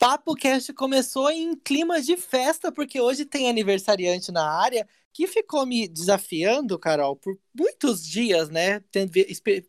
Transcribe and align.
Papo 0.00 0.34
Cast 0.34 0.72
começou 0.72 1.30
em 1.30 1.54
clima 1.54 2.00
de 2.00 2.16
festa, 2.16 2.72
porque 2.72 2.98
hoje 2.98 3.26
tem 3.26 3.50
aniversariante 3.50 4.32
na 4.32 4.50
área 4.50 4.88
que 5.12 5.26
ficou 5.26 5.66
me 5.66 5.86
desafiando, 5.86 6.78
Carol, 6.78 7.16
por 7.16 7.36
muitos 7.54 8.02
dias, 8.02 8.48
né? 8.48 8.82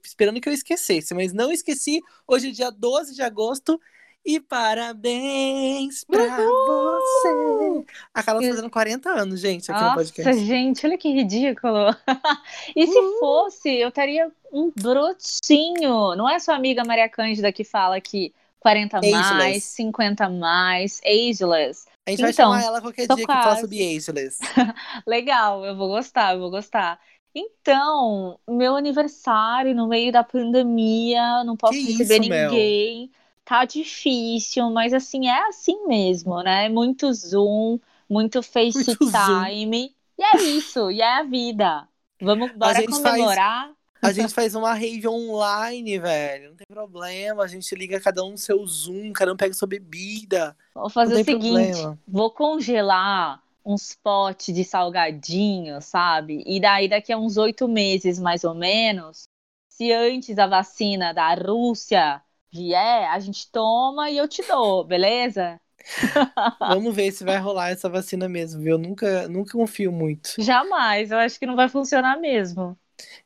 Esperando 0.02 0.39
que 0.39 0.48
eu 0.48 0.54
esquecesse, 0.54 1.13
mas 1.13 1.34
não 1.34 1.52
esqueci. 1.52 1.99
Hoje 2.25 2.48
é 2.48 2.52
dia 2.52 2.72
12 2.72 3.13
de 3.13 3.22
agosto 3.22 3.77
e 4.25 4.39
parabéns 4.39 6.05
pra 6.05 6.23
Uhul! 6.23 7.02
você. 7.02 7.86
A 8.13 8.23
Carol 8.23 8.41
tá 8.41 8.48
fazendo 8.48 8.70
40 8.70 9.09
anos, 9.09 9.41
gente, 9.41 9.70
aqui 9.70 9.81
Nossa, 9.81 9.89
no 9.89 9.98
podcast. 9.98 10.45
gente, 10.45 10.86
olha 10.86 10.98
que 10.98 11.11
ridículo. 11.11 11.94
e 12.73 12.88
se 12.88 12.98
Uhul! 12.98 13.20
fosse, 13.20 13.70
eu 13.70 13.89
estaria 13.89 14.31
um 14.50 14.72
brotinho. 14.73 16.16
Não 16.16 16.30
é 16.30 16.39
sua 16.39 16.55
amiga 16.55 16.86
Maria 16.86 17.09
Cândida 17.09 17.52
que 17.52 17.66
fala 17.66 18.00
que 18.00 18.34
40 18.61 19.01
Ageless. 19.03 19.61
mais, 19.61 19.63
50 19.65 20.29
mais, 20.29 21.02
ageless. 21.05 21.85
A 22.07 22.11
gente 22.11 22.21
vai 22.21 22.31
Então, 22.31 22.33
chamar 22.33 22.61
ela 22.63 22.81
qualquer 22.81 23.07
dia 23.07 23.27
que 23.27 23.38
fala 23.38 23.55
quase. 23.55 23.57
sobre 23.57 23.79
ageless. 23.95 24.39
Legal, 25.07 25.65
eu 25.65 25.75
vou 25.75 25.89
gostar, 25.89 26.33
eu 26.33 26.39
vou 26.39 26.52
gostar. 26.52 26.99
Então, 27.33 28.39
meu 28.47 28.75
aniversário 28.75 29.73
no 29.75 29.88
meio 29.88 30.11
da 30.11 30.23
pandemia, 30.23 31.43
não 31.43 31.55
posso 31.57 31.79
Que 31.79 31.88
receber 31.88 32.19
isso, 32.19 32.23
Mel? 32.23 32.75
ninguém. 32.83 33.11
Tá 33.45 33.66
difícil, 33.66 34.69
mas 34.71 34.93
assim, 34.93 35.27
é 35.27 35.47
assim 35.47 35.86
mesmo, 35.88 36.41
né? 36.43 36.69
Muito 36.69 37.11
Zoom, 37.14 37.80
muito 38.09 38.41
FaceTime. 38.43 39.95
E 40.17 40.23
é 40.23 40.41
isso, 40.43 40.91
e 40.91 41.02
é 41.02 41.19
a 41.19 41.23
vida. 41.23 41.88
Vamos 42.19 42.52
bora 42.58 42.83
gente 42.83 42.99
faz- 43.02 43.41
comemorar. 43.41 43.73
A 44.02 44.11
gente 44.11 44.33
faz 44.33 44.55
uma 44.55 44.73
rave 44.73 45.07
online, 45.07 45.99
velho. 45.99 46.49
Não 46.49 46.55
tem 46.55 46.66
problema. 46.67 47.44
A 47.44 47.47
gente 47.47 47.73
liga 47.75 47.99
cada 47.99 48.23
um 48.23 48.31
no 48.31 48.38
seu 48.38 48.66
Zoom, 48.66 49.13
cada 49.13 49.31
um 49.31 49.38
pega 49.38 49.53
sua 49.53 49.67
bebida. 49.67 50.55
Vou 50.73 50.89
fazer 50.89 51.21
o 51.21 51.23
seguinte, 51.23 51.71
problema. 51.71 51.99
vou 52.08 52.31
congelar 52.31 53.41
uns 53.63 53.95
potes 53.95 54.53
de 54.55 54.63
salgadinho, 54.63 55.80
sabe? 55.81 56.43
E 56.45 56.59
daí 56.59 56.88
daqui 56.88 57.13
a 57.13 57.17
uns 57.17 57.38
oito 57.38 57.67
meses, 57.67 58.19
mais 58.19 58.43
ou 58.43 58.55
menos, 58.55 59.23
se 59.69 59.91
antes 59.91 60.38
a 60.39 60.47
vacina 60.47 61.13
da 61.13 61.33
Rússia 61.36 62.21
vier, 62.52 63.09
a 63.09 63.19
gente 63.19 63.49
toma 63.52 64.09
e 64.09 64.17
eu 64.17 64.27
te 64.27 64.41
dou, 64.47 64.83
beleza? 64.86 65.59
Vamos 66.59 66.95
ver 66.95 67.11
se 67.11 67.23
vai 67.23 67.38
rolar 67.38 67.69
essa 67.69 67.89
vacina 67.89 68.30
mesmo, 68.30 68.61
viu? 68.61 68.73
Eu 68.73 68.77
nunca, 68.77 69.27
nunca 69.27 69.53
confio 69.53 69.91
muito. 69.91 70.36
Jamais, 70.38 71.11
eu 71.11 71.17
acho 71.17 71.39
que 71.39 71.45
não 71.45 71.55
vai 71.55 71.69
funcionar 71.69 72.19
mesmo. 72.19 72.77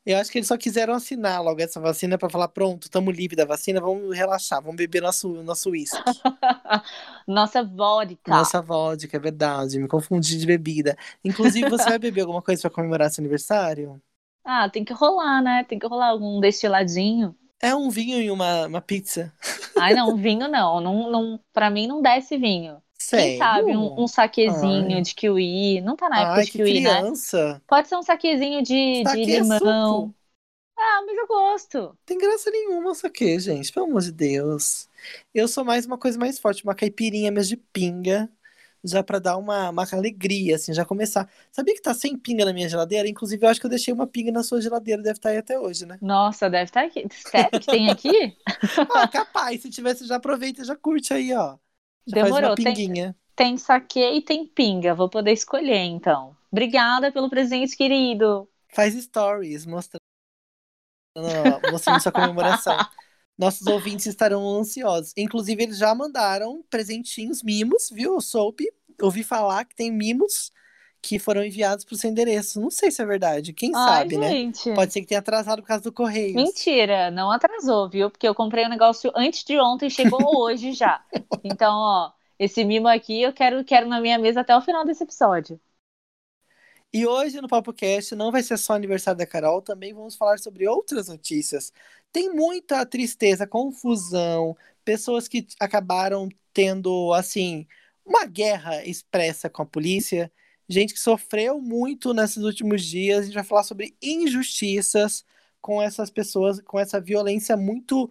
Eu 0.06 0.18
acho 0.18 0.32
que 0.32 0.38
eles 0.38 0.48
só 0.48 0.58
quiseram 0.58 0.94
assinar 0.94 1.44
logo 1.44 1.62
essa 1.62 1.80
vacina 1.80 2.18
pra 2.18 2.30
falar: 2.30 2.48
pronto, 2.48 2.90
tamo 2.90 3.12
livre 3.12 3.36
da 3.36 3.46
vacina, 3.46 3.82
vamos 3.82 4.16
relaxar, 4.16 4.62
vamos 4.62 4.78
beber 4.78 5.02
nosso 5.02 5.44
nosso 5.44 5.70
uísque. 5.70 5.98
Nossa 7.28 7.64
vodka. 7.64 8.32
Nossa 8.32 8.62
vodka, 8.62 9.18
é 9.18 9.20
verdade. 9.20 9.80
Me 9.80 9.88
confundi 9.88 10.38
de 10.38 10.46
bebida. 10.46 10.96
Inclusive, 11.24 11.70
você 11.70 11.90
vai 11.90 12.00
beber 12.00 12.22
alguma 12.22 12.42
coisa 12.42 12.62
pra 12.62 12.70
comemorar 12.70 13.10
seu 13.10 13.22
aniversário? 13.22 14.02
Ah, 14.44 14.70
tem 14.70 14.86
que 14.86 14.94
rolar, 14.94 15.42
né? 15.42 15.64
Tem 15.64 15.80
que 15.80 15.88
rolar 15.88 16.10
algum 16.10 16.40
destiladinho. 16.40 17.36
É 17.60 17.74
um 17.74 17.90
vinho 17.90 18.22
e 18.22 18.30
uma, 18.30 18.68
uma 18.68 18.82
pizza. 18.82 19.34
Ai, 19.78 19.94
não, 19.94 20.16
vinho 20.16 20.48
não. 20.48 20.80
não, 20.80 21.12
não 21.12 21.40
pra 21.52 21.70
mim 21.70 21.88
não 21.88 22.02
desce 22.02 22.38
vinho. 22.38 22.82
Sério? 22.98 23.16
Quem 23.16 23.32
sabe 23.32 23.76
um, 23.78 23.94
um 23.98 24.08
saquezinho 24.08 25.02
Ai. 25.02 25.04
de 25.04 25.16
kiwi. 25.16 25.82
Não 25.82 25.96
tá 25.96 26.10
na 26.10 26.22
época 26.22 26.42
Ai, 26.42 26.44
de 26.44 26.52
kiwi, 26.52 26.82
né? 26.82 27.06
criança. 27.06 27.62
Pode 27.68 27.88
ser 27.90 27.98
um 27.98 28.04
saquezinho 28.04 28.64
de, 28.64 29.06
de 29.06 29.26
é 29.30 29.44
limão. 29.44 29.44
suco. 29.44 30.14
Ah, 30.78 31.04
mas 31.06 31.18
eu 31.18 31.28
gosto. 31.28 32.00
Tem 32.06 32.18
graça 32.18 32.52
nenhuma 32.52 32.92
isso 32.92 33.08
aqui, 33.08 33.40
gente. 33.40 33.72
Pelo 33.74 33.88
amor 33.88 34.02
de 34.02 34.12
Deus. 34.12 34.88
Eu 35.34 35.48
sou 35.48 35.66
mais 35.66 35.86
uma 35.86 35.98
coisa 35.98 36.18
mais 36.20 36.38
forte, 36.40 36.64
uma 36.64 36.76
caipirinha 36.76 37.32
mesmo 37.32 37.50
de 37.58 37.64
pinga. 37.74 38.30
Já 38.84 39.02
pra 39.04 39.18
dar 39.20 39.38
uma, 39.38 39.70
uma 39.72 39.84
alegria, 39.94 40.56
assim, 40.58 40.72
já 40.74 40.86
começar. 40.86 41.28
Sabia 41.52 41.74
que 41.74 41.82
tá 41.82 41.94
sem 41.94 42.16
pinga 42.18 42.46
na 42.46 42.54
minha 42.54 42.70
geladeira? 42.70 43.10
Inclusive, 43.10 43.44
eu 43.46 43.50
acho 43.50 43.60
que 43.60 43.66
eu 43.66 43.70
deixei 43.70 43.92
uma 43.94 44.06
pinga 44.08 44.32
na 44.32 44.44
sua 44.44 44.62
geladeira, 44.62 45.02
deve 45.02 45.18
estar 45.18 45.30
aí 45.30 45.38
até 45.38 45.60
hoje, 45.60 45.86
né? 45.88 46.00
Nossa, 46.00 46.50
deve 46.50 46.66
estar 46.66 46.86
aqui. 46.86 47.06
Sério 47.12 47.60
que 47.60 47.68
tem 47.68 47.90
aqui? 47.90 48.38
Ah, 48.90 49.08
capaz, 49.08 49.62
se 49.62 49.70
tivesse, 49.70 50.06
já 50.08 50.16
aproveita 50.18 50.62
e 50.62 50.66
já 50.66 50.76
curte 50.76 51.14
aí, 51.14 51.34
ó. 51.34 51.58
Demorou, 52.08 52.56
tem-. 52.56 53.16
Tem 53.36 53.58
saquê 53.58 54.14
e 54.14 54.22
tem 54.22 54.46
pinga. 54.46 54.94
Vou 54.94 55.10
poder 55.10 55.34
escolher, 55.34 55.84
então. 55.84 56.36
Obrigada 56.52 57.12
pelo 57.12 57.30
presente, 57.30 57.76
querido. 57.76 58.48
Faz 58.74 58.94
stories 58.94 59.66
mostrando, 59.66 60.02
mostrando 61.72 62.02
sua 62.02 62.12
comemoração. 62.12 62.78
Nossos 63.38 63.68
ouvintes 63.68 64.06
estarão 64.06 64.48
ansiosos. 64.48 65.12
Inclusive, 65.18 65.64
eles 65.64 65.78
já 65.78 65.94
mandaram 65.94 66.64
presentinhos, 66.70 67.44
mimos, 67.44 67.90
viu? 67.92 68.14
Eu 68.14 68.22
soube, 68.22 68.72
ouvi 69.02 69.24
falar 69.24 69.66
que 69.66 69.76
tem 69.76 69.92
mimos 69.92 70.52
que 71.08 71.20
foram 71.20 71.44
enviados 71.46 71.86
pro 71.86 71.96
seu 71.96 72.10
endereço. 72.10 72.60
Não 72.60 72.72
sei 72.72 72.90
se 72.90 73.00
é 73.02 73.06
verdade, 73.06 73.54
quem 73.54 73.72
Ai, 73.74 74.10
sabe, 74.10 74.18
né? 74.18 74.30
gente. 74.30 74.74
Pode 74.74 74.92
ser 74.92 75.02
que 75.02 75.08
tenha 75.08 75.20
atrasado 75.20 75.62
por 75.62 75.68
causa 75.68 75.84
do 75.84 75.92
correio. 75.92 76.36
Mentira, 76.36 77.12
não 77.12 77.32
atrasou, 77.32 77.88
viu? 77.88 78.10
Porque 78.10 78.28
eu 78.28 78.34
comprei 78.34 78.66
o 78.66 78.70
negócio 78.70 79.12
antes 79.16 79.44
de 79.44 79.60
ontem, 79.60 79.90
chegou 79.90 80.20
hoje 80.44 80.74
já. 80.74 81.04
Então, 81.44 81.76
ó, 81.78 82.12
esse 82.40 82.64
mimo 82.66 82.88
aqui 82.88 83.22
eu 83.22 83.32
quero, 83.32 83.64
quero 83.64 83.88
na 83.88 84.02
minha 84.02 84.18
mesa 84.18 84.42
até 84.42 84.56
o 84.58 84.62
final 84.62 84.84
desse 84.84 85.04
episódio. 85.04 85.60
E 86.94 87.06
hoje 87.06 87.42
no 87.42 87.48
Papo 87.48 87.74
Cast 87.74 88.16
não 88.16 88.32
vai 88.32 88.42
ser 88.42 88.58
só 88.58 88.74
aniversário 88.74 89.18
da 89.18 89.26
Carol, 89.28 89.62
também 89.62 89.94
vamos 89.94 90.16
falar 90.16 90.40
sobre 90.40 90.68
outras 90.68 91.08
notícias. 91.10 91.74
Tem 92.12 92.34
muita 92.34 92.86
tristeza, 92.86 93.46
confusão, 93.46 94.56
pessoas 94.84 95.28
que 95.28 95.46
acabaram 95.60 96.30
tendo, 96.54 97.14
assim, 97.14 97.68
uma 98.06 98.26
guerra 98.26 98.84
expressa 98.86 99.50
com 99.50 99.62
a 99.62 99.66
polícia, 99.66 100.32
gente 100.68 100.94
que 100.94 101.00
sofreu 101.00 101.60
muito 101.62 102.14
nesses 102.14 102.44
últimos 102.44 102.84
dias. 102.84 103.20
A 103.20 103.24
gente 103.24 103.34
vai 103.36 103.44
falar 103.44 103.64
sobre 103.64 103.96
injustiças 104.02 105.26
com 105.62 105.82
essas 105.82 106.10
pessoas, 106.10 106.62
com 106.62 106.80
essa 106.80 107.00
violência 107.00 107.58
muito 107.58 108.10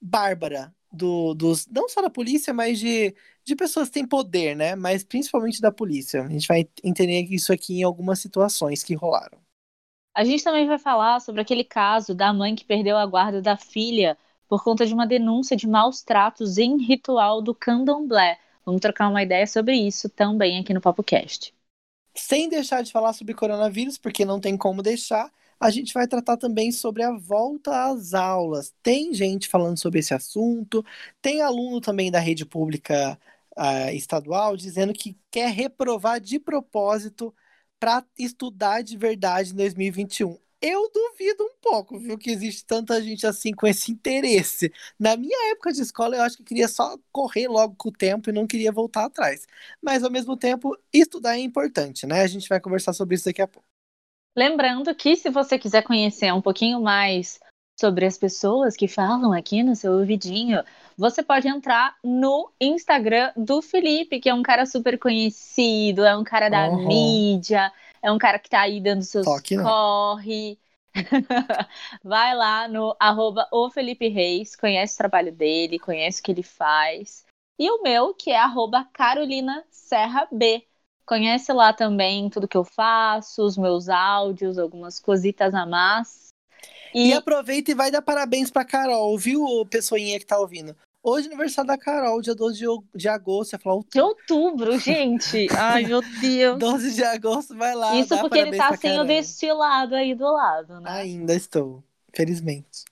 bárbara 0.00 0.74
do, 0.92 1.34
dos, 1.34 1.66
não 1.66 1.88
só 1.88 2.00
da 2.00 2.10
polícia, 2.10 2.52
mas 2.52 2.78
de, 2.78 3.14
de 3.44 3.56
pessoas 3.56 3.88
que 3.88 3.94
têm 3.94 4.06
poder, 4.06 4.56
né? 4.56 4.74
Mas 4.74 5.04
principalmente 5.04 5.60
da 5.60 5.70
polícia. 5.70 6.22
A 6.24 6.28
gente 6.28 6.48
vai 6.48 6.68
entender 6.82 7.22
isso 7.30 7.52
aqui 7.52 7.80
em 7.80 7.82
algumas 7.82 8.18
situações 8.18 8.82
que 8.82 8.94
rolaram. 8.94 9.38
A 10.14 10.24
gente 10.24 10.42
também 10.42 10.66
vai 10.66 10.78
falar 10.78 11.20
sobre 11.20 11.42
aquele 11.42 11.62
caso 11.62 12.14
da 12.14 12.32
mãe 12.32 12.54
que 12.54 12.64
perdeu 12.64 12.96
a 12.96 13.04
guarda 13.04 13.42
da 13.42 13.56
filha 13.56 14.16
por 14.48 14.64
conta 14.64 14.86
de 14.86 14.94
uma 14.94 15.06
denúncia 15.06 15.56
de 15.56 15.68
maus 15.68 16.02
tratos 16.02 16.56
em 16.56 16.78
ritual 16.82 17.42
do 17.42 17.54
candomblé. 17.54 18.38
Vamos 18.64 18.80
trocar 18.80 19.08
uma 19.08 19.22
ideia 19.22 19.46
sobre 19.46 19.76
isso 19.76 20.08
também 20.08 20.58
aqui 20.58 20.72
no 20.72 20.80
Papo 20.80 21.02
Cast. 21.02 21.55
Sem 22.18 22.48
deixar 22.48 22.82
de 22.82 22.92
falar 22.92 23.12
sobre 23.12 23.34
coronavírus, 23.34 23.98
porque 23.98 24.24
não 24.24 24.40
tem 24.40 24.56
como 24.56 24.82
deixar, 24.82 25.30
a 25.60 25.70
gente 25.70 25.92
vai 25.92 26.06
tratar 26.08 26.36
também 26.36 26.72
sobre 26.72 27.02
a 27.02 27.12
volta 27.12 27.90
às 27.90 28.14
aulas. 28.14 28.74
Tem 28.82 29.12
gente 29.12 29.48
falando 29.48 29.78
sobre 29.78 30.00
esse 30.00 30.14
assunto, 30.14 30.84
tem 31.20 31.42
aluno 31.42 31.80
também 31.80 32.10
da 32.10 32.18
rede 32.18 32.46
pública 32.46 33.18
ah, 33.56 33.92
estadual 33.92 34.56
dizendo 34.56 34.92
que 34.94 35.18
quer 35.30 35.50
reprovar 35.52 36.20
de 36.20 36.38
propósito 36.38 37.34
para 37.78 38.04
estudar 38.18 38.82
de 38.82 38.96
verdade 38.96 39.52
em 39.52 39.56
2021. 39.56 40.38
Eu 40.68 40.90
duvido 40.92 41.44
um 41.44 41.54
pouco, 41.62 41.96
viu, 41.96 42.18
que 42.18 42.28
existe 42.28 42.64
tanta 42.66 43.00
gente 43.00 43.24
assim 43.24 43.52
com 43.52 43.68
esse 43.68 43.92
interesse. 43.92 44.72
Na 44.98 45.16
minha 45.16 45.52
época 45.52 45.72
de 45.72 45.80
escola, 45.80 46.16
eu 46.16 46.22
acho 46.22 46.38
que 46.38 46.42
queria 46.44 46.66
só 46.66 46.98
correr 47.12 47.46
logo 47.46 47.76
com 47.76 47.88
o 47.88 47.92
tempo 47.92 48.30
e 48.30 48.32
não 48.32 48.48
queria 48.48 48.72
voltar 48.72 49.04
atrás. 49.04 49.46
Mas, 49.80 50.02
ao 50.02 50.10
mesmo 50.10 50.36
tempo, 50.36 50.76
estudar 50.92 51.36
é 51.36 51.40
importante, 51.40 52.04
né? 52.04 52.22
A 52.22 52.26
gente 52.26 52.48
vai 52.48 52.60
conversar 52.60 52.92
sobre 52.94 53.14
isso 53.14 53.26
daqui 53.26 53.40
a 53.42 53.46
pouco. 53.46 53.68
Lembrando 54.36 54.92
que 54.94 55.14
se 55.16 55.30
você 55.30 55.58
quiser 55.58 55.82
conhecer 55.82 56.32
um 56.32 56.42
pouquinho 56.42 56.80
mais 56.80 57.38
sobre 57.78 58.04
as 58.04 58.18
pessoas 58.18 58.76
que 58.76 58.88
falam 58.88 59.32
aqui 59.32 59.62
no 59.62 59.76
seu 59.76 59.92
ouvidinho, 59.92 60.62
você 60.96 61.22
pode 61.22 61.46
entrar 61.46 61.96
no 62.02 62.50
Instagram 62.60 63.32
do 63.36 63.62
Felipe, 63.62 64.18
que 64.18 64.28
é 64.28 64.34
um 64.34 64.42
cara 64.42 64.66
super 64.66 64.98
conhecido, 64.98 66.04
é 66.04 66.16
um 66.16 66.24
cara 66.24 66.48
da 66.48 66.68
Uhum. 66.68 66.86
mídia, 66.86 67.72
é 68.02 68.10
um 68.10 68.18
cara 68.18 68.38
que 68.38 68.50
tá 68.50 68.60
aí 68.60 68.80
dando 68.80 69.02
seus 69.02 69.24
Toque 69.24 69.56
não. 69.56 69.64
corre. 69.64 70.58
Vai 72.02 72.34
lá 72.34 72.66
no 72.68 72.96
arroba 72.98 73.46
o 73.52 73.70
Felipe 73.70 74.08
Reis, 74.08 74.56
conhece 74.56 74.94
o 74.94 74.98
trabalho 74.98 75.32
dele, 75.32 75.78
conhece 75.78 76.20
o 76.20 76.24
que 76.24 76.32
ele 76.32 76.42
faz. 76.42 77.24
E 77.58 77.70
o 77.70 77.82
meu, 77.82 78.14
que 78.14 78.30
é 78.30 78.38
arroba 78.38 78.88
Carolina 78.92 79.64
Serra 79.70 80.28
B. 80.30 80.64
Conhece 81.06 81.52
lá 81.52 81.72
também 81.72 82.28
tudo 82.28 82.48
que 82.48 82.56
eu 82.56 82.64
faço, 82.64 83.42
os 83.44 83.56
meus 83.56 83.88
áudios, 83.88 84.58
algumas 84.58 84.98
cositas 84.98 85.54
a 85.54 85.64
mais. 85.64 86.28
E... 86.92 87.10
e 87.10 87.12
aproveita 87.12 87.70
e 87.70 87.74
vai 87.74 87.90
dar 87.90 88.02
parabéns 88.02 88.50
pra 88.50 88.64
Carol, 88.64 89.16
viu, 89.16 89.44
pessoinha 89.70 90.18
que 90.18 90.26
tá 90.26 90.38
ouvindo? 90.38 90.76
Hoje 91.08 91.28
é 91.28 91.30
aniversário 91.30 91.68
da 91.68 91.78
Carol, 91.78 92.20
dia 92.20 92.34
12 92.34 92.64
de, 92.92 93.08
agosto. 93.08 93.50
Você 93.50 93.58
falou 93.58 93.86
De 93.88 94.00
outubro, 94.00 94.76
gente. 94.76 95.46
Ai, 95.56 95.84
meu 95.84 96.02
Deus. 96.20 96.58
12 96.58 96.94
de 96.96 97.04
agosto, 97.04 97.56
vai 97.56 97.76
lá. 97.76 97.94
Isso 97.94 98.18
porque 98.18 98.40
ele 98.40 98.56
tá 98.56 98.76
sem 98.76 98.98
o 98.98 99.04
destilado 99.04 99.94
aí 99.94 100.16
do 100.16 100.24
lado, 100.24 100.80
né? 100.80 100.90
Ainda 100.90 101.32
estou, 101.32 101.80
felizmente. 102.12 102.84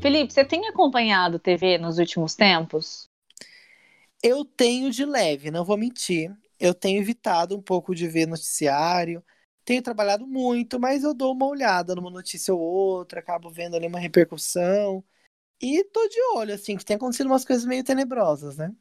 Felipe, 0.00 0.32
você 0.32 0.44
tem 0.44 0.66
acompanhado 0.66 1.38
TV 1.38 1.78
nos 1.78 2.00
últimos 2.00 2.34
tempos? 2.34 3.08
Eu 4.20 4.44
tenho 4.44 4.90
de 4.90 5.04
leve, 5.04 5.52
não 5.52 5.64
vou 5.64 5.76
mentir. 5.76 6.36
Eu 6.58 6.74
tenho 6.74 7.00
evitado 7.00 7.56
um 7.56 7.62
pouco 7.62 7.94
de 7.94 8.08
ver 8.08 8.26
noticiário. 8.26 9.22
Tenho 9.64 9.82
trabalhado 9.82 10.26
muito, 10.26 10.78
mas 10.80 11.04
eu 11.04 11.14
dou 11.14 11.32
uma 11.32 11.46
olhada 11.46 11.94
numa 11.94 12.10
notícia 12.10 12.52
ou 12.54 12.60
outra, 12.60 13.20
acabo 13.20 13.50
vendo 13.50 13.76
ali 13.76 13.86
uma 13.86 13.98
repercussão. 13.98 15.04
E 15.60 15.84
tô 15.84 16.08
de 16.08 16.20
olho, 16.36 16.54
assim, 16.54 16.76
que 16.76 16.84
tem 16.84 16.96
acontecido 16.96 17.26
umas 17.28 17.44
coisas 17.44 17.64
meio 17.64 17.84
tenebrosas, 17.84 18.56
né? 18.56 18.74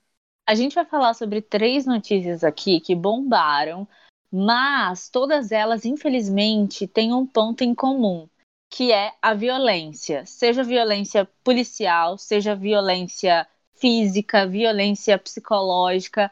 A 0.46 0.56
gente 0.56 0.76
vai 0.76 0.86
falar 0.86 1.14
sobre 1.14 1.42
três 1.42 1.86
notícias 1.86 2.44
aqui 2.44 2.80
que 2.80 2.96
bombaram, 2.96 3.88
mas 4.32 5.10
todas 5.10 5.52
elas, 5.52 5.86
infelizmente, 5.86 6.88
têm 6.88 7.14
um 7.14 7.26
ponto 7.26 7.64
em 7.64 7.76
comum 7.76 8.28
que 8.70 8.92
é 8.92 9.14
a 9.22 9.34
violência, 9.34 10.26
seja 10.26 10.64
violência 10.64 11.26
policial, 11.44 12.18
seja 12.18 12.56
violência 12.56 13.46
física, 13.76 14.48
violência 14.48 15.18
psicológica. 15.20 16.32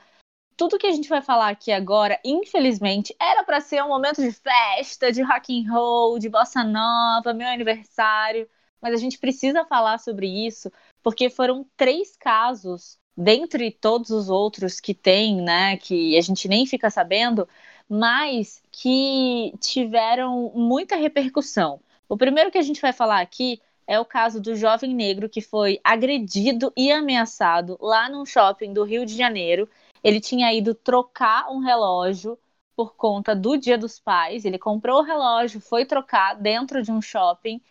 Tudo 0.60 0.78
que 0.78 0.88
a 0.88 0.92
gente 0.92 1.08
vai 1.08 1.22
falar 1.22 1.48
aqui 1.48 1.72
agora, 1.72 2.20
infelizmente, 2.22 3.16
era 3.18 3.46
para 3.46 3.62
ser 3.62 3.82
um 3.82 3.88
momento 3.88 4.22
de 4.22 4.30
festa, 4.30 5.10
de 5.10 5.22
rock 5.22 5.58
and 5.58 5.72
roll, 5.72 6.20
de 6.20 6.28
bossa 6.28 6.66
nova, 6.66 7.34
meu 7.34 7.48
aniversário, 7.48 8.46
mas 8.82 8.94
a 8.94 8.98
gente 8.98 9.18
precisa 9.18 9.64
falar 9.64 10.00
sobre 10.00 10.28
isso 10.28 10.70
porque 11.02 11.30
foram 11.30 11.66
três 11.78 12.18
casos 12.18 13.00
dentre 13.16 13.72
todos 13.72 14.10
os 14.10 14.30
outros 14.30 14.82
que 14.82 14.94
tem, 14.94 15.42
né, 15.42 15.78
que 15.78 16.18
a 16.18 16.22
gente 16.22 16.50
nem 16.50 16.66
fica 16.66 16.90
sabendo, 16.90 17.48
mas 17.88 18.62
que 18.70 19.54
tiveram 19.62 20.52
muita 20.54 20.98
repercussão. 20.98 21.80
O 22.10 22.18
primeiro 22.18 22.52
que 22.52 22.58
a 22.58 22.62
gente 22.62 22.82
vai 22.82 22.92
falar 22.92 23.22
aqui 23.22 23.62
é 23.88 23.98
o 23.98 24.04
caso 24.04 24.42
do 24.42 24.58
jovem 24.58 24.94
negro 24.94 25.30
que 25.30 25.40
foi 25.40 25.80
agredido 25.86 26.74
e 26.76 26.92
ameaçado 26.92 27.78
lá 27.80 28.10
num 28.10 28.26
shopping 28.26 28.74
do 28.74 28.84
Rio 28.84 29.06
de 29.06 29.16
Janeiro. 29.16 29.70
Ele 30.04 30.20
tinha 30.20 30.54
ido 30.54 30.74
trocar 30.74 31.50
um 31.50 31.60
relógio 31.60 32.38
por 32.76 32.96
conta 32.96 33.36
do 33.36 33.58
Dia 33.58 33.78
dos 33.78 34.00
Pais. 34.00 34.46
Ele 34.46 34.58
comprou 34.58 35.00
o 35.00 35.04
relógio, 35.04 35.60
foi 35.60 35.86
trocar 35.86 36.36
dentro 36.36 36.82
de 36.82 36.92
um 36.92 37.02
shopping 37.02 37.62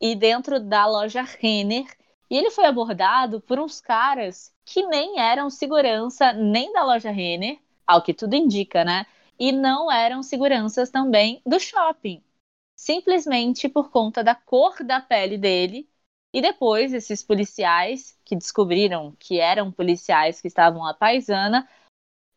e 0.00 0.14
dentro 0.14 0.60
da 0.60 0.86
loja 0.86 1.22
Renner. 1.22 1.86
E 2.30 2.36
ele 2.36 2.50
foi 2.50 2.64
abordado 2.64 3.40
por 3.40 3.58
uns 3.58 3.80
caras 3.80 4.52
que 4.64 4.84
nem 4.86 5.20
eram 5.20 5.50
segurança 5.50 6.32
nem 6.32 6.72
da 6.72 6.84
loja 6.84 7.10
Renner, 7.10 7.58
ao 7.86 8.02
que 8.02 8.14
tudo 8.14 8.34
indica, 8.34 8.84
né? 8.84 9.06
E 9.38 9.52
não 9.52 9.90
eram 9.92 10.22
seguranças 10.22 10.90
também 10.90 11.40
do 11.46 11.60
shopping 11.60 12.22
simplesmente 12.76 13.68
por 13.68 13.90
conta 13.90 14.22
da 14.22 14.34
cor 14.34 14.84
da 14.84 15.00
pele 15.00 15.38
dele. 15.38 15.88
E 16.36 16.40
depois, 16.42 16.92
esses 16.92 17.22
policiais 17.22 18.14
que 18.22 18.36
descobriram 18.36 19.16
que 19.18 19.40
eram 19.40 19.72
policiais 19.72 20.38
que 20.38 20.48
estavam 20.48 20.84
à 20.86 20.92
paisana, 20.92 21.66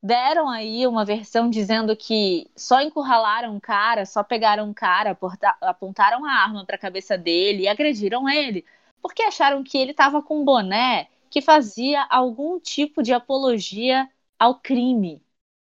deram 0.02 0.48
aí 0.48 0.88
uma 0.88 1.04
versão 1.04 1.50
dizendo 1.50 1.98
que 1.98 2.50
só 2.56 2.80
encurralaram 2.80 3.54
um 3.54 3.60
cara, 3.60 4.06
só 4.06 4.24
pegaram 4.24 4.70
um 4.70 4.74
cara, 4.74 5.20
apontaram 5.60 6.24
a 6.24 6.32
arma 6.32 6.66
para 6.66 6.78
a 6.78 6.80
cabeça 6.80 7.18
dele 7.18 7.64
e 7.64 7.68
agrediram 7.68 8.30
ele, 8.30 8.66
porque 9.02 9.22
acharam 9.22 9.62
que 9.66 9.78
ele 9.78 9.92
estava 9.92 10.24
com 10.24 10.40
um 10.40 10.46
boné 10.46 11.10
que 11.30 11.42
fazia 11.42 12.02
algum 12.10 12.58
tipo 12.58 13.04
de 13.04 13.12
apologia 13.12 14.10
ao 14.40 14.56
crime. 14.62 15.22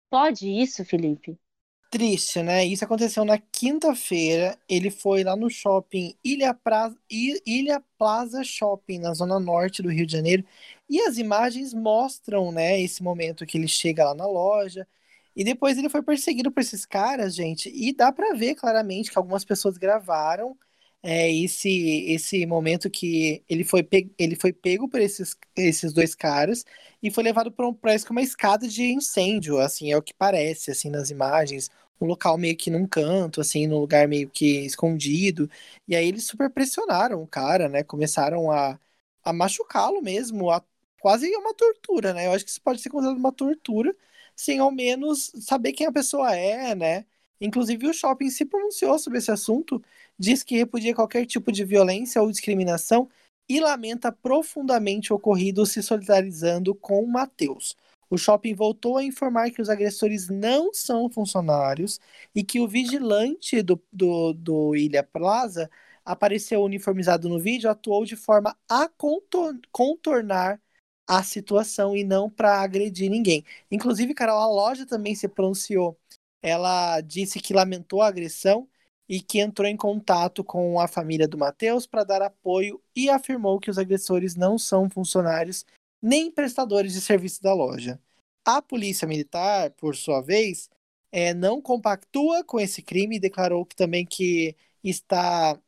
Pode 0.09 0.49
isso, 0.49 0.83
Felipe? 0.83 1.39
Triste, 1.89 2.41
né? 2.43 2.65
Isso 2.65 2.83
aconteceu 2.83 3.23
na 3.25 3.37
quinta-feira. 3.37 4.57
Ele 4.67 4.89
foi 4.91 5.23
lá 5.23 5.35
no 5.35 5.49
shopping 5.49 6.15
Ilha, 6.23 6.53
pra... 6.53 6.93
Ilha 7.09 7.81
Plaza 7.97 8.43
Shopping, 8.43 8.99
na 8.99 9.13
zona 9.13 9.39
norte 9.39 9.81
do 9.81 9.89
Rio 9.89 10.05
de 10.05 10.13
Janeiro. 10.13 10.43
E 10.89 11.01
as 11.01 11.17
imagens 11.17 11.73
mostram, 11.73 12.51
né, 12.51 12.79
esse 12.81 13.01
momento 13.01 13.45
que 13.45 13.57
ele 13.57 13.67
chega 13.67 14.05
lá 14.05 14.13
na 14.13 14.27
loja. 14.27 14.87
E 15.35 15.43
depois 15.43 15.77
ele 15.77 15.89
foi 15.89 16.01
perseguido 16.01 16.51
por 16.51 16.61
esses 16.61 16.85
caras, 16.85 17.35
gente. 17.35 17.69
E 17.73 17.93
dá 17.93 18.11
para 18.11 18.33
ver 18.35 18.55
claramente 18.55 19.11
que 19.11 19.17
algumas 19.17 19.43
pessoas 19.45 19.77
gravaram 19.77 20.57
é, 21.07 21.31
esse, 21.31 21.69
esse 22.07 22.45
momento 22.47 22.89
que 22.89 23.43
ele 23.47 23.63
foi, 23.63 23.83
pe... 23.83 24.11
ele 24.17 24.35
foi 24.35 24.51
pego 24.51 24.89
por 24.89 24.99
esses, 25.01 25.37
esses 25.55 25.93
dois 25.93 26.15
caras 26.15 26.65
e 27.01 27.11
foi 27.11 27.23
levado 27.23 27.51
para 27.51 27.67
um, 27.67 27.77
uma 28.09 28.21
escada 28.21 28.67
de 28.67 28.83
incêndio, 28.83 29.59
assim, 29.59 29.91
é 29.91 29.97
o 29.97 30.01
que 30.01 30.13
parece, 30.15 30.71
assim, 30.71 30.89
nas 30.89 31.09
imagens 31.11 31.69
um 32.01 32.05
local 32.07 32.37
meio 32.37 32.57
que 32.57 32.69
num 32.71 32.87
canto, 32.87 33.39
assim, 33.39 33.67
num 33.67 33.79
lugar 33.79 34.07
meio 34.07 34.29
que 34.29 34.65
escondido. 34.65 35.49
E 35.87 35.95
aí 35.95 36.07
eles 36.07 36.25
super 36.25 36.49
pressionaram 36.49 37.21
o 37.21 37.27
cara, 37.27 37.69
né? 37.69 37.83
Começaram 37.83 38.51
a, 38.51 38.79
a 39.23 39.31
machucá-lo 39.33 40.01
mesmo, 40.01 40.51
a, 40.51 40.61
quase 40.99 41.29
uma 41.37 41.53
tortura, 41.53 42.13
né? 42.13 42.27
Eu 42.27 42.31
acho 42.33 42.43
que 42.45 42.51
isso 42.51 42.61
pode 42.61 42.81
ser 42.81 42.89
considerado 42.89 43.17
uma 43.19 43.31
tortura, 43.31 43.95
sem 44.35 44.59
ao 44.59 44.71
menos 44.71 45.31
saber 45.41 45.73
quem 45.73 45.87
a 45.87 45.91
pessoa 45.91 46.35
é, 46.35 46.75
né? 46.75 47.05
Inclusive 47.39 47.87
o 47.87 47.93
shopping 47.93 48.29
se 48.29 48.45
pronunciou 48.45 48.97
sobre 48.99 49.19
esse 49.19 49.31
assunto, 49.31 49.81
diz 50.17 50.43
que 50.43 50.57
repudia 50.57 50.95
qualquer 50.95 51.25
tipo 51.25 51.51
de 51.51 51.63
violência 51.63 52.21
ou 52.21 52.31
discriminação 52.31 53.09
e 53.47 53.59
lamenta 53.59 54.11
profundamente 54.11 55.13
o 55.13 55.17
ocorrido 55.17 55.65
se 55.65 55.83
solidarizando 55.83 56.73
com 56.73 57.03
o 57.03 57.07
Matheus. 57.07 57.75
O 58.09 58.17
shopping 58.17 58.53
voltou 58.53 58.97
a 58.97 59.03
informar 59.03 59.51
que 59.51 59.61
os 59.61 59.69
agressores 59.69 60.29
não 60.29 60.73
são 60.73 61.09
funcionários 61.09 61.99
e 62.33 62.43
que 62.43 62.59
o 62.59 62.67
vigilante 62.67 63.61
do, 63.61 63.81
do, 63.91 64.33
do 64.33 64.75
Ilha 64.75 65.03
Plaza 65.03 65.69
apareceu 66.03 66.61
uniformizado 66.63 67.27
no 67.27 67.39
vídeo, 67.39 67.69
atuou 67.69 68.05
de 68.05 68.15
forma 68.15 68.55
a 68.69 68.89
contornar 69.71 70.61
a 71.07 71.23
situação 71.23 71.95
e 71.95 72.03
não 72.03 72.29
para 72.29 72.61
agredir 72.61 73.09
ninguém. 73.09 73.43
Inclusive, 73.71 74.13
Carol, 74.13 74.39
a 74.39 74.47
loja 74.47 74.85
também 74.85 75.15
se 75.15 75.27
pronunciou. 75.27 75.97
Ela 76.41 77.01
disse 77.01 77.39
que 77.39 77.53
lamentou 77.53 78.01
a 78.01 78.07
agressão 78.07 78.67
e 79.07 79.21
que 79.21 79.39
entrou 79.39 79.67
em 79.67 79.77
contato 79.77 80.43
com 80.43 80.79
a 80.79 80.87
família 80.87 81.27
do 81.27 81.37
Matheus 81.37 81.85
para 81.85 82.03
dar 82.03 82.21
apoio 82.21 82.81
e 82.95 83.09
afirmou 83.09 83.59
que 83.59 83.69
os 83.69 83.77
agressores 83.77 84.35
não 84.35 84.57
são 84.57 84.89
funcionários 84.89 85.65
nem 86.01 86.31
prestadores 86.31 86.93
de 86.93 87.01
serviço 87.01 87.41
da 87.41 87.53
loja. 87.53 87.99
A 88.43 88.61
polícia 88.61 89.07
militar, 89.07 89.71
por 89.71 89.95
sua 89.95 90.21
vez, 90.21 90.69
é, 91.11 91.33
não 91.33 91.61
compactua 91.61 92.43
com 92.43 92.59
esse 92.59 92.81
crime 92.81 93.17
e 93.17 93.19
declarou 93.19 93.65
que 93.65 93.75
também 93.75 94.05
que 94.05 94.55
está 94.83 95.59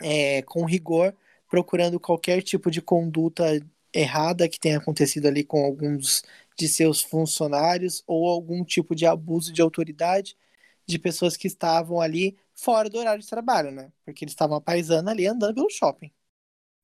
é, 0.00 0.42
com 0.42 0.64
rigor 0.64 1.14
procurando 1.48 2.00
qualquer 2.00 2.42
tipo 2.42 2.70
de 2.70 2.82
conduta 2.82 3.44
errada 3.92 4.48
que 4.48 4.60
tenha 4.60 4.78
acontecido 4.78 5.26
ali 5.26 5.44
com 5.44 5.64
alguns 5.64 6.22
de 6.56 6.68
seus 6.68 7.02
funcionários 7.02 8.02
ou 8.06 8.28
algum 8.28 8.64
tipo 8.64 8.94
de 8.94 9.06
abuso 9.06 9.52
de 9.52 9.62
autoridade 9.62 10.36
de 10.86 10.98
pessoas 10.98 11.36
que 11.36 11.46
estavam 11.46 12.00
ali 12.00 12.36
fora 12.54 12.88
do 12.88 12.98
horário 12.98 13.22
de 13.22 13.28
trabalho, 13.28 13.70
né? 13.70 13.92
Porque 14.04 14.24
eles 14.24 14.32
estavam 14.32 14.60
paisando 14.60 15.10
ali 15.10 15.26
andando 15.26 15.54
pelo 15.54 15.70
shopping. 15.70 16.10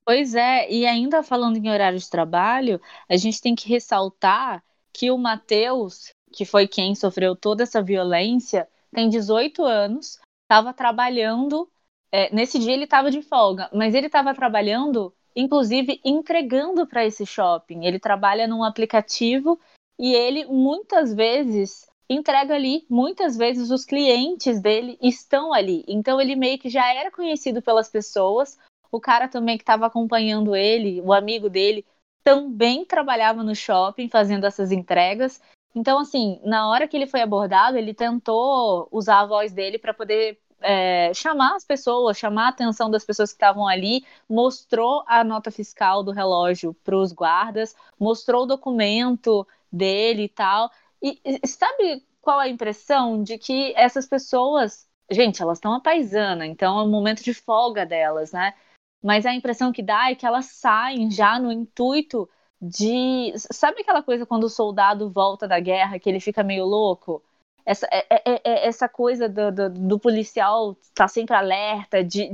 Pois 0.04 0.34
é, 0.34 0.70
e 0.70 0.84
ainda 0.84 1.22
falando 1.22 1.56
em 1.56 1.70
horário 1.70 1.98
de 1.98 2.10
trabalho, 2.10 2.80
a 3.08 3.16
gente 3.16 3.40
tem 3.40 3.54
que 3.54 3.68
ressaltar 3.68 4.62
que 4.92 5.10
o 5.10 5.16
Matheus, 5.16 6.12
que 6.32 6.44
foi 6.44 6.66
quem 6.66 6.94
sofreu 6.94 7.36
toda 7.36 7.62
essa 7.62 7.80
violência, 7.80 8.68
tem 8.92 9.08
18 9.08 9.64
anos, 9.64 10.18
estava 10.42 10.74
trabalhando. 10.74 11.70
É, 12.10 12.34
nesse 12.34 12.58
dia 12.58 12.72
ele 12.72 12.84
estava 12.84 13.10
de 13.10 13.22
folga, 13.22 13.70
mas 13.72 13.94
ele 13.94 14.06
estava 14.06 14.34
trabalhando, 14.34 15.14
inclusive 15.36 16.00
entregando 16.04 16.86
para 16.86 17.06
esse 17.06 17.24
shopping. 17.24 17.86
Ele 17.86 17.98
trabalha 17.98 18.46
num 18.46 18.64
aplicativo 18.64 19.58
e 19.98 20.12
ele 20.14 20.44
muitas 20.46 21.14
vezes 21.14 21.86
entrega 22.12 22.54
ali, 22.54 22.84
muitas 22.88 23.36
vezes 23.36 23.70
os 23.70 23.84
clientes 23.84 24.60
dele 24.60 24.98
estão 25.00 25.52
ali. 25.52 25.84
Então 25.88 26.20
ele 26.20 26.36
meio 26.36 26.58
que 26.58 26.68
já 26.68 26.92
era 26.92 27.10
conhecido 27.10 27.62
pelas 27.62 27.88
pessoas, 27.88 28.58
o 28.90 29.00
cara 29.00 29.28
também 29.28 29.56
que 29.56 29.62
estava 29.62 29.86
acompanhando 29.86 30.54
ele, 30.54 31.00
o 31.00 31.12
amigo 31.12 31.48
dele, 31.48 31.84
também 32.22 32.84
trabalhava 32.84 33.42
no 33.42 33.54
shopping 33.54 34.08
fazendo 34.08 34.46
essas 34.46 34.70
entregas. 34.70 35.40
Então, 35.74 35.98
assim, 35.98 36.38
na 36.44 36.68
hora 36.68 36.86
que 36.86 36.96
ele 36.96 37.06
foi 37.06 37.20
abordado, 37.22 37.78
ele 37.78 37.94
tentou 37.94 38.86
usar 38.92 39.20
a 39.20 39.26
voz 39.26 39.52
dele 39.52 39.78
para 39.78 39.94
poder 39.94 40.38
é, 40.60 41.12
chamar 41.14 41.56
as 41.56 41.64
pessoas, 41.64 42.18
chamar 42.18 42.46
a 42.46 42.48
atenção 42.48 42.90
das 42.90 43.04
pessoas 43.04 43.30
que 43.30 43.36
estavam 43.36 43.66
ali, 43.66 44.04
mostrou 44.28 45.02
a 45.06 45.24
nota 45.24 45.50
fiscal 45.50 46.02
do 46.02 46.12
relógio 46.12 46.74
para 46.84 46.96
os 46.96 47.12
guardas, 47.12 47.74
mostrou 47.98 48.44
o 48.44 48.46
documento 48.46 49.46
dele 49.70 50.24
e 50.24 50.28
tal. 50.28 50.70
E, 51.02 51.20
sabe 51.46 52.06
qual 52.20 52.38
a 52.38 52.48
impressão 52.48 53.22
de 53.22 53.36
que 53.36 53.74
essas 53.76 54.06
pessoas, 54.06 54.88
gente, 55.10 55.42
elas 55.42 55.58
estão 55.58 55.74
a 55.74 55.80
paisana, 55.80 56.46
então 56.46 56.78
é 56.78 56.84
um 56.84 56.90
momento 56.90 57.24
de 57.24 57.34
folga 57.34 57.84
delas, 57.84 58.32
né? 58.32 58.54
Mas 59.02 59.26
a 59.26 59.34
impressão 59.34 59.72
que 59.72 59.82
dá 59.82 60.10
é 60.10 60.14
que 60.14 60.24
elas 60.24 60.46
saem 60.46 61.10
já 61.10 61.38
no 61.38 61.50
intuito 61.50 62.28
de. 62.60 63.32
Sabe 63.36 63.80
aquela 63.80 64.02
coisa 64.02 64.24
quando 64.24 64.44
o 64.44 64.48
soldado 64.48 65.10
volta 65.10 65.48
da 65.48 65.58
guerra, 65.58 65.98
que 65.98 66.08
ele 66.08 66.20
fica 66.20 66.44
meio 66.44 66.64
louco? 66.64 67.22
Essa, 67.66 67.88
é, 67.90 68.06
é, 68.08 68.22
é, 68.24 68.40
é 68.44 68.66
essa 68.66 68.88
coisa 68.88 69.28
do, 69.28 69.50
do, 69.50 69.70
do 69.70 69.98
policial 69.98 70.72
estar 70.72 71.04
tá 71.04 71.08
sempre 71.08 71.34
alerta, 71.34 72.04
de 72.04 72.28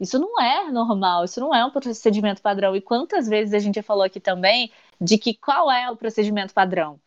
Isso 0.00 0.18
não 0.18 0.40
é 0.40 0.70
normal, 0.70 1.24
isso 1.24 1.40
não 1.40 1.54
é 1.54 1.64
um 1.64 1.70
procedimento 1.70 2.42
padrão. 2.42 2.74
E 2.74 2.80
quantas 2.80 3.28
vezes 3.28 3.54
a 3.54 3.58
gente 3.58 3.76
já 3.76 3.82
falou 3.82 4.02
aqui 4.04 4.20
também 4.20 4.72
de 5.00 5.18
que 5.18 5.34
qual 5.34 5.70
é 5.70 5.90
o 5.90 5.96
procedimento 5.96 6.52
padrão? 6.54 7.00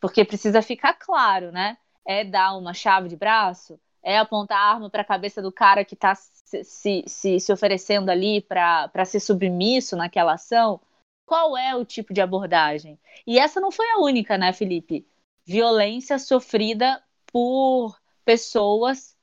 Porque 0.00 0.24
precisa 0.24 0.62
ficar 0.62 0.94
claro, 0.94 1.52
né? 1.52 1.76
É 2.04 2.24
dar 2.24 2.56
uma 2.56 2.74
chave 2.74 3.08
de 3.08 3.16
braço? 3.16 3.78
É 4.02 4.18
apontar 4.18 4.58
a 4.58 4.74
arma 4.74 4.90
para 4.90 5.02
a 5.02 5.04
cabeça 5.04 5.42
do 5.42 5.52
cara 5.52 5.84
que 5.84 5.94
está 5.94 6.14
se, 6.14 6.64
se, 6.64 7.04
se, 7.06 7.40
se, 7.40 7.52
oferecendo 7.52 8.10
ali 8.10 8.40
para 8.40 9.04
ser 9.04 9.20
submisso 9.20 9.96
naquela 9.96 10.34
ação? 10.34 10.80
Qual 11.26 11.56
é 11.56 11.76
o 11.76 11.84
tipo 11.84 12.12
de 12.12 12.20
abordagem? 12.20 12.98
E 13.26 13.38
essa 13.38 13.60
não 13.60 13.70
foi 13.70 13.86
a 13.90 14.00
única, 14.00 14.36
né, 14.36 14.52
Felipe? 14.52 15.06
Violência 15.44 16.18
sofrida 16.18 17.02
por 17.32 17.96
pessoas, 18.24 19.16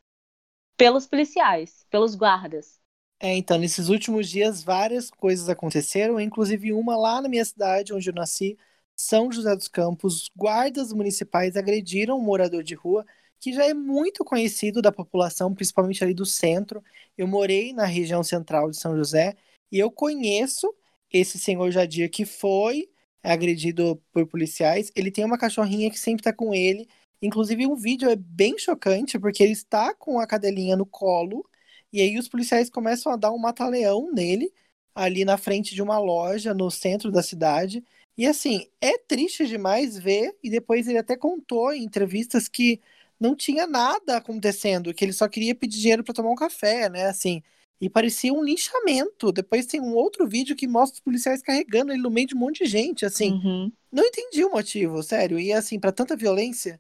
pelos 0.78 1.06
policiais, 1.08 1.86
pelos 1.90 2.16
guardas. 2.16 2.77
É, 3.20 3.36
então, 3.36 3.58
nesses 3.58 3.90
últimos 3.90 4.30
dias, 4.30 4.64
várias 4.64 5.10
coisas 5.10 5.50
aconteceram, 5.50 6.20
inclusive 6.20 6.72
uma 6.72 6.96
lá 6.96 7.20
na 7.22 7.28
minha 7.28 7.44
cidade, 7.44 7.94
onde 7.94 8.10
eu 8.10 8.14
nasci, 8.14 8.58
São 8.96 9.32
José 9.32 9.56
dos 9.56 9.68
Campos. 9.68 10.30
Guardas 10.36 10.94
municipais 10.94 11.56
agrediram 11.56 12.18
um 12.18 12.22
morador 12.22 12.64
de 12.64 12.76
rua 12.76 13.06
que 13.40 13.54
já 13.54 13.66
é 13.66 13.74
muito 13.74 14.24
conhecido 14.24 14.82
da 14.82 14.92
população, 14.92 15.54
principalmente 15.54 16.04
ali 16.04 16.14
do 16.14 16.26
centro. 16.26 16.84
Eu 17.18 17.28
morei 17.28 17.74
na 17.74 17.86
região 17.86 18.24
central 18.24 18.70
de 18.70 18.78
São 18.78 18.96
José 18.96 19.36
e 19.72 19.80
eu 19.80 19.90
conheço 19.92 20.74
esse 21.12 21.40
senhor 21.40 21.72
Jadir 21.72 22.10
que 22.12 22.26
foi 22.26 22.90
agredido 23.24 24.02
por 24.12 24.28
policiais. 24.28 24.92
Ele 24.96 25.12
tem 25.12 25.26
uma 25.26 25.38
cachorrinha 25.38 25.90
que 25.90 26.00
sempre 26.00 26.22
está 26.22 26.34
com 26.34 26.54
ele. 26.54 26.88
Inclusive, 27.22 27.66
um 27.66 27.76
vídeo 27.76 28.10
é 28.10 28.16
bem 28.16 28.58
chocante 28.60 29.18
porque 29.20 29.44
ele 29.44 29.54
está 29.54 29.94
com 29.96 30.20
a 30.20 30.28
cadelinha 30.28 30.76
no 30.76 30.86
colo 30.86 31.44
e 31.92 32.02
aí 32.02 32.18
os 32.18 32.28
policiais 32.28 32.70
começam 32.70 33.12
a 33.12 33.16
dar 33.16 33.32
um 33.32 33.38
mata-leão 33.38 34.12
nele, 34.14 34.52
ali 34.94 35.24
na 35.24 35.38
frente 35.38 35.76
de 35.76 35.82
uma 35.82 36.00
loja 36.00 36.54
no 36.54 36.72
centro 36.72 37.12
da 37.12 37.22
cidade. 37.22 37.84
E 38.18 38.26
assim, 38.26 38.68
é 38.82 38.98
triste 38.98 39.46
demais 39.46 39.98
ver, 39.98 40.36
e 40.44 40.50
depois 40.50 40.88
ele 40.88 40.98
até 40.98 41.16
contou 41.16 41.72
em 41.72 41.84
entrevistas 41.84 42.48
que 42.48 42.82
não 43.20 43.36
tinha 43.36 43.68
nada 43.68 44.18
acontecendo, 44.18 44.94
que 44.94 45.06
ele 45.06 45.14
só 45.14 45.28
queria 45.28 45.56
pedir 45.56 45.80
dinheiro 45.80 46.04
para 46.04 46.14
tomar 46.14 46.32
um 46.32 46.36
café, 46.36 46.90
né? 46.90 47.06
Assim, 47.06 47.42
e 47.80 47.90
parecia 47.90 48.34
um 48.34 48.44
linchamento. 48.44 49.32
Depois 49.32 49.66
tem 49.66 49.80
um 49.80 49.96
outro 49.96 50.28
vídeo 50.28 50.56
que 50.56 50.68
mostra 50.68 50.96
os 50.96 51.00
policiais 51.00 51.42
carregando 51.42 51.92
ele 51.92 52.02
no 52.02 52.10
meio 52.10 52.28
de 52.28 52.36
um 52.36 52.40
monte 52.40 52.64
de 52.64 52.70
gente, 52.70 53.06
assim. 53.06 53.34
Uhum. 53.34 53.72
Não 53.92 54.04
entendi 54.04 54.44
o 54.44 54.52
motivo, 54.52 55.02
sério. 55.04 55.40
E 55.40 55.54
assim, 55.54 55.80
para 55.80 55.92
tanta 55.92 56.16
violência. 56.16 56.80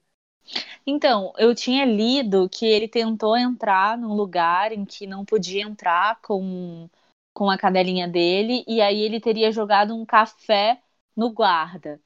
Então, 0.85 1.33
eu 1.37 1.53
tinha 1.53 1.85
lido 1.85 2.49
que 2.49 2.65
ele 2.65 2.87
tentou 2.87 3.35
entrar 3.37 3.97
num 3.97 4.13
lugar 4.13 4.71
em 4.71 4.85
que 4.85 5.05
não 5.07 5.25
podia 5.25 5.61
entrar 5.63 6.19
com, 6.21 6.89
com 7.33 7.49
a 7.49 7.57
cadelinha 7.57 8.07
dele, 8.07 8.63
e 8.67 8.81
aí 8.81 9.01
ele 9.01 9.19
teria 9.19 9.51
jogado 9.51 9.95
um 9.95 10.05
café 10.05 10.81
no 11.15 11.31
guarda. 11.31 11.99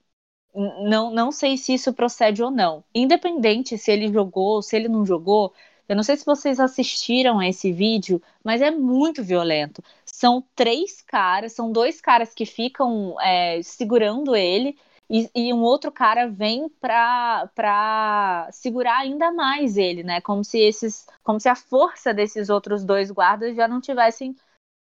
Não, 0.54 1.12
não 1.12 1.32
sei 1.32 1.58
se 1.58 1.74
isso 1.74 1.94
procede 1.94 2.44
ou 2.44 2.52
não. 2.52 2.84
Independente 2.94 3.78
se 3.78 3.92
ele 3.92 4.12
jogou 4.12 4.56
ou 4.56 4.62
se 4.62 4.76
ele 4.76 4.90
não 4.90 5.06
jogou, 5.06 5.54
eu 5.88 5.96
não 5.96 6.04
sei 6.04 6.18
se 6.18 6.26
vocês 6.26 6.60
assistiram 6.60 7.40
a 7.40 7.48
esse 7.48 7.72
vídeo, 7.72 8.22
mas 8.44 8.62
é 8.62 8.72
muito 8.72 9.24
violento. 9.24 9.84
São 10.06 10.44
três 10.56 11.02
caras, 11.02 11.54
são 11.54 11.72
dois 11.72 12.02
caras 12.02 12.34
que 12.34 12.46
ficam 12.46 13.20
é, 13.22 13.62
segurando 13.64 14.36
ele 14.36 14.78
e, 15.12 15.30
e, 15.36 15.54
um 15.54 15.62
outro 15.62 15.92
cara 15.92 16.26
vem 16.26 16.70
para 16.70 18.48
segurar 18.54 19.00
ainda 19.00 19.30
mais 19.30 19.76
ele, 19.76 20.04
né? 20.04 20.22
Como 20.22 20.42
se 20.42 20.58
esses, 20.58 21.06
como 21.22 21.38
se 21.38 21.50
a 21.50 21.56
força 21.56 22.14
desses 22.14 22.50
outros 22.50 22.86
dois 22.86 23.12
guardas 23.12 23.58
já 23.58 23.68
não 23.68 23.82
tivessem 23.82 24.34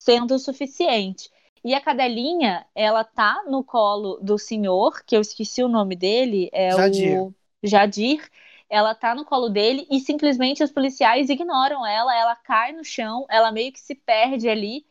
sendo 0.01 0.35
o 0.35 0.39
suficiente. 0.39 1.29
E 1.61 1.73
a 1.73 1.81
cadelinha, 1.81 2.65
ela 2.73 3.03
tá 3.03 3.43
no 3.45 3.61
colo 3.61 4.17
do 4.21 4.37
senhor, 4.37 5.03
que 5.03 5.17
eu 5.17 5.21
esqueci 5.21 5.61
o 5.61 5.67
nome 5.67 5.97
dele, 5.97 6.49
é 6.53 6.71
Jadir. 6.71 7.21
o 7.21 7.33
Jadir. 7.61 8.29
Ela 8.69 8.95
tá 8.95 9.13
no 9.13 9.25
colo 9.25 9.49
dele 9.49 9.85
e 9.91 9.99
simplesmente 9.99 10.63
os 10.63 10.71
policiais 10.71 11.29
ignoram 11.29 11.85
ela, 11.85 12.15
ela 12.15 12.35
cai 12.37 12.71
no 12.71 12.85
chão, 12.85 13.25
ela 13.29 13.51
meio 13.51 13.71
que 13.71 13.79
se 13.81 13.93
perde 13.93 14.47
ali 14.47 14.85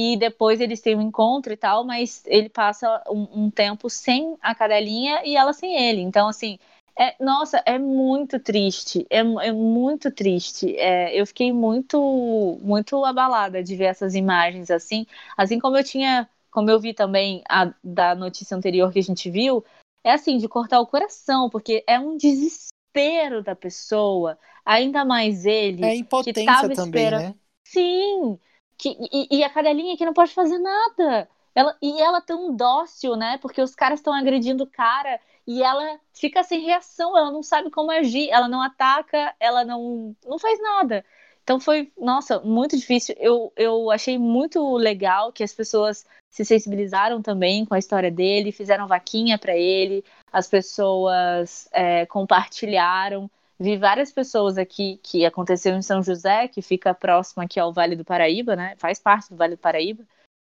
e 0.00 0.16
depois 0.16 0.62
eles 0.62 0.80
têm 0.80 0.96
um 0.96 1.02
encontro 1.02 1.52
e 1.52 1.56
tal, 1.56 1.84
mas 1.84 2.22
ele 2.26 2.48
passa 2.48 3.02
um, 3.06 3.44
um 3.44 3.50
tempo 3.50 3.90
sem 3.90 4.34
a 4.40 4.54
cadelinha 4.54 5.20
e 5.26 5.36
ela 5.36 5.52
sem 5.52 5.76
ele. 5.76 6.00
Então, 6.00 6.26
assim, 6.26 6.58
é, 6.98 7.14
nossa, 7.22 7.62
é 7.66 7.78
muito 7.78 8.40
triste, 8.40 9.06
é, 9.10 9.18
é 9.18 9.52
muito 9.52 10.10
triste. 10.10 10.74
É, 10.76 11.14
eu 11.14 11.26
fiquei 11.26 11.52
muito, 11.52 12.58
muito 12.62 13.04
abalada 13.04 13.62
de 13.62 13.76
ver 13.76 13.84
essas 13.84 14.14
imagens 14.14 14.70
assim, 14.70 15.06
assim 15.36 15.58
como 15.58 15.76
eu 15.76 15.84
tinha, 15.84 16.26
como 16.50 16.70
eu 16.70 16.80
vi 16.80 16.94
também 16.94 17.42
a, 17.46 17.74
da 17.84 18.14
notícia 18.14 18.56
anterior 18.56 18.90
que 18.90 19.00
a 19.00 19.02
gente 19.02 19.30
viu, 19.30 19.62
é 20.02 20.12
assim 20.12 20.38
de 20.38 20.48
cortar 20.48 20.80
o 20.80 20.86
coração, 20.86 21.50
porque 21.50 21.84
é 21.86 21.98
um 21.98 22.16
desespero 22.16 23.42
da 23.42 23.54
pessoa, 23.54 24.38
ainda 24.64 25.04
mais 25.04 25.44
ele. 25.44 25.84
É 25.84 25.94
impotência 25.94 26.70
também, 26.74 27.04
esperando... 27.04 27.22
né? 27.22 27.34
Sim, 27.64 28.38
que, 28.80 28.96
e, 29.12 29.38
e, 29.38 29.44
a 29.44 29.50
cadelinha 29.50 29.96
que 29.96 30.06
não 30.06 30.14
pode 30.14 30.32
fazer 30.32 30.58
nada. 30.58 31.28
Ela, 31.54 31.76
e 31.82 32.00
ela 32.00 32.20
tão 32.20 32.54
dócil, 32.54 33.16
né? 33.16 33.38
Porque 33.38 33.60
os 33.60 33.74
caras 33.74 34.00
estão 34.00 34.14
agredindo 34.14 34.64
o 34.64 34.70
cara 34.70 35.20
e 35.46 35.62
ela 35.62 35.98
fica 36.14 36.42
sem 36.42 36.60
reação, 36.60 37.16
ela 37.16 37.30
não 37.30 37.42
sabe 37.42 37.70
como 37.70 37.90
agir, 37.90 38.30
ela 38.30 38.48
não 38.48 38.62
ataca, 38.62 39.34
ela 39.38 39.64
não, 39.64 40.14
não 40.24 40.38
faz 40.38 40.60
nada. 40.62 41.04
Então 41.42 41.58
foi, 41.58 41.92
nossa, 41.98 42.40
muito 42.40 42.76
difícil. 42.76 43.14
Eu, 43.18 43.52
eu 43.56 43.90
achei 43.90 44.16
muito 44.18 44.76
legal 44.76 45.32
que 45.32 45.42
as 45.42 45.52
pessoas 45.52 46.06
se 46.30 46.44
sensibilizaram 46.44 47.20
também 47.20 47.64
com 47.64 47.74
a 47.74 47.78
história 47.78 48.10
dele, 48.10 48.52
fizeram 48.52 48.86
vaquinha 48.86 49.36
para 49.36 49.56
ele, 49.56 50.04
as 50.32 50.48
pessoas 50.48 51.68
é, 51.72 52.06
compartilharam. 52.06 53.28
Vi 53.60 53.76
várias 53.76 54.10
pessoas 54.10 54.56
aqui 54.56 54.98
que 55.02 55.26
aconteceu 55.26 55.74
em 55.74 55.82
São 55.82 56.02
José, 56.02 56.48
que 56.48 56.62
fica 56.62 56.94
próximo 56.94 57.42
aqui 57.42 57.60
ao 57.60 57.74
Vale 57.74 57.94
do 57.94 58.06
Paraíba, 58.06 58.56
né? 58.56 58.74
Faz 58.78 58.98
parte 58.98 59.28
do 59.28 59.36
Vale 59.36 59.54
do 59.54 59.58
Paraíba. 59.58 60.02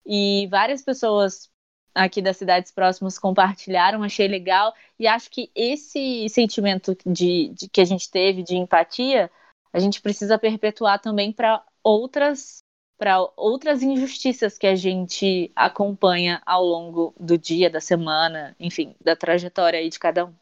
E 0.05 0.47
várias 0.51 0.83
pessoas 0.83 1.51
aqui 1.95 2.21
das 2.21 2.37
cidades 2.37 2.71
próximas 2.71 3.19
compartilharam, 3.19 4.03
achei 4.03 4.29
legal. 4.29 4.75
E 4.99 5.07
acho 5.07 5.31
que 5.31 5.51
esse 5.55 6.29
sentimento 6.29 6.95
de, 7.07 7.49
de 7.55 7.67
que 7.67 7.81
a 7.81 7.85
gente 7.87 8.11
teve 8.11 8.43
de 8.43 8.57
empatia, 8.57 9.31
a 9.73 9.79
gente 9.79 10.03
precisa 10.03 10.39
perpetuar 10.39 11.01
também 11.01 11.33
para 11.33 11.65
outras 11.83 12.59
para 12.99 13.17
outras 13.37 13.81
injustiças 13.81 14.59
que 14.59 14.67
a 14.67 14.75
gente 14.75 15.53
acompanha 15.55 16.43
ao 16.45 16.65
longo 16.65 17.15
do 17.19 17.39
dia, 17.39 17.71
da 17.71 17.81
semana, 17.81 18.57
enfim, 18.59 18.97
da 19.01 19.15
trajetória 19.15 19.79
aí 19.79 19.89
de 19.89 20.01
cada 20.01 20.27
um. 20.27 20.35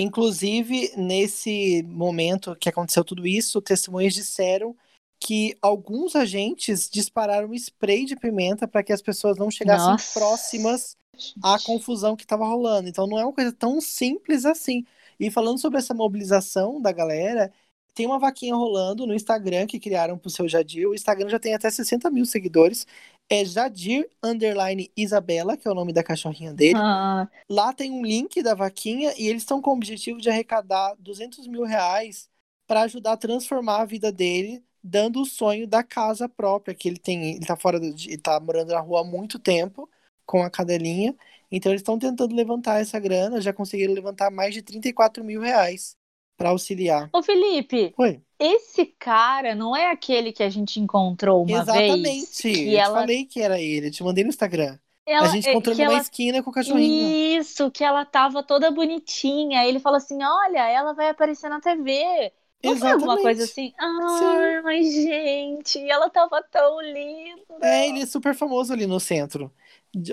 Inclusive, 0.00 0.92
nesse 0.96 1.82
momento 1.82 2.54
que 2.54 2.68
aconteceu 2.68 3.02
tudo 3.02 3.26
isso, 3.26 3.60
testemunhas 3.60 4.14
disseram 4.14 4.76
que 5.20 5.58
alguns 5.60 6.14
agentes 6.14 6.88
dispararam 6.88 7.52
spray 7.52 8.04
de 8.04 8.14
pimenta 8.14 8.68
para 8.68 8.84
que 8.84 8.92
as 8.92 9.02
pessoas 9.02 9.36
não 9.36 9.50
chegassem 9.50 9.88
Nossa. 9.88 10.12
próximas 10.18 10.96
à 11.42 11.58
confusão 11.58 12.14
que 12.14 12.22
estava 12.22 12.46
rolando. 12.46 12.88
Então 12.88 13.08
não 13.08 13.18
é 13.18 13.24
uma 13.24 13.32
coisa 13.32 13.52
tão 13.52 13.80
simples 13.80 14.44
assim. 14.44 14.84
E 15.18 15.32
falando 15.32 15.58
sobre 15.58 15.80
essa 15.80 15.92
mobilização 15.92 16.80
da 16.80 16.92
galera, 16.92 17.52
tem 17.92 18.06
uma 18.06 18.20
vaquinha 18.20 18.54
rolando 18.54 19.04
no 19.04 19.14
Instagram 19.14 19.66
que 19.66 19.80
criaram 19.80 20.16
pro 20.16 20.30
seu 20.30 20.48
Jadir. 20.48 20.88
O 20.88 20.94
Instagram 20.94 21.28
já 21.28 21.40
tem 21.40 21.54
até 21.54 21.68
60 21.68 22.08
mil 22.08 22.24
seguidores. 22.24 22.86
É 23.30 23.44
Jadir 23.44 24.08
Underline 24.22 24.90
Isabela, 24.96 25.56
que 25.56 25.68
é 25.68 25.70
o 25.70 25.74
nome 25.74 25.92
da 25.92 26.02
cachorrinha 26.02 26.52
dele. 26.52 26.78
Ah. 26.78 27.28
Lá 27.48 27.72
tem 27.72 27.90
um 27.92 28.02
link 28.02 28.42
da 28.42 28.54
vaquinha 28.54 29.12
e 29.18 29.28
eles 29.28 29.42
estão 29.42 29.60
com 29.60 29.70
o 29.70 29.74
objetivo 29.74 30.20
de 30.20 30.30
arrecadar 30.30 30.94
200 30.98 31.46
mil 31.46 31.64
reais 31.64 32.28
para 32.66 32.82
ajudar 32.82 33.12
a 33.12 33.16
transformar 33.16 33.82
a 33.82 33.84
vida 33.84 34.10
dele, 34.10 34.64
dando 34.82 35.20
o 35.20 35.26
sonho 35.26 35.66
da 35.66 35.82
casa 35.82 36.28
própria 36.28 36.74
que 36.74 36.88
ele 36.88 36.98
tem. 36.98 37.36
Ele 37.36 37.46
tá 37.46 37.56
fora, 37.56 37.78
de, 37.78 38.08
ele 38.08 38.18
tá 38.18 38.40
morando 38.40 38.72
na 38.72 38.80
rua 38.80 39.00
há 39.02 39.04
muito 39.04 39.38
tempo 39.38 39.88
com 40.24 40.42
a 40.42 40.50
cadelinha. 40.50 41.14
Então 41.50 41.72
eles 41.72 41.80
estão 41.80 41.98
tentando 41.98 42.34
levantar 42.34 42.80
essa 42.80 42.98
grana, 42.98 43.40
já 43.40 43.52
conseguiram 43.52 43.94
levantar 43.94 44.30
mais 44.30 44.54
de 44.54 44.62
34 44.62 45.24
mil 45.24 45.40
reais 45.40 45.97
para 46.38 46.50
auxiliar. 46.50 47.10
Ô, 47.12 47.20
Felipe, 47.20 47.92
Oi. 47.98 48.22
esse 48.38 48.86
cara 48.86 49.56
não 49.56 49.76
é 49.76 49.90
aquele 49.90 50.32
que 50.32 50.42
a 50.44 50.48
gente 50.48 50.78
encontrou 50.78 51.42
uma 51.42 51.60
Exatamente. 51.60 52.02
vez? 52.02 52.40
Que 52.40 52.74
eu 52.74 52.78
ela, 52.78 53.00
falei 53.00 53.24
que 53.24 53.42
era 53.42 53.60
ele, 53.60 53.88
eu 53.88 53.90
te 53.90 54.04
mandei 54.04 54.22
no 54.22 54.30
Instagram. 54.30 54.78
ela, 55.04 55.26
a 55.26 55.30
gente 55.30 55.48
é, 55.48 55.50
encontrou 55.50 55.74
numa 55.74 55.84
ela 55.84 56.00
esquina 56.00 56.40
com 56.40 56.50
o 56.50 56.52
cachorrinho. 56.52 57.40
Isso, 57.40 57.68
que 57.72 57.82
ela 57.82 58.04
tava 58.04 58.42
toda 58.44 58.70
bonitinha. 58.70 59.66
Ele 59.66 59.80
falou 59.80 59.96
assim: 59.96 60.22
Olha, 60.22 60.68
ela 60.70 60.92
vai 60.94 61.08
aparecer 61.08 61.50
na 61.50 61.60
TV. 61.60 62.32
Não 62.62 62.76
foi 62.76 62.90
alguma 62.90 63.14
Exatamente. 63.14 63.22
coisa 63.22 63.44
assim? 63.44 63.72
Ai, 63.78 64.62
mas 64.62 64.92
gente, 64.92 65.90
ela 65.90 66.08
tava 66.08 66.42
tão 66.42 66.80
linda. 66.80 67.42
É, 67.62 67.88
ele 67.88 68.02
é 68.02 68.06
super 68.06 68.34
famoso 68.34 68.72
ali 68.72 68.86
no 68.86 68.98
centro, 68.98 69.52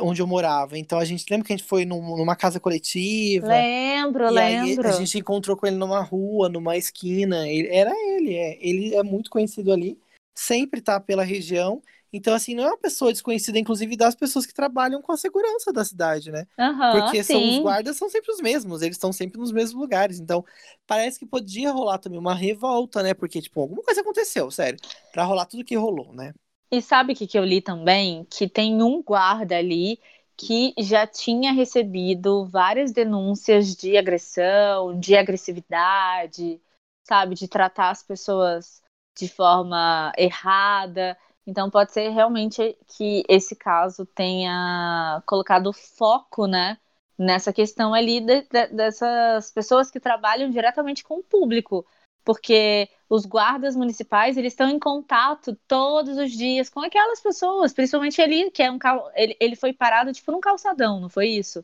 onde 0.02 0.22
eu 0.22 0.28
morava. 0.28 0.78
Então 0.78 0.98
a 1.00 1.06
gente 1.06 1.26
lembra 1.30 1.46
que 1.46 1.54
a 1.54 1.58
gente 1.58 1.68
foi 1.68 1.86
num- 1.86 2.18
numa 2.18 2.36
casa 2.36 2.60
coletiva. 2.60 3.48
Lembro, 3.48 4.28
E 4.30 4.32
lembro. 4.32 4.88
a 4.88 4.92
gente 4.92 5.18
encontrou 5.18 5.56
com 5.58 5.68
ele 5.68 5.76
numa 5.76 6.02
rua, 6.02 6.50
numa 6.50 6.78
esquina. 6.78 7.48
Ele- 7.48 7.68
era 7.70 7.92
ele, 7.92 8.34
é. 8.36 8.58
Ele 8.66 8.96
é 8.96 9.04
muito 9.04 9.30
conhecido 9.30 9.72
ali, 9.72 9.98
sempre 10.34 10.82
tá 10.82 11.00
pela 11.00 11.24
região. 11.24 11.82
Então, 12.14 12.34
assim, 12.34 12.56
não 12.56 12.64
é 12.64 12.68
uma 12.68 12.78
pessoa 12.78 13.12
desconhecida, 13.12 13.60
inclusive 13.60 13.98
das 13.98 14.16
pessoas 14.16 14.46
que 14.46 14.54
trabalham 14.54 15.02
com 15.02 15.12
a 15.12 15.18
segurança 15.18 15.74
da 15.74 15.84
cidade, 15.84 16.32
né? 16.32 16.48
Aham, 16.58 16.92
Porque 17.02 17.22
são, 17.26 17.42
os 17.50 17.60
guardas 17.60 17.98
são 17.98 18.10
sempre 18.10 18.32
os 18.32 18.40
mesmos, 18.40 18.82
eles 18.82 18.96
estão 18.96 19.12
sempre 19.12 19.38
nos 19.38 19.52
mesmos 19.52 19.74
lugares. 19.82 20.18
Então, 20.18 20.46
parece 20.88 21.20
que 21.20 21.26
podia 21.26 21.74
rolar 21.74 21.98
também 21.98 22.18
uma 22.18 22.34
revolta, 22.34 23.04
né? 23.04 23.14
Porque, 23.14 23.42
tipo, 23.42 23.60
alguma 23.60 23.84
coisa 23.84 24.00
aconteceu, 24.00 24.50
sério. 24.50 24.80
Pra 25.12 25.26
rolar 25.26 25.46
tudo 25.46 25.66
que 25.66 25.76
rolou, 25.76 26.14
né? 26.14 26.34
E 26.72 26.82
sabe 26.82 27.14
o 27.14 27.16
que, 27.16 27.28
que 27.28 27.38
eu 27.38 27.44
li 27.46 27.62
também? 27.62 28.26
Que 28.26 28.48
tem 28.50 28.82
um 28.82 29.02
guarda 29.02 29.58
ali 29.58 30.00
que 30.38 30.74
já 30.80 31.08
tinha 31.08 31.54
recebido 31.54 32.46
várias 32.46 32.92
denúncias 32.92 33.76
de 33.76 33.96
agressão, 33.98 35.00
de 35.00 35.16
agressividade, 35.16 36.62
sabe? 37.08 37.36
De 37.36 37.48
tratar 37.48 37.90
as 37.92 38.04
pessoas 38.04 38.82
de 39.18 39.28
forma 39.30 40.12
errada. 40.18 41.18
Então 41.48 41.70
pode 41.70 41.94
ser 41.94 42.10
realmente 42.10 42.78
que 42.88 43.24
esse 43.30 43.56
caso 43.56 44.06
tenha 44.06 45.22
colocado 45.26 45.72
foco, 45.72 46.48
né? 46.48 46.78
Nessa 47.18 47.54
questão 47.54 47.94
ali 47.94 48.20
de- 48.20 48.42
de- 48.42 48.68
dessas 48.68 49.52
pessoas 49.52 49.90
que 49.90 50.00
trabalham 50.02 50.50
diretamente 50.50 51.04
com 51.04 51.20
o 51.20 51.24
público. 51.24 51.86
Porque 52.26 52.90
os 53.10 53.26
guardas 53.26 53.76
municipais 53.76 54.38
eles 54.38 54.54
estão 54.54 54.70
em 54.70 54.80
contato 54.80 55.56
todos 55.68 56.18
os 56.18 56.32
dias 56.32 56.70
com 56.70 56.82
aquelas 56.82 57.22
pessoas, 57.22 57.74
principalmente 57.74 58.22
ele 58.22 58.52
que 58.52 58.64
é 58.64 58.72
um 58.72 58.80
cal... 58.80 59.12
ele, 59.16 59.36
ele 59.40 59.56
foi 59.56 59.74
parado 59.74 60.12
tipo 60.14 60.32
num 60.32 60.40
calçadão, 60.40 61.00
não 61.00 61.10
foi 61.10 61.30
isso? 61.30 61.64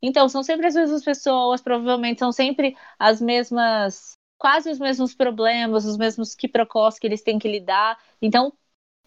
Então 0.00 0.28
são 0.28 0.42
sempre 0.42 0.66
as 0.66 0.74
mesmas 0.74 1.04
pessoas, 1.04 1.60
provavelmente 1.60 2.18
são 2.18 2.32
sempre 2.32 2.76
as 2.98 3.20
mesmas, 3.20 4.18
quase 4.38 4.70
os 4.70 4.78
mesmos 4.78 5.14
problemas, 5.14 5.84
os 5.84 5.96
mesmos 5.96 6.34
quiprocós 6.34 6.98
que 6.98 7.06
eles 7.06 7.22
têm 7.22 7.38
que 7.38 7.48
lidar. 7.48 7.98
Então, 8.20 8.52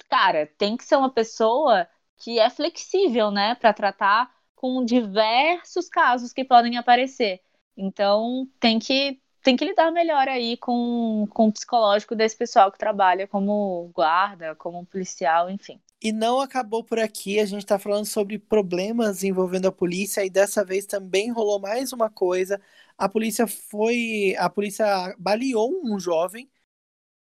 cara, 0.10 0.48
tem 0.58 0.78
que 0.78 0.84
ser 0.86 0.98
uma 0.98 1.12
pessoa 1.12 1.88
que 2.18 2.40
é 2.40 2.50
flexível, 2.50 3.32
né, 3.32 3.56
para 3.56 3.74
tratar 3.74 4.34
com 4.56 4.86
diversos 4.86 5.90
casos 5.90 6.34
que 6.34 6.46
podem 6.46 6.78
aparecer. 6.78 7.42
Então 7.78 8.50
tem 8.60 8.80
que 8.80 9.22
tem 9.46 9.56
que 9.56 9.64
lidar 9.64 9.92
melhor 9.92 10.28
aí 10.28 10.58
com, 10.58 11.28
com 11.30 11.48
o 11.48 11.52
psicológico 11.52 12.16
desse 12.16 12.36
pessoal 12.36 12.72
que 12.72 12.80
trabalha 12.80 13.28
como 13.28 13.92
guarda, 13.94 14.56
como 14.56 14.84
policial, 14.88 15.52
enfim. 15.52 15.80
E 16.02 16.12
não 16.12 16.42
acabou 16.42 16.84
por 16.84 16.98
aqui, 16.98 17.40
a 17.40 17.46
gente 17.46 17.64
tá 17.64 17.78
falando 17.78 18.08
sobre 18.08 18.40
problemas 18.40 19.24
envolvendo 19.24 19.68
a 19.68 19.72
polícia 19.72 20.26
e 20.26 20.32
dessa 20.32 20.66
vez 20.66 20.88
também 20.88 21.32
rolou 21.32 21.60
mais 21.60 21.94
uma 21.94 22.10
coisa. 22.10 22.60
A 22.98 23.08
polícia 23.08 23.46
foi, 23.46 24.36
a 24.40 24.50
polícia 24.50 25.16
baleou 25.20 25.80
um 25.84 26.00
jovem 26.00 26.50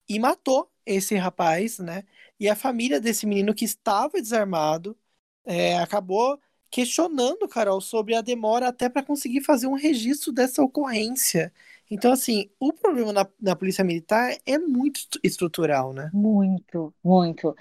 e 0.09 0.19
matou 0.21 0.71
esse 0.87 1.17
rapaz, 1.17 1.81
né? 1.81 2.05
E 2.39 2.49
a 2.49 2.55
família 2.55 3.01
desse 3.01 3.27
menino 3.27 3.55
que 3.55 3.65
estava 3.65 4.21
desarmado 4.21 4.97
é, 5.45 5.77
acabou 5.79 6.39
questionando, 6.71 7.49
Carol, 7.49 7.81
sobre 7.81 8.15
a 8.15 8.21
demora 8.23 8.69
até 8.69 8.89
para 8.89 9.03
conseguir 9.03 9.43
fazer 9.43 9.67
um 9.67 9.75
registro 9.75 10.33
dessa 10.33 10.63
ocorrência. 10.63 11.53
Então, 11.95 12.11
assim, 12.11 12.51
o 12.59 12.73
problema 12.73 13.13
na, 13.13 13.29
na 13.39 13.55
polícia 13.55 13.85
militar 13.85 14.35
é 14.47 14.59
muito 14.59 14.97
estru- 14.97 15.21
estrutural, 15.23 15.93
né? 15.93 16.11
Muito, 16.13 16.95
muito. 17.05 17.55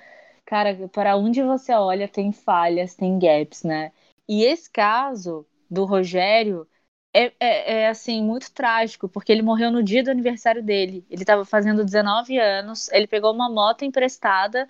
Cara, 0.46 0.88
para 0.89 1.17
onde 1.17 1.41
você 1.44 1.74
olha 1.74 2.08
tem 2.08 2.32
falhas, 2.32 2.96
tem 2.96 3.20
gaps, 3.20 3.63
né? 3.63 3.91
E 4.28 4.44
esse 4.46 4.70
caso 4.70 5.46
do 5.70 5.84
Rogério 5.86 6.67
é, 7.13 7.26
é, 7.39 7.82
é, 7.84 7.88
assim, 7.89 8.24
muito 8.24 8.52
trágico, 8.54 9.10
porque 9.10 9.32
ele 9.32 9.41
morreu 9.41 9.70
no 9.72 9.84
dia 9.84 10.04
do 10.04 10.12
aniversário 10.12 10.63
dele. 10.63 11.06
Ele 11.10 11.24
estava 11.24 11.44
fazendo 11.46 11.84
19 11.84 12.38
anos, 12.39 12.89
ele 12.91 13.08
pegou 13.08 13.34
uma 13.34 13.50
moto 13.50 13.84
emprestada 13.84 14.70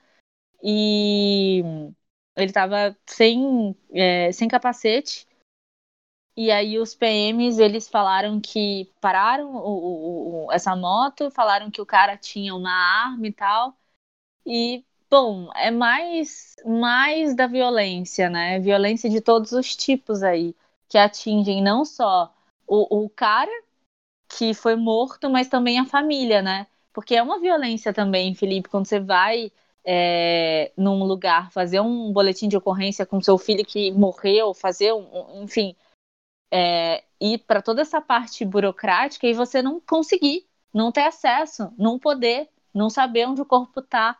e 0.63 1.63
ele 2.35 2.47
estava 2.47 2.95
sem, 3.07 3.75
é, 3.93 4.31
sem 4.31 4.47
capacete. 4.47 5.27
E 6.35 6.49
aí 6.51 6.79
os 6.79 6.95
PMs, 6.95 7.59
eles 7.61 7.87
falaram 7.89 8.39
que 8.39 8.91
pararam 9.01 9.53
o, 9.55 10.45
o- 10.45 10.45
o- 10.47 10.51
essa 10.51 10.75
moto, 10.75 11.29
falaram 11.31 11.69
que 11.71 11.81
o 11.81 11.85
cara 11.85 12.17
tinha 12.17 12.55
uma 12.55 12.71
arma 12.71 13.27
e 13.27 13.33
tal. 13.33 13.77
E, 14.45 14.85
bom, 15.09 15.49
é 15.55 15.71
mais, 15.71 16.55
mais 16.65 17.35
da 17.35 17.47
violência, 17.47 18.29
né? 18.29 18.59
Violência 18.59 19.09
de 19.09 19.21
todos 19.21 19.51
os 19.53 19.75
tipos 19.75 20.23
aí, 20.23 20.55
que 20.89 20.97
atingem 20.97 21.61
não 21.63 21.85
só 21.85 22.33
o, 22.67 23.05
o 23.05 23.09
cara 23.09 23.51
que 24.29 24.53
foi 24.53 24.75
morto, 24.75 25.29
mas 25.29 25.47
também 25.47 25.79
a 25.79 25.85
família, 25.85 26.41
né? 26.41 26.67
Porque 26.93 27.15
é 27.15 27.23
uma 27.23 27.39
violência 27.39 27.93
também, 27.93 28.33
Felipe, 28.35 28.69
quando 28.69 28.85
você 28.87 28.99
vai 28.99 29.51
é, 29.85 30.71
num 30.77 31.03
lugar 31.03 31.51
fazer 31.51 31.79
um 31.81 32.11
boletim 32.11 32.47
de 32.47 32.57
ocorrência 32.57 33.05
com 33.05 33.21
seu 33.21 33.37
filho 33.37 33.65
que 33.65 33.91
morreu, 33.91 34.53
fazer 34.53 34.93
um, 34.93 35.39
um- 35.39 35.43
enfim, 35.43 35.75
é, 36.51 37.03
ir 37.19 37.39
para 37.39 37.61
toda 37.61 37.81
essa 37.81 38.01
parte 38.01 38.43
burocrática 38.43 39.25
e 39.25 39.33
você 39.33 39.61
não 39.61 39.79
conseguir, 39.79 40.45
não 40.73 40.91
ter 40.91 41.03
acesso, 41.03 41.73
não 41.77 41.97
poder, 41.97 42.49
não 42.73 42.89
saber 42.89 43.27
onde 43.27 43.41
o 43.41 43.45
corpo 43.45 43.81
tá, 43.81 44.17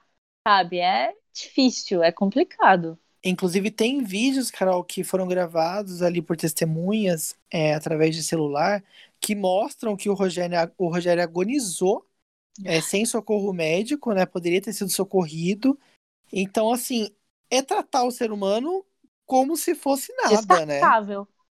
sabe? 0.48 0.80
É 0.80 1.14
difícil, 1.34 2.02
é 2.02 2.12
complicado. 2.12 2.98
Inclusive, 3.24 3.70
tem 3.70 4.04
vídeos, 4.04 4.50
Carol, 4.50 4.84
que 4.84 5.04
foram 5.04 5.28
gravados 5.28 6.02
ali 6.02 6.22
por 6.22 6.36
testemunhas, 6.36 7.36
é, 7.52 7.76
através 7.76 8.16
de 8.16 8.24
celular, 8.24 8.84
que 9.20 9.36
mostram 9.36 9.96
que 9.96 10.10
o 10.10 10.14
Rogério, 10.14 10.58
o 10.78 10.88
Rogério 10.88 11.22
agonizou, 11.22 12.06
é, 12.66 12.82
sem 12.82 13.06
socorro 13.06 13.54
médico, 13.54 14.12
né? 14.14 14.26
Poderia 14.26 14.62
ter 14.62 14.74
sido 14.74 14.90
socorrido. 14.90 15.78
Então, 16.34 16.72
assim, 16.74 17.12
é 17.50 17.62
tratar 17.62 18.04
o 18.04 18.12
ser 18.12 18.32
humano 18.32 18.84
como 19.26 19.56
se 19.56 19.76
fosse 19.76 20.12
nada, 20.16 20.66
né? 20.66 20.80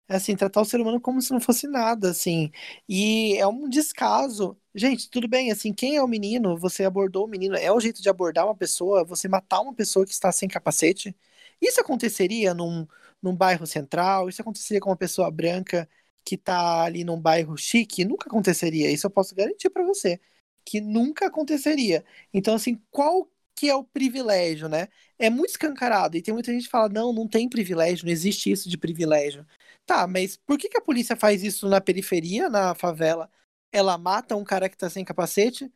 É 0.09 0.15
assim, 0.15 0.35
tratar 0.35 0.61
o 0.61 0.65
ser 0.65 0.81
humano 0.81 0.99
como 0.99 1.21
se 1.21 1.31
não 1.31 1.39
fosse 1.39 1.67
nada, 1.67 2.09
assim. 2.09 2.51
E 2.87 3.37
é 3.37 3.45
um 3.47 3.69
descaso. 3.69 4.57
Gente, 4.73 5.07
tudo 5.09 5.27
bem, 5.27 5.51
assim, 5.51 5.71
quem 5.71 5.97
é 5.97 6.03
o 6.03 6.07
menino? 6.07 6.57
Você 6.57 6.83
abordou 6.83 7.25
o 7.25 7.27
menino. 7.27 7.55
É 7.55 7.71
o 7.71 7.79
jeito 7.79 8.01
de 8.01 8.09
abordar 8.09 8.45
uma 8.45 8.55
pessoa, 8.55 9.03
você 9.05 9.27
matar 9.27 9.61
uma 9.61 9.73
pessoa 9.73 10.05
que 10.05 10.11
está 10.11 10.31
sem 10.31 10.49
capacete? 10.49 11.15
Isso 11.61 11.79
aconteceria 11.79 12.55
num, 12.55 12.87
num 13.21 13.35
bairro 13.35 13.67
central? 13.67 14.27
Isso 14.29 14.41
aconteceria 14.41 14.79
com 14.81 14.89
uma 14.89 14.97
pessoa 14.97 15.29
branca 15.29 15.87
que 16.25 16.35
tá 16.37 16.83
ali 16.83 17.03
num 17.03 17.19
bairro 17.21 17.55
chique? 17.55 18.03
Nunca 18.03 18.27
aconteceria. 18.29 18.89
Isso 18.91 19.05
eu 19.05 19.11
posso 19.11 19.35
garantir 19.35 19.69
para 19.69 19.83
você. 19.83 20.19
Que 20.65 20.81
nunca 20.81 21.27
aconteceria. 21.27 22.03
Então, 22.33 22.55
assim, 22.55 22.81
qual 22.91 23.29
que 23.55 23.69
é 23.69 23.75
o 23.75 23.83
privilégio, 23.83 24.69
né? 24.69 24.87
É 25.19 25.29
muito 25.29 25.51
escancarado. 25.51 26.17
E 26.17 26.21
tem 26.21 26.33
muita 26.33 26.51
gente 26.51 26.63
que 26.63 26.69
fala, 26.69 26.89
não, 26.89 27.11
não 27.13 27.27
tem 27.27 27.49
privilégio, 27.49 28.05
não 28.05 28.11
existe 28.11 28.49
isso 28.51 28.69
de 28.69 28.77
privilégio. 28.77 29.45
Tá, 29.89 30.05
mas 30.07 30.37
por 30.37 30.57
que 30.59 30.69
que 30.69 30.77
a 30.77 30.81
polícia 30.81 31.15
faz 31.15 31.43
isso 31.43 31.67
na 31.67 31.81
periferia, 31.81 32.47
na 32.49 32.75
favela? 32.75 33.29
Ela 33.71 33.97
mata 33.97 34.35
um 34.35 34.43
cara 34.43 34.69
que 34.69 34.77
tá 34.77 34.87
sem 34.89 35.03
capacete? 35.03 35.71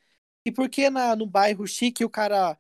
E 0.46 0.52
por 0.52 0.70
que 0.70 0.90
na, 0.90 1.16
no 1.16 1.26
bairro 1.26 1.66
chique 1.68 2.06
o 2.06 2.10
cara 2.10 2.58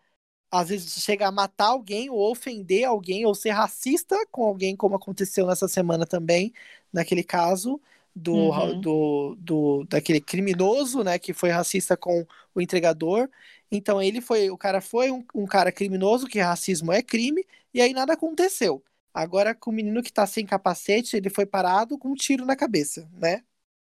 às 0.52 0.70
vezes 0.70 0.94
chega 1.04 1.28
a 1.28 1.32
matar 1.32 1.68
alguém 1.70 2.10
ou 2.10 2.32
ofender 2.32 2.86
alguém 2.86 3.26
ou 3.26 3.36
ser 3.36 3.52
racista 3.52 4.16
com 4.32 4.46
alguém, 4.46 4.76
como 4.78 4.96
aconteceu 4.96 5.48
nessa 5.48 5.68
semana 5.68 6.06
também, 6.08 6.54
naquele 6.94 7.24
caso 7.26 7.82
do, 8.16 8.74
Uhum. 8.74 8.76
do, 8.76 9.36
do 9.40 9.84
daquele 9.86 10.22
criminoso, 10.22 11.04
né, 11.04 11.20
que 11.20 11.34
foi 11.34 11.50
racista 11.52 11.98
com 11.98 12.26
o 12.56 12.62
entregador. 12.62 13.30
Então 13.72 14.02
ele 14.02 14.22
foi, 14.22 14.50
o 14.52 14.58
cara 14.58 14.82
foi 14.82 15.12
um, 15.12 15.26
um 15.36 15.46
cara 15.48 15.72
criminoso, 15.74 16.28
que 16.28 16.40
racismo 16.40 16.92
é 16.94 17.02
crime, 17.04 17.46
e 17.74 17.82
aí 17.82 17.94
nada 17.94 18.14
aconteceu. 18.14 18.84
Agora 19.14 19.54
com 19.54 19.70
o 19.70 19.74
menino 19.74 20.02
que 20.02 20.12
tá 20.12 20.26
sem 20.26 20.46
capacete, 20.46 21.16
ele 21.16 21.30
foi 21.30 21.46
parado 21.46 21.98
com 21.98 22.10
um 22.10 22.16
tiro 22.16 22.46
na 22.46 22.56
cabeça, 22.56 23.08
né? 23.14 23.44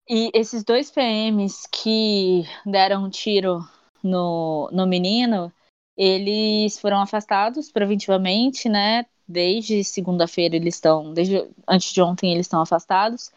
E 0.09 0.31
esses 0.35 0.65
dois 0.65 0.91
PMs 0.91 1.69
que 1.71 2.45
deram 2.65 3.05
um 3.05 3.11
tiro 3.11 3.61
no, 4.03 4.69
no 4.73 4.87
menino, 4.87 5.53
eles 5.97 6.79
foram 6.81 7.01
afastados 7.01 7.71
preventivamente, 7.71 8.69
né? 8.69 9.05
Desde 9.29 9.85
segunda-feira 9.85 10.57
eles 10.57 10.75
estão, 10.75 11.13
desde 11.13 11.49
antes 11.69 11.93
de 11.93 12.03
ontem 12.03 12.33
eles 12.33 12.47
estão 12.47 12.63
afastados. 12.63 13.31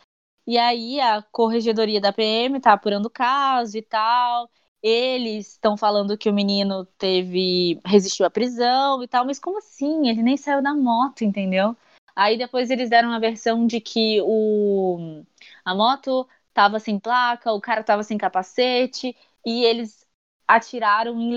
E 0.48 0.58
aí 0.58 1.00
a 1.00 1.22
corregedoria 1.22 2.02
da 2.02 2.12
PM 2.12 2.60
tá 2.60 2.74
apurando 2.74 3.06
o 3.06 3.12
caso 3.12 3.78
e 3.78 3.82
tal. 3.82 4.50
Eles 4.84 5.52
estão 5.52 5.78
falando 5.78 6.18
que 6.18 6.30
o 6.30 6.34
menino 6.34 6.86
teve 6.98 7.80
resistiu 7.86 8.26
à 8.26 8.30
prisão 8.30 9.02
e 9.02 9.08
tal, 9.08 9.26
mas 9.26 9.40
como 9.40 9.58
assim? 9.58 10.10
Ele 10.10 10.22
nem 10.22 10.36
saiu 10.36 10.62
da 10.62 10.74
moto, 10.74 11.24
entendeu? 11.24 11.74
Aí 12.14 12.38
depois 12.38 12.70
eles 12.70 12.90
deram 12.90 13.12
a 13.12 13.18
versão 13.18 13.66
de 13.66 13.80
que 13.80 14.22
o 14.22 15.24
a 15.64 15.74
moto 15.74 16.28
tava 16.54 16.80
sem 16.80 17.00
placa, 17.00 17.54
o 17.54 17.62
cara 17.62 17.82
tava 17.84 18.04
sem 18.04 18.18
capacete 18.18 19.16
e 19.46 19.64
eles 19.64 20.06
atiraram 20.46 21.20
em 21.20 21.34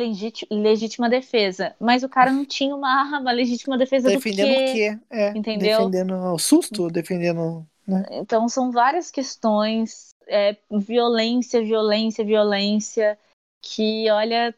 legítima 0.50 1.08
defesa. 1.08 1.74
Mas 1.80 2.02
o 2.02 2.08
cara 2.08 2.32
não 2.32 2.44
tinha 2.44 2.74
uma 2.74 2.88
arma, 2.88 3.30
legítima 3.32 3.78
defesa 3.78 4.08
defendendo 4.08 4.48
do 4.48 4.54
quê? 4.54 4.64
o 4.64 4.72
quê? 4.72 4.98
É, 5.08 5.28
Entendeu? 5.30 5.88
Defendendo 5.88 6.14
o 6.34 6.38
susto, 6.38 6.90
defendendo. 6.90 7.66
Né? 7.86 8.04
Então 8.10 8.48
são 8.48 8.72
várias 8.72 9.10
questões, 9.10 10.08
é, 10.26 10.56
violência, 10.70 11.62
violência, 11.62 12.24
violência, 12.24 13.16
que 13.62 14.10
olha, 14.10 14.56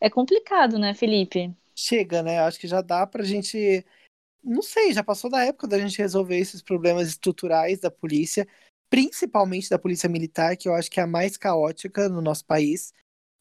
é 0.00 0.10
complicado, 0.10 0.78
né, 0.78 0.94
Felipe? 0.94 1.54
Chega, 1.74 2.22
né? 2.22 2.40
Acho 2.40 2.58
que 2.58 2.68
já 2.68 2.80
dá 2.80 3.06
pra 3.06 3.22
gente. 3.22 3.84
Não 4.42 4.62
sei, 4.62 4.92
já 4.92 5.02
passou 5.02 5.30
da 5.30 5.44
época 5.44 5.68
da 5.68 5.78
gente 5.78 5.98
resolver 5.98 6.36
esses 6.36 6.62
problemas 6.62 7.08
estruturais 7.08 7.78
da 7.80 7.90
polícia, 7.90 8.46
principalmente 8.90 9.70
da 9.70 9.78
polícia 9.78 10.08
militar, 10.08 10.56
que 10.56 10.68
eu 10.68 10.74
acho 10.74 10.90
que 10.90 10.98
é 10.98 11.02
a 11.04 11.06
mais 11.06 11.36
caótica 11.36 12.08
no 12.08 12.20
nosso 12.20 12.44
país 12.44 12.92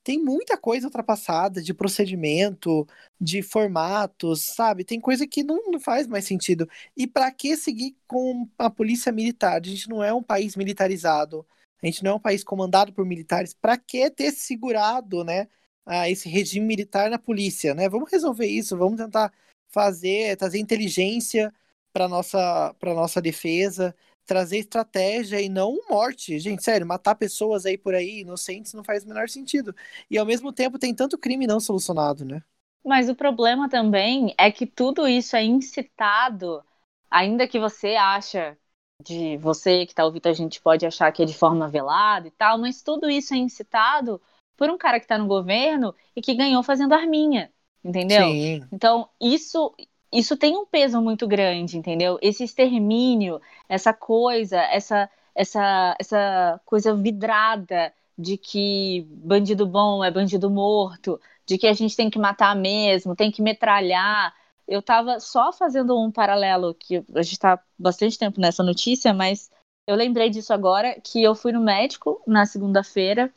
tem 0.03 0.19
muita 0.23 0.57
coisa 0.57 0.87
ultrapassada 0.87 1.61
de 1.61 1.73
procedimento, 1.73 2.87
de 3.19 3.41
formatos, 3.41 4.43
sabe? 4.43 4.83
Tem 4.83 4.99
coisa 4.99 5.27
que 5.27 5.43
não, 5.43 5.71
não 5.71 5.79
faz 5.79 6.07
mais 6.07 6.25
sentido. 6.25 6.67
E 6.97 7.05
para 7.05 7.31
que 7.31 7.55
seguir 7.55 7.95
com 8.07 8.47
a 8.57 8.69
polícia 8.69 9.11
militar? 9.11 9.61
A 9.61 9.67
gente 9.67 9.87
não 9.89 10.03
é 10.03 10.13
um 10.13 10.23
país 10.23 10.55
militarizado. 10.55 11.45
A 11.81 11.85
gente 11.85 12.03
não 12.03 12.11
é 12.11 12.15
um 12.15 12.19
país 12.19 12.43
comandado 12.43 12.93
por 12.93 13.05
militares. 13.05 13.53
Para 13.53 13.77
que 13.77 14.09
ter 14.11 14.31
segurado, 14.31 15.23
né, 15.23 15.47
a 15.85 16.09
esse 16.09 16.29
regime 16.29 16.65
militar 16.65 17.09
na 17.09 17.17
polícia, 17.19 17.73
né? 17.73 17.89
Vamos 17.89 18.11
resolver 18.11 18.47
isso, 18.47 18.77
vamos 18.77 18.97
tentar 18.97 19.33
fazer, 19.69 20.37
trazer 20.37 20.59
inteligência 20.59 21.53
para 21.91 22.07
nossa 22.07 22.73
para 22.79 22.93
nossa 22.93 23.21
defesa, 23.21 23.95
trazer 24.25 24.59
estratégia 24.59 25.41
e 25.41 25.49
não 25.49 25.77
morte. 25.89 26.39
Gente, 26.39 26.63
sério, 26.63 26.85
matar 26.85 27.15
pessoas 27.15 27.65
aí 27.65 27.77
por 27.77 27.95
aí, 27.95 28.21
inocentes, 28.21 28.73
não 28.73 28.83
faz 28.83 29.03
o 29.03 29.07
menor 29.07 29.29
sentido. 29.29 29.75
E 30.09 30.17
ao 30.17 30.25
mesmo 30.25 30.53
tempo 30.53 30.79
tem 30.79 30.93
tanto 30.93 31.17
crime 31.17 31.47
não 31.47 31.59
solucionado, 31.59 32.23
né? 32.23 32.43
Mas 32.83 33.09
o 33.09 33.15
problema 33.15 33.69
também 33.69 34.33
é 34.37 34.51
que 34.51 34.65
tudo 34.65 35.07
isso 35.07 35.35
é 35.35 35.43
incitado, 35.43 36.63
ainda 37.09 37.47
que 37.47 37.59
você 37.59 37.95
acha 37.95 38.57
de 39.03 39.37
você 39.37 39.85
que 39.85 39.95
tá 39.95 40.05
ouvindo 40.05 40.27
a 40.27 40.33
gente 40.33 40.61
pode 40.61 40.85
achar 40.85 41.11
que 41.11 41.23
é 41.23 41.25
de 41.25 41.33
forma 41.33 41.67
velada 41.67 42.27
e 42.27 42.31
tal, 42.31 42.57
mas 42.57 42.81
tudo 42.81 43.09
isso 43.09 43.33
é 43.33 43.37
incitado 43.37 44.21
por 44.55 44.69
um 44.69 44.77
cara 44.77 44.99
que 44.99 45.07
tá 45.07 45.17
no 45.17 45.27
governo 45.27 45.93
e 46.15 46.21
que 46.21 46.33
ganhou 46.35 46.61
fazendo 46.63 46.93
arminha, 46.93 47.51
entendeu? 47.83 48.27
Sim. 48.27 48.67
Então, 48.71 49.09
isso 49.19 49.73
isso 50.11 50.35
tem 50.35 50.57
um 50.57 50.65
peso 50.65 51.01
muito 51.01 51.25
grande, 51.27 51.77
entendeu? 51.77 52.19
Esse 52.21 52.43
extermínio, 52.43 53.41
essa 53.69 53.93
coisa, 53.93 54.57
essa, 54.57 55.09
essa, 55.33 55.95
essa 55.97 56.61
coisa 56.65 56.93
vidrada 56.93 57.93
de 58.17 58.37
que 58.37 59.07
bandido 59.09 59.65
bom 59.65 60.03
é 60.03 60.11
bandido 60.11 60.49
morto, 60.49 61.19
de 61.45 61.57
que 61.57 61.65
a 61.65 61.73
gente 61.73 61.95
tem 61.95 62.09
que 62.09 62.19
matar 62.19 62.55
mesmo, 62.55 63.15
tem 63.15 63.31
que 63.31 63.41
metralhar. 63.41 64.33
Eu 64.71 64.79
estava 64.79 65.19
só 65.19 65.51
fazendo 65.51 65.99
um 65.99 66.09
paralelo, 66.09 66.73
que 66.73 67.03
a 67.13 67.21
gente 67.21 67.33
está 67.33 67.61
bastante 67.77 68.17
tempo 68.17 68.39
nessa 68.39 68.63
notícia, 68.63 69.13
mas 69.13 69.51
eu 69.85 69.97
lembrei 69.97 70.29
disso 70.29 70.53
agora, 70.53 70.97
que 71.01 71.21
eu 71.21 71.35
fui 71.35 71.51
no 71.51 71.59
médico 71.59 72.21
na 72.25 72.45
segunda-feira, 72.45 73.33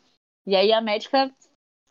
e 0.47 0.55
aí 0.55 0.73
a 0.73 0.81
médica 0.81 1.35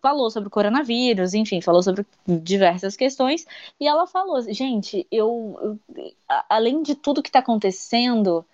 falou 0.01 0.31
sobre 0.31 0.47
o 0.47 0.49
coronavírus, 0.49 1.33
enfim, 1.33 1.59
falou 1.59 1.83
sobre 1.83 2.05
diversas 2.25 2.95
questões, 2.95 3.45
e 3.77 3.85
ela 3.85 4.07
falou, 4.07 4.41
gente, 4.43 5.05
eu, 5.11 5.77
eu 5.93 6.13
além 6.47 6.81
de 6.81 6.95
tudo 6.95 7.21
que 7.21 7.27
está 7.27 7.39
acontecendo, 7.39 8.45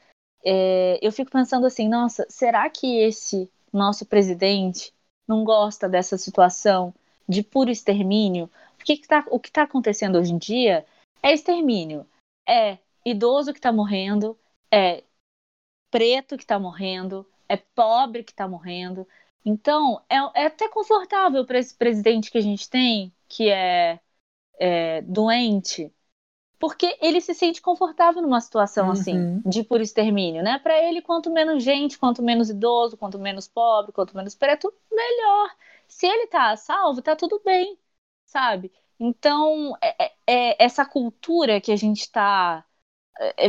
é, 0.44 0.98
eu 1.04 1.12
fico 1.12 1.30
pensando 1.30 1.68
assim, 1.68 1.88
nossa, 1.88 2.26
será 2.28 2.68
que 2.68 2.98
esse 2.98 3.48
nosso 3.72 4.08
presidente 4.08 4.92
não 5.28 5.44
gosta 5.44 5.88
dessa 5.88 6.18
situação 6.18 6.92
de 7.28 7.44
puro 7.44 7.70
extermínio? 7.70 8.50
O 8.90 8.92
que, 8.92 8.98
que 8.98 9.08
tá, 9.08 9.24
o 9.30 9.40
que 9.40 9.50
está 9.50 9.64
acontecendo 9.64 10.18
hoje 10.18 10.34
em 10.34 10.38
dia 10.40 10.84
é 11.22 11.32
extermínio, 11.32 12.08
é 12.48 12.80
idoso 13.06 13.54
que 13.54 13.60
está 13.60 13.72
morrendo, 13.72 14.36
é 14.72 15.04
preto 15.92 16.36
que 16.36 16.44
está 16.44 16.58
morrendo, 16.58 17.24
é 17.48 17.56
pobre 17.56 18.24
que 18.24 18.32
está 18.32 18.48
morrendo, 18.48 19.08
então, 19.46 20.02
é, 20.10 20.16
é 20.42 20.46
até 20.48 20.68
confortável 20.68 21.46
para 21.46 21.60
esse 21.60 21.76
presidente 21.76 22.32
que 22.32 22.40
a 22.40 22.42
gente 22.42 22.68
tem, 22.68 23.14
que 23.28 23.50
é, 23.50 24.00
é, 24.60 25.04
doente, 25.04 25.94
porque 26.58 26.98
ele 27.00 27.22
se 27.22 27.36
sente 27.36 27.62
confortável 27.62 28.24
numa 28.24 28.42
situação 28.42 28.88
Uhum. 28.88 28.92
assim, 28.94 29.42
de 29.46 29.64
puro 29.64 29.84
extermínio, 29.84 30.42
né? 30.42 30.58
Para 30.58 30.84
ele, 30.84 31.04
quanto 31.04 31.30
menos 31.30 31.64
gente, 31.64 31.96
quanto 32.00 32.24
menos 32.24 32.50
idoso, 32.50 32.98
quanto 32.98 33.20
menos 33.20 33.48
pobre, 33.48 33.92
quanto 33.92 34.18
menos 34.18 34.34
preto, 34.34 34.74
melhor. 34.92 35.52
Se 35.88 36.08
ele 36.08 36.26
tá 36.26 36.58
salvo, 36.58 37.04
tá 37.04 37.16
tudo 37.16 37.40
bem, 37.46 37.78
sabe? 38.30 38.72
Então, 39.00 39.76
é, 39.82 40.06
é- 40.06 40.16
é 40.52 40.66
essa 40.66 40.86
cultura 40.86 41.62
que 41.62 41.72
a 41.72 41.76
gente 41.76 42.02
está 42.02 42.66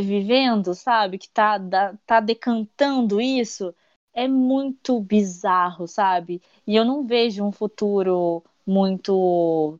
vivendo, 0.01 0.73
sabe? 0.75 1.17
Que 1.17 1.29
tá, 1.29 1.57
da- 1.57 1.95
tá 2.05 2.19
decantando 2.19 3.21
isso, 3.21 3.73
é 4.13 4.27
muito 4.27 4.99
bizarro, 5.01 5.87
sabe? 5.87 6.41
E 6.67 6.75
eu 6.75 6.83
não 6.85 7.05
vejo 7.05 7.43
um 7.45 7.51
futuro 7.51 8.43
muito 8.65 9.79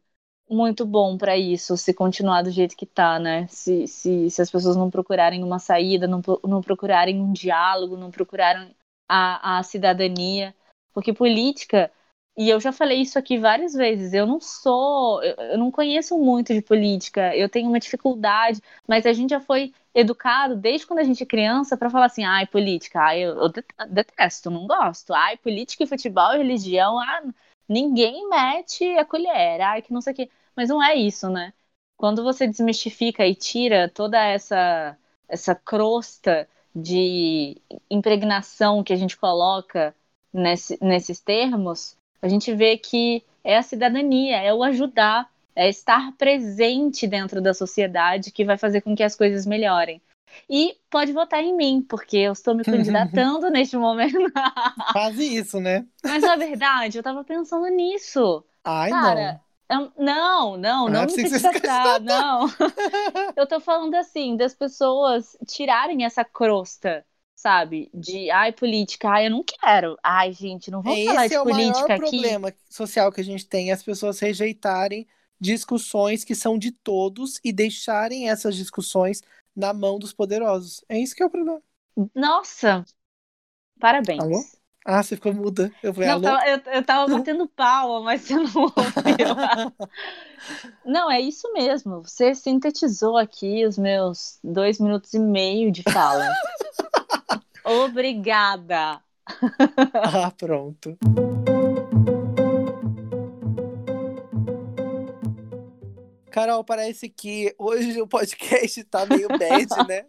muito 0.50 0.86
bom 0.86 1.18
para 1.18 1.38
isso, 1.38 1.78
se 1.78 1.94
continuar 1.94 2.42
do 2.44 2.52
jeito 2.52 2.76
que 2.76 2.86
tá, 2.86 3.18
né? 3.20 3.48
Se, 3.48 3.88
se, 3.88 4.30
se 4.30 4.42
as 4.42 4.52
pessoas 4.52 4.76
não 4.76 4.90
procurarem 4.92 5.44
uma 5.44 5.60
saída, 5.60 6.08
não, 6.08 6.22
não 6.46 6.62
procurarem 6.62 7.22
um 7.22 7.32
diálogo, 7.34 7.96
não 7.98 8.12
procurarem 8.12 8.76
a, 9.08 9.60
a 9.60 9.64
cidadania. 9.64 10.54
Porque 10.94 11.14
política, 11.14 11.90
e 12.46 12.50
eu 12.50 12.60
já 12.60 12.72
falei 12.72 13.02
isso 13.02 13.20
aqui 13.20 13.38
várias 13.38 13.74
vezes, 13.74 14.14
eu 14.14 14.26
não 14.26 14.40
sou, 14.40 15.24
eu, 15.24 15.58
não 15.58 15.72
conheço 15.72 16.18
muito 16.18 16.54
de 16.54 16.62
política, 16.62 17.36
eu 17.36 17.50
tenho 17.50 17.70
uma 17.70 17.80
dificuldade, 17.80 18.62
mas 18.88 19.06
a 19.06 19.14
gente 19.14 19.30
já 19.32 19.40
foi 19.40 19.74
educado 19.94 20.56
desde 20.56 20.88
quando 20.88 21.00
a 21.00 21.04
gente 21.04 21.22
é 21.24 21.26
criança 21.26 21.78
para 21.78 21.90
falar 21.90 22.06
assim, 22.06 22.24
ai, 22.24 22.48
política, 22.48 23.00
ai, 23.02 23.22
eu, 23.22 23.50
detesto, 23.90 24.50
não 24.50 24.66
gosto. 24.68 25.14
Ai, 25.14 25.38
política 25.38 25.84
e 25.84 25.88
futebol 25.88 26.32
religião, 26.32 27.00
ah, 27.00 27.24
ninguém 27.68 28.28
mete 28.30 28.86
a 28.98 29.06
colher, 29.06 29.62
ai, 29.62 29.82
que 29.82 29.94
não 29.94 30.02
sei 30.02 30.14
o 30.14 30.16
quê. 30.16 30.30
Mas 30.56 30.70
não 30.70 30.82
é 30.84 30.96
isso, 30.96 31.30
né? 31.30 31.54
Quando 31.98 32.24
você 32.24 32.48
desmistifica 32.48 33.26
e 33.26 33.36
tira 33.36 33.90
toda 33.90 34.18
essa 34.24 34.98
essa 35.28 35.56
crosta 35.56 36.48
de 36.76 37.58
impregnação 37.90 38.84
que 38.84 38.92
a 38.94 38.96
gente 38.98 39.18
coloca 39.18 39.96
nesse, 40.34 40.78
nesses 40.82 41.20
termos, 41.22 41.98
a 42.22 42.28
gente 42.28 42.54
vê 42.54 42.78
que 42.78 43.24
é 43.44 43.58
a 43.58 43.64
cidadania, 43.64 44.38
é 44.38 44.54
o 44.54 44.64
ajudar, 44.64 45.30
é 45.56 45.68
estar 45.70 46.12
presente 46.18 47.08
dentro 47.08 47.42
da 47.42 47.54
sociedade 47.54 48.32
que 48.32 48.46
vai 48.46 48.58
fazer 48.58 48.82
com 48.82 48.96
que 48.96 49.04
as 49.04 49.16
coisas 49.16 49.46
melhorem. 49.46 50.02
E 50.50 50.78
pode 50.90 51.12
votar 51.12 51.44
em 51.44 51.54
mim, 51.56 51.86
porque 51.88 52.18
eu 52.18 52.32
estou 52.34 52.56
me 52.56 52.64
candidatando 52.64 53.50
neste 53.52 53.76
momento. 53.76 54.18
Quase 54.94 55.24
isso, 55.26 55.60
né? 55.60 55.86
Mas 56.04 56.24
na 56.24 56.36
verdade, 56.36 56.98
eu 56.98 57.04
tava 57.04 57.24
pensando 57.24 57.68
nisso. 57.68 58.44
Ai, 58.64 58.92
Cara, 58.92 59.42
eu- 59.70 59.92
não, 59.98 60.58
não, 60.58 60.86
Ah, 60.86 60.90
não 60.90 61.02
me 61.02 61.08
pensei 61.08 61.24
que 61.24 61.30
você 61.30 61.40
se 61.40 61.44
candidatar, 61.60 62.00
não. 62.00 62.48
Eu 63.36 63.48
tô 63.48 63.60
falando 63.60 63.96
assim, 63.96 64.36
das 64.38 64.54
pessoas 64.54 65.38
tirarem 65.48 66.04
essa 66.06 66.24
crosta, 66.24 67.06
sabe? 67.42 67.90
De, 67.94 68.30
ai, 68.32 68.52
política, 68.54 69.10
ai, 69.10 69.28
eu 69.28 69.32
não 69.32 69.44
quero. 69.44 69.98
Ai, 70.04 70.32
gente, 70.34 70.72
não 70.72 70.82
vamos 70.82 71.02
É, 71.02 71.04
falar 71.04 71.28
esse 71.28 71.34
de 71.34 71.36
é 71.36 71.42
o 71.42 71.46
política 71.46 71.46
maior 71.46 71.96
aqui. 71.96 72.40
problema 72.40 72.54
social 72.70 73.12
que 73.12 73.22
a 73.22 73.24
gente 73.24 73.46
tem, 73.48 73.72
as 73.72 73.84
pessoas 73.84 74.20
rejeitarem 74.20 75.08
discussões 75.40 76.24
que 76.24 76.34
são 76.36 76.58
de 76.58 76.72
todos 76.72 77.40
e 77.44 77.52
deixarem 77.54 78.30
essas 78.30 78.56
discussões 78.56 79.22
na 79.56 79.74
mão 79.74 80.00
dos 80.00 80.14
poderosos. 80.14 80.84
É 80.90 80.98
isso 81.00 81.16
que 81.16 81.22
é 81.24 81.26
o 81.26 81.30
problema. 81.30 81.62
Nossa, 82.16 82.86
parabéns. 83.80 84.26
Alô? 84.26 84.50
Ah, 84.86 85.04
você 85.04 85.16
ficou 85.16 85.34
muda. 85.34 85.76
Eu 85.82 85.94
falei, 85.94 86.08
Não, 86.08 86.10
alô? 86.10 86.36
tava- 86.36 86.48
eu, 86.48 86.58
eu 86.74 86.86
tava 86.86 87.08
batendo 87.10 87.48
palma, 87.48 88.02
mas 88.02 88.22
você 88.22 88.36
não 88.36 88.46
ouviu. 88.78 89.36
Não, 90.84 91.10
é 91.12 91.20
isso 91.20 91.52
mesmo. 91.54 92.02
Você 92.04 92.34
sintetizou 92.36 93.18
aqui 93.18 93.66
os 93.66 93.78
meus 93.78 94.40
dois 94.44 94.80
minutos 94.80 95.14
e 95.14 95.20
meio 95.20 95.72
de 95.72 95.84
fala. 95.84 96.38
Obrigada. 97.64 99.02
ah, 99.94 100.32
pronto. 100.38 100.98
Carol, 106.32 106.64
parece 106.64 107.10
que 107.10 107.54
hoje 107.58 108.02
o 108.02 108.08
podcast 108.08 108.84
tá 108.86 109.06
meio 109.06 109.28
bad, 109.28 109.68
né? 109.88 110.06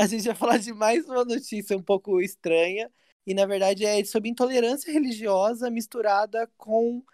a 0.00 0.06
gente 0.06 0.24
vai 0.24 0.34
falar 0.34 0.58
de 0.58 0.72
mais 0.72 1.06
uma 1.06 1.24
notícia 1.24 1.76
um 1.76 1.82
pouco 1.82 2.20
estranha. 2.20 2.90
E 3.26 3.34
na 3.34 3.46
verdade 3.46 3.84
é 3.84 4.02
sobre 4.04 4.30
intolerância 4.30 4.92
religiosa 4.92 5.70
misturada 5.70 6.50
com 6.56 7.04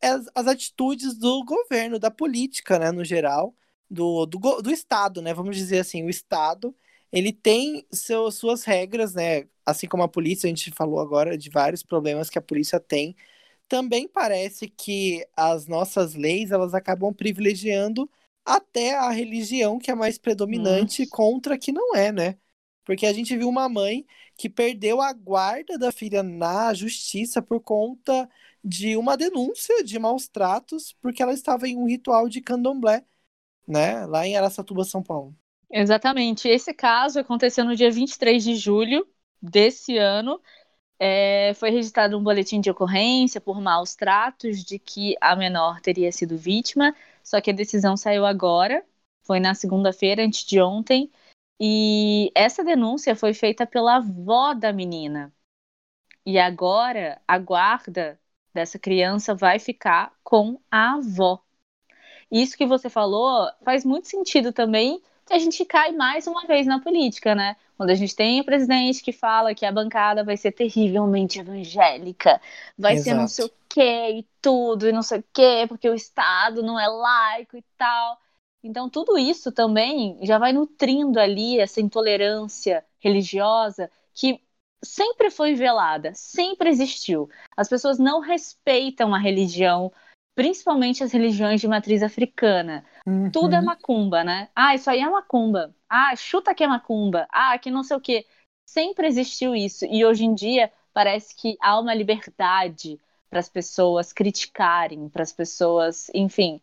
as, 0.00 0.26
as 0.34 0.46
atitudes 0.46 1.16
do 1.16 1.44
governo, 1.44 1.98
da 1.98 2.10
política, 2.10 2.78
né, 2.78 2.92
no 2.92 3.04
geral, 3.04 3.54
do, 3.90 4.26
do, 4.26 4.38
do 4.62 4.70
Estado, 4.70 5.22
né? 5.22 5.32
Vamos 5.32 5.56
dizer 5.56 5.78
assim, 5.78 6.04
o 6.04 6.10
Estado 6.10 6.76
ele 7.14 7.32
tem 7.32 7.86
seu, 7.92 8.30
suas 8.32 8.64
regras, 8.64 9.14
né? 9.14 9.48
Assim 9.64 9.86
como 9.88 10.02
a 10.02 10.08
polícia, 10.08 10.46
a 10.48 10.50
gente 10.50 10.70
falou 10.72 11.00
agora 11.00 11.38
de 11.38 11.48
vários 11.50 11.82
problemas 11.82 12.28
que 12.28 12.38
a 12.38 12.42
polícia 12.42 12.80
tem. 12.80 13.16
Também 13.68 14.08
parece 14.08 14.68
que 14.68 15.26
as 15.36 15.66
nossas 15.68 16.14
leis 16.14 16.50
elas 16.52 16.74
acabam 16.74 17.14
privilegiando 17.14 18.10
até 18.44 18.96
a 18.96 19.10
religião 19.10 19.78
que 19.78 19.90
é 19.90 19.94
mais 19.94 20.18
predominante 20.18 21.02
Nossa. 21.02 21.10
contra 21.10 21.54
a 21.54 21.58
que 21.58 21.72
não 21.72 21.94
é, 21.96 22.12
né? 22.12 22.38
Porque 22.84 23.06
a 23.06 23.12
gente 23.12 23.36
viu 23.36 23.48
uma 23.48 23.68
mãe 23.68 24.06
que 24.36 24.50
perdeu 24.50 25.00
a 25.00 25.12
guarda 25.12 25.78
da 25.78 25.92
filha 25.92 26.22
na 26.22 26.74
justiça 26.74 27.40
por 27.42 27.60
conta 27.60 28.28
de 28.62 28.96
uma 28.96 29.16
denúncia 29.16 29.84
de 29.84 29.98
maus 29.98 30.28
tratos, 30.28 30.92
porque 31.00 31.22
ela 31.22 31.32
estava 31.32 31.68
em 31.68 31.76
um 31.76 31.86
ritual 31.86 32.28
de 32.28 32.40
candomblé, 32.40 33.04
né? 33.68 34.06
Lá 34.06 34.26
em 34.26 34.36
Aracatuba, 34.36 34.84
São 34.84 35.02
Paulo. 35.02 35.36
Exatamente. 35.76 36.48
Esse 36.48 36.72
caso 36.72 37.18
aconteceu 37.18 37.64
no 37.64 37.74
dia 37.74 37.90
23 37.90 38.42
de 38.44 38.54
julho 38.54 39.06
desse 39.42 39.98
ano. 39.98 40.40
É, 40.98 41.52
foi 41.54 41.70
registrado 41.70 42.16
um 42.16 42.22
boletim 42.22 42.60
de 42.60 42.70
ocorrência 42.70 43.40
por 43.40 43.60
maus 43.60 43.96
tratos 43.96 44.62
de 44.62 44.78
que 44.78 45.16
a 45.20 45.34
menor 45.34 45.80
teria 45.80 46.12
sido 46.12 46.38
vítima 46.38 46.94
só 47.24 47.40
que 47.40 47.50
a 47.50 47.54
decisão 47.54 47.96
saiu 47.96 48.26
agora, 48.26 48.84
foi 49.22 49.40
na 49.40 49.54
segunda-feira, 49.54 50.22
antes 50.22 50.44
de 50.44 50.60
ontem, 50.60 51.10
e 51.58 52.30
essa 52.34 52.62
denúncia 52.62 53.16
foi 53.16 53.32
feita 53.32 53.66
pela 53.66 53.96
avó 53.96 54.52
da 54.52 54.72
menina. 54.72 55.32
E 56.26 56.38
agora 56.38 57.20
a 57.26 57.38
guarda 57.38 58.20
dessa 58.52 58.78
criança 58.78 59.34
vai 59.34 59.58
ficar 59.58 60.14
com 60.22 60.60
a 60.70 60.94
avó. 60.96 61.42
Isso 62.30 62.56
que 62.56 62.66
você 62.66 62.90
falou 62.90 63.50
faz 63.64 63.84
muito 63.84 64.08
sentido 64.08 64.52
também 64.52 65.02
a 65.30 65.38
gente 65.38 65.64
cai 65.64 65.92
mais 65.92 66.26
uma 66.26 66.46
vez 66.46 66.66
na 66.66 66.80
política, 66.80 67.34
né? 67.34 67.56
Quando 67.76 67.90
a 67.90 67.94
gente 67.94 68.14
tem 68.14 68.40
o 68.40 68.44
presidente 68.44 69.02
que 69.02 69.12
fala 69.12 69.54
que 69.54 69.66
a 69.66 69.72
bancada 69.72 70.22
vai 70.22 70.36
ser 70.36 70.52
terrivelmente 70.52 71.40
evangélica, 71.40 72.40
vai 72.78 72.94
Exato. 72.94 73.04
ser 73.04 73.14
não 73.14 73.28
sei 73.28 73.44
o 73.46 73.50
quê 73.68 74.18
e 74.18 74.26
tudo, 74.40 74.88
e 74.88 74.92
não 74.92 75.02
sei 75.02 75.18
o 75.20 75.24
quê, 75.32 75.64
porque 75.68 75.88
o 75.88 75.94
Estado 75.94 76.62
não 76.62 76.78
é 76.78 76.86
laico 76.86 77.56
e 77.56 77.64
tal. 77.76 78.18
Então, 78.62 78.88
tudo 78.88 79.18
isso 79.18 79.52
também 79.52 80.18
já 80.22 80.38
vai 80.38 80.52
nutrindo 80.52 81.18
ali 81.20 81.58
essa 81.60 81.80
intolerância 81.80 82.84
religiosa 82.98 83.90
que 84.14 84.40
sempre 84.82 85.30
foi 85.30 85.54
velada, 85.54 86.12
sempre 86.14 86.70
existiu. 86.70 87.28
As 87.56 87.68
pessoas 87.68 87.98
não 87.98 88.20
respeitam 88.20 89.14
a 89.14 89.18
religião, 89.18 89.92
principalmente 90.34 91.04
as 91.04 91.12
religiões 91.12 91.60
de 91.60 91.68
matriz 91.68 92.02
africana. 92.02 92.84
Uhum. 93.06 93.30
Tudo 93.30 93.54
é 93.54 93.60
macumba, 93.60 94.24
né? 94.24 94.48
Ah, 94.54 94.74
isso 94.74 94.90
aí 94.90 95.00
é 95.00 95.08
macumba. 95.08 95.74
Ah, 95.88 96.14
chuta 96.16 96.54
que 96.54 96.64
é 96.64 96.66
macumba. 96.66 97.26
Ah, 97.30 97.56
que 97.58 97.70
não 97.70 97.82
sei 97.82 97.96
o 97.96 98.00
quê. 98.00 98.26
Sempre 98.66 99.06
existiu 99.06 99.54
isso. 99.54 99.84
E 99.86 100.04
hoje 100.04 100.24
em 100.24 100.34
dia 100.34 100.72
parece 100.92 101.34
que 101.34 101.56
há 101.60 101.78
uma 101.78 101.94
liberdade 101.94 102.98
para 103.28 103.40
as 103.40 103.48
pessoas 103.48 104.12
criticarem, 104.12 105.08
para 105.08 105.22
as 105.22 105.32
pessoas, 105.32 106.08
enfim, 106.14 106.60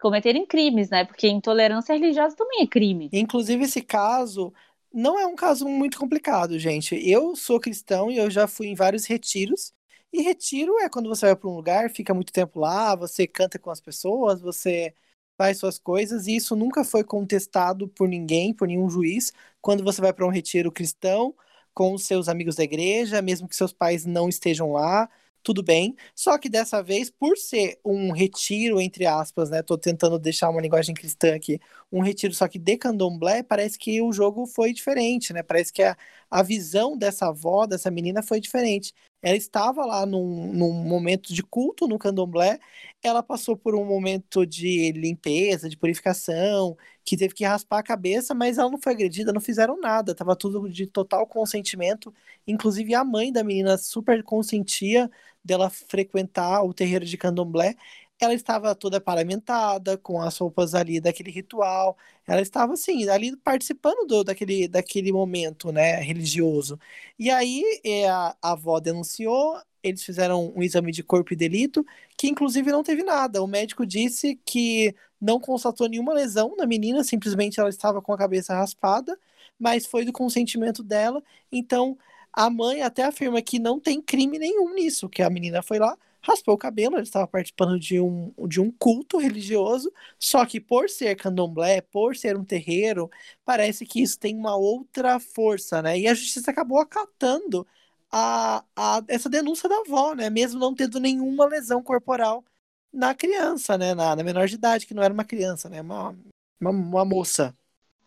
cometerem 0.00 0.46
crimes, 0.46 0.90
né? 0.90 1.04
Porque 1.04 1.28
intolerância 1.28 1.94
religiosa 1.94 2.36
também 2.36 2.62
é 2.62 2.66
crime. 2.66 3.08
Inclusive, 3.12 3.64
esse 3.64 3.82
caso 3.82 4.52
não 4.92 5.18
é 5.18 5.26
um 5.26 5.36
caso 5.36 5.68
muito 5.68 5.98
complicado, 5.98 6.58
gente. 6.58 6.94
Eu 7.08 7.36
sou 7.36 7.60
cristão 7.60 8.10
e 8.10 8.16
eu 8.16 8.30
já 8.30 8.46
fui 8.46 8.66
em 8.66 8.74
vários 8.74 9.06
retiros. 9.06 9.72
E 10.12 10.22
retiro 10.22 10.78
é 10.80 10.88
quando 10.88 11.08
você 11.08 11.26
vai 11.26 11.36
para 11.36 11.48
um 11.48 11.54
lugar, 11.54 11.90
fica 11.90 12.12
muito 12.12 12.32
tempo 12.32 12.58
lá, 12.58 12.94
você 12.96 13.26
canta 13.26 13.58
com 13.58 13.70
as 13.70 13.80
pessoas, 13.80 14.40
você 14.40 14.92
faz 15.38 15.58
suas 15.58 15.78
coisas, 15.78 16.26
e 16.26 16.34
isso 16.36 16.56
nunca 16.56 16.84
foi 16.84 17.04
contestado 17.04 17.88
por 17.88 18.08
ninguém, 18.08 18.52
por 18.52 18.66
nenhum 18.68 18.90
juiz, 18.90 19.32
quando 19.60 19.84
você 19.84 20.00
vai 20.00 20.12
para 20.12 20.26
um 20.26 20.30
retiro 20.30 20.72
cristão 20.72 21.34
com 21.72 21.96
seus 21.96 22.28
amigos 22.28 22.56
da 22.56 22.64
igreja, 22.64 23.22
mesmo 23.22 23.48
que 23.48 23.54
seus 23.56 23.72
pais 23.72 24.04
não 24.04 24.28
estejam 24.28 24.72
lá, 24.72 25.08
tudo 25.42 25.62
bem. 25.62 25.96
Só 26.14 26.36
que 26.36 26.48
dessa 26.50 26.82
vez, 26.82 27.08
por 27.10 27.38
ser 27.38 27.78
um 27.84 28.10
retiro, 28.12 28.80
entre 28.80 29.06
aspas, 29.06 29.48
né? 29.48 29.62
Tô 29.62 29.78
tentando 29.78 30.18
deixar 30.18 30.50
uma 30.50 30.60
linguagem 30.60 30.94
cristã 30.94 31.34
aqui, 31.34 31.58
um 31.90 32.00
retiro 32.02 32.34
só 32.34 32.46
que 32.48 32.58
de 32.58 32.76
candomblé, 32.76 33.42
parece 33.42 33.78
que 33.78 34.02
o 34.02 34.12
jogo 34.12 34.44
foi 34.46 34.72
diferente, 34.72 35.32
né? 35.32 35.42
Parece 35.42 35.72
que 35.72 35.82
a, 35.82 35.96
a 36.30 36.42
visão 36.42 36.96
dessa 36.98 37.28
avó, 37.28 37.64
dessa 37.66 37.90
menina, 37.90 38.22
foi 38.22 38.40
diferente. 38.40 38.92
Ela 39.22 39.36
estava 39.36 39.84
lá 39.84 40.06
num, 40.06 40.52
num 40.52 40.72
momento 40.72 41.34
de 41.34 41.42
culto 41.42 41.86
no 41.86 41.98
candomblé, 41.98 42.58
ela 43.02 43.22
passou 43.22 43.54
por 43.56 43.74
um 43.74 43.84
momento 43.84 44.46
de 44.46 44.92
limpeza, 44.92 45.68
de 45.68 45.76
purificação, 45.76 46.76
que 47.04 47.16
teve 47.18 47.34
que 47.34 47.44
raspar 47.44 47.78
a 47.80 47.82
cabeça, 47.82 48.34
mas 48.34 48.56
ela 48.58 48.70
não 48.70 48.78
foi 48.80 48.92
agredida, 48.92 49.32
não 49.32 49.40
fizeram 49.40 49.78
nada, 49.78 50.14
tava 50.14 50.34
tudo 50.34 50.68
de 50.70 50.86
total 50.86 51.26
consentimento. 51.26 52.12
Inclusive 52.46 52.94
a 52.94 53.04
mãe 53.04 53.30
da 53.32 53.44
menina 53.44 53.76
super 53.76 54.22
consentia 54.22 55.10
dela 55.44 55.68
frequentar 55.70 56.62
o 56.64 56.72
terreiro 56.74 57.04
de 57.04 57.16
candomblé 57.18 57.74
ela 58.20 58.34
estava 58.34 58.74
toda 58.74 59.00
paramentada, 59.00 59.96
com 59.98 60.20
as 60.20 60.36
roupas 60.36 60.74
ali 60.74 61.00
daquele 61.00 61.30
ritual. 61.30 61.96
Ela 62.26 62.40
estava, 62.42 62.74
assim, 62.74 63.08
ali 63.08 63.36
participando 63.36 64.06
do, 64.06 64.24
daquele, 64.24 64.68
daquele 64.68 65.12
momento, 65.12 65.72
né, 65.72 65.96
religioso. 65.96 66.78
E 67.18 67.30
aí 67.30 67.62
é, 67.84 68.08
a, 68.08 68.36
a 68.42 68.52
avó 68.52 68.78
denunciou, 68.80 69.58
eles 69.82 70.02
fizeram 70.02 70.52
um 70.54 70.62
exame 70.62 70.92
de 70.92 71.02
corpo 71.02 71.32
e 71.32 71.36
delito, 71.36 71.84
que 72.16 72.28
inclusive 72.28 72.70
não 72.70 72.82
teve 72.82 73.02
nada. 73.02 73.42
O 73.42 73.46
médico 73.46 73.86
disse 73.86 74.38
que 74.44 74.94
não 75.20 75.40
constatou 75.40 75.88
nenhuma 75.88 76.12
lesão 76.14 76.54
na 76.56 76.66
menina, 76.66 77.04
simplesmente 77.04 77.60
ela 77.60 77.68
estava 77.68 78.00
com 78.02 78.12
a 78.12 78.18
cabeça 78.18 78.54
raspada, 78.54 79.18
mas 79.58 79.86
foi 79.86 80.04
do 80.04 80.12
consentimento 80.12 80.82
dela. 80.82 81.22
Então, 81.52 81.96
a 82.32 82.48
mãe 82.48 82.82
até 82.82 83.04
afirma 83.04 83.42
que 83.42 83.58
não 83.58 83.80
tem 83.80 84.00
crime 84.00 84.38
nenhum 84.38 84.74
nisso, 84.74 85.08
que 85.08 85.22
a 85.22 85.30
menina 85.30 85.62
foi 85.62 85.78
lá, 85.78 85.96
raspou 86.22 86.54
o 86.54 86.58
cabelo, 86.58 86.96
ele 86.96 87.02
estava 87.02 87.26
participando 87.26 87.78
de 87.78 88.00
um, 88.00 88.32
de 88.46 88.60
um 88.60 88.70
culto 88.70 89.18
religioso, 89.18 89.92
só 90.18 90.44
que 90.44 90.60
por 90.60 90.88
ser 90.88 91.16
candomblé, 91.16 91.80
por 91.80 92.16
ser 92.16 92.36
um 92.36 92.44
terreiro, 92.44 93.10
parece 93.44 93.86
que 93.86 94.02
isso 94.02 94.18
tem 94.18 94.36
uma 94.36 94.56
outra 94.56 95.18
força, 95.18 95.80
né? 95.82 95.98
E 95.98 96.06
a 96.06 96.14
justiça 96.14 96.50
acabou 96.50 96.78
acatando 96.78 97.66
a, 98.10 98.64
a, 98.76 99.02
essa 99.08 99.28
denúncia 99.28 99.68
da 99.68 99.78
avó, 99.78 100.14
né? 100.14 100.28
Mesmo 100.28 100.60
não 100.60 100.74
tendo 100.74 101.00
nenhuma 101.00 101.46
lesão 101.46 101.82
corporal 101.82 102.44
na 102.92 103.14
criança, 103.14 103.78
né? 103.78 103.94
Na, 103.94 104.16
na 104.16 104.22
menor 104.22 104.46
de 104.46 104.54
idade, 104.54 104.86
que 104.86 104.94
não 104.94 105.02
era 105.02 105.14
uma 105.14 105.24
criança, 105.24 105.68
né? 105.68 105.80
Uma, 105.80 106.16
uma, 106.60 106.70
uma 106.70 107.04
moça. 107.04 107.54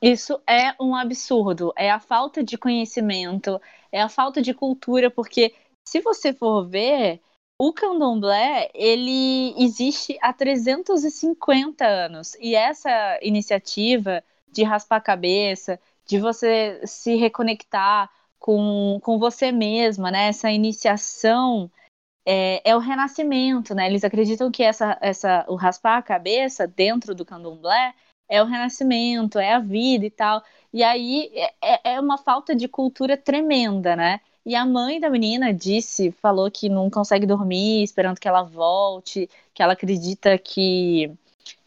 Isso 0.02 0.42
é 0.46 0.76
um 0.82 0.96
absurdo. 0.96 1.74
É 1.78 1.90
a 1.90 2.00
falta 2.00 2.44
de 2.44 2.58
conhecimento, 2.58 3.60
é 3.92 4.02
a 4.02 4.10
falta 4.10 4.42
de 4.42 4.54
cultura, 4.54 5.10
porque 5.10 5.56
se 5.86 6.02
você 6.02 6.34
for 6.34 6.68
ver, 6.68 7.22
o 7.68 7.72
candomblé, 7.72 8.70
ele 8.74 9.56
existe 9.58 10.18
há 10.22 10.34
350 10.34 11.86
anos. 11.86 12.36
E 12.40 12.56
essa 12.56 13.18
iniciativa 13.22 14.22
de 14.52 14.64
raspar 14.64 14.98
a 14.98 15.02
cabeça, 15.02 15.80
de 16.06 16.20
você 16.20 16.82
se 16.86 17.16
reconectar 17.16 18.10
com, 18.38 19.00
com 19.02 19.18
você 19.18 19.50
mesma, 19.52 20.12
né? 20.12 20.28
Essa 20.28 20.52
iniciação 20.52 21.72
é, 22.26 22.62
é, 22.70 22.76
o 22.76 22.80
renascimento, 22.80 23.74
né? 23.74 23.88
Eles 23.88 24.04
acreditam 24.04 24.52
que 24.52 24.62
essa, 24.64 24.98
essa, 25.02 25.46
o 25.48 25.56
raspar 25.56 25.98
a 25.98 26.02
cabeça 26.04 26.68
dentro 26.68 27.16
do 27.16 27.26
candomblé 27.26 27.94
é 28.28 28.42
o 28.42 28.46
renascimento, 28.46 29.40
é 29.40 29.54
a 29.54 29.60
vida 29.60 30.06
e 30.06 30.12
tal. 30.12 30.44
E 30.74 30.84
aí 30.84 31.32
é, 31.34 31.54
é, 31.62 31.94
é 31.94 32.00
uma 32.00 32.18
falta 32.18 32.54
de 32.54 32.68
cultura 32.68 33.16
tremenda, 33.16 33.96
né? 33.96 34.20
E 34.46 34.56
a 34.56 34.66
mãe 34.66 35.00
da 35.00 35.10
menina 35.10 35.54
disse, 35.54 36.12
falou 36.12 36.52
que 36.52 36.68
não 36.68 36.90
consegue 36.90 37.26
dormir 37.26 37.84
esperando 37.84 38.20
que 38.20 38.28
ela 38.28 38.44
volte, 38.44 39.30
que 39.54 39.64
ela 39.64 39.74
acredita 39.74 40.38
que 40.38 41.12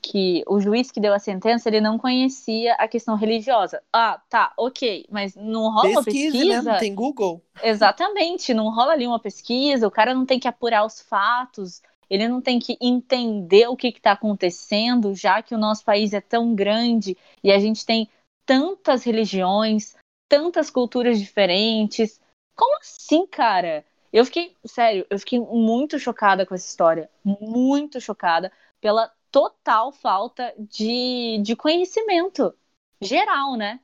que 0.01 0.45
o 0.47 0.61
juiz 0.61 0.91
que 0.91 1.01
deu 1.01 1.13
a 1.13 1.19
sentença 1.19 1.69
ele 1.69 1.81
não 1.81 1.99
conhecia 1.99 2.75
a 2.75 2.87
questão 2.87 3.17
religiosa. 3.17 3.83
Ah, 3.93 4.21
tá, 4.29 4.53
ok, 4.57 5.05
mas 5.11 5.35
não 5.35 5.69
rola 5.71 5.89
uma 5.89 6.05
pesquisa. 6.05 6.63
Né? 6.63 6.79
Tem 6.79 6.95
Google. 6.95 7.43
Exatamente, 7.61 8.55
não 8.55 8.73
rola 8.73 8.93
ali 8.93 9.07
uma 9.07 9.19
pesquisa. 9.19 9.87
O 9.87 9.91
cara 9.91 10.15
não 10.15 10.25
tem 10.25 10.39
que 10.39 10.47
apurar 10.47 10.87
os 10.87 11.01
fatos. 11.01 11.83
Ele 12.09 12.29
não 12.29 12.41
tem 12.41 12.61
que 12.61 12.79
entender 12.81 13.67
o 13.67 13.77
que 13.77 13.89
está 13.89 14.13
acontecendo, 14.13 15.13
já 15.13 15.43
que 15.43 15.55
o 15.55 15.59
nosso 15.59 15.85
país 15.85 16.13
é 16.13 16.21
tão 16.21 16.55
grande 16.55 17.17
e 17.43 17.51
a 17.51 17.59
gente 17.59 17.85
tem 17.85 18.09
tantas 18.47 19.03
religiões, 19.03 19.97
tantas 20.29 20.71
culturas 20.71 21.19
diferentes, 21.19 22.21
como 22.57 22.77
assim, 22.79 23.27
cara? 23.27 23.85
Eu 24.13 24.25
fiquei, 24.25 24.57
sério, 24.65 25.07
eu 25.11 25.19
fiquei 25.19 25.39
muito 25.41 25.99
chocada 25.99 26.47
com 26.47 26.55
essa 26.55 26.67
história. 26.69 27.11
Muito 27.25 28.01
chocada 28.01 28.53
pela 28.81 29.13
total 29.31 29.93
falta 29.93 30.55
de, 30.59 31.39
de 31.43 31.57
conhecimento 31.57 32.55
geral, 33.01 33.57
né? 33.57 33.81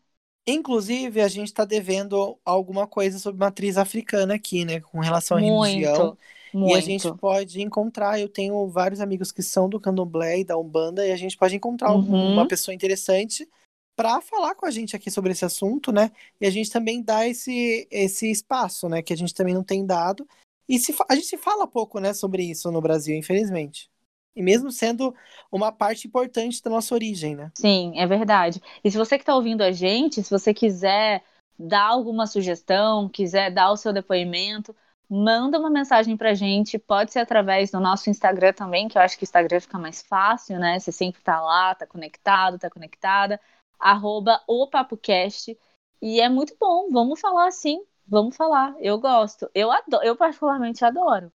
Inclusive, 0.46 1.20
a 1.20 1.28
gente 1.28 1.48
está 1.48 1.64
devendo 1.64 2.38
alguma 2.44 2.87
coisa 2.87 3.18
sobre 3.18 3.38
matriz 3.38 3.76
africana 3.78 4.35
aqui, 4.35 4.64
né? 4.64 4.80
Com 4.80 4.98
relação 5.00 5.37
à 5.37 5.40
religião. 5.40 6.12
Muito. 6.52 6.64
E 6.64 6.74
a 6.74 6.80
gente 6.80 7.12
pode 7.12 7.61
encontrar, 7.62 8.20
eu 8.20 8.28
tenho 8.28 8.66
vários 8.68 9.00
amigos 9.00 9.30
que 9.32 9.42
são 9.42 9.68
do 9.68 9.80
candomblé 9.80 10.40
e 10.40 10.44
da 10.44 10.56
Umbanda, 10.58 11.06
e 11.06 11.12
a 11.12 11.16
gente 11.16 11.37
pode 11.37 11.54
encontrar 11.56 11.92
Uhum. 11.92 11.94
uma 11.94 12.46
pessoa 12.46 12.74
interessante 12.74 13.48
para 13.96 14.20
falar 14.20 14.55
com 14.55 14.66
a 14.66 14.70
gente 14.70 14.96
aqui 14.96 15.11
sobre 15.11 15.33
esse 15.33 15.44
assunto, 15.44 15.92
né? 15.92 16.11
E 16.40 16.46
a 16.46 16.50
gente 16.50 16.70
também 16.70 17.02
dá 17.02 17.26
esse, 17.26 17.87
esse 17.90 18.31
espaço, 18.31 18.88
né? 18.88 19.02
Que 19.02 19.12
a 19.12 19.16
gente 19.16 19.35
também 19.35 19.55
não 19.55 19.62
tem 19.62 19.85
dado. 19.85 20.26
E 20.68 20.78
se, 20.78 20.94
a 21.09 21.14
gente 21.14 21.37
fala 21.37 21.66
pouco, 21.66 21.98
né, 21.98 22.14
sobre 22.14 22.42
isso 22.44 22.70
no 22.70 22.81
Brasil, 22.81 23.16
infelizmente. 23.16 23.90
E 24.35 24.42
mesmo 24.42 24.70
sendo 24.70 25.14
uma 25.50 25.70
parte 25.70 26.07
importante 26.07 26.62
da 26.62 26.70
nossa 26.70 26.94
origem, 26.94 27.37
né? 27.37 27.50
Sim, 27.55 27.92
é 27.96 28.07
verdade. 28.07 28.62
E 28.83 28.90
se 28.90 28.96
você 28.96 29.18
que 29.18 29.22
está 29.22 29.35
ouvindo 29.35 29.62
a 29.62 29.70
gente, 29.70 30.22
se 30.22 30.31
você 30.31 30.55
quiser 30.55 31.22
dar 31.59 31.88
alguma 31.88 32.26
sugestão, 32.26 33.09
quiser 33.09 33.50
dar 33.50 33.70
o 33.70 33.76
seu 33.76 33.92
depoimento, 33.92 34.74
manda 35.09 35.59
uma 35.59 35.68
mensagem 35.68 36.16
pra 36.16 36.33
gente. 36.33 36.78
Pode 36.78 37.12
ser 37.12 37.18
através 37.18 37.70
do 37.70 37.78
nosso 37.78 38.09
Instagram 38.09 38.55
também, 38.55 38.88
que 38.88 38.96
eu 38.96 39.02
acho 39.02 39.18
que 39.18 39.24
o 39.24 39.26
Instagram 39.26 39.61
fica 39.61 39.78
mais 39.78 40.00
fácil, 40.00 40.59
né? 40.59 40.78
Você 40.78 40.90
sempre 40.90 41.20
tá 41.20 41.38
lá, 41.42 41.74
tá 41.74 41.87
conectado, 41.87 42.59
tá 42.59 42.70
conectada. 42.70 43.38
Arroba 43.82 44.40
o 44.46 44.68
PapoCast. 44.68 45.58
E 46.00 46.20
é 46.20 46.28
muito 46.28 46.54
bom, 46.58 46.88
vamos 46.88 47.20
falar 47.20 47.50
sim, 47.50 47.82
vamos 48.06 48.36
falar. 48.36 48.76
Eu 48.78 49.00
gosto, 49.00 49.50
eu 49.52 49.72
adoro, 49.72 50.04
eu 50.04 50.14
particularmente 50.14 50.84
adoro. 50.84 51.32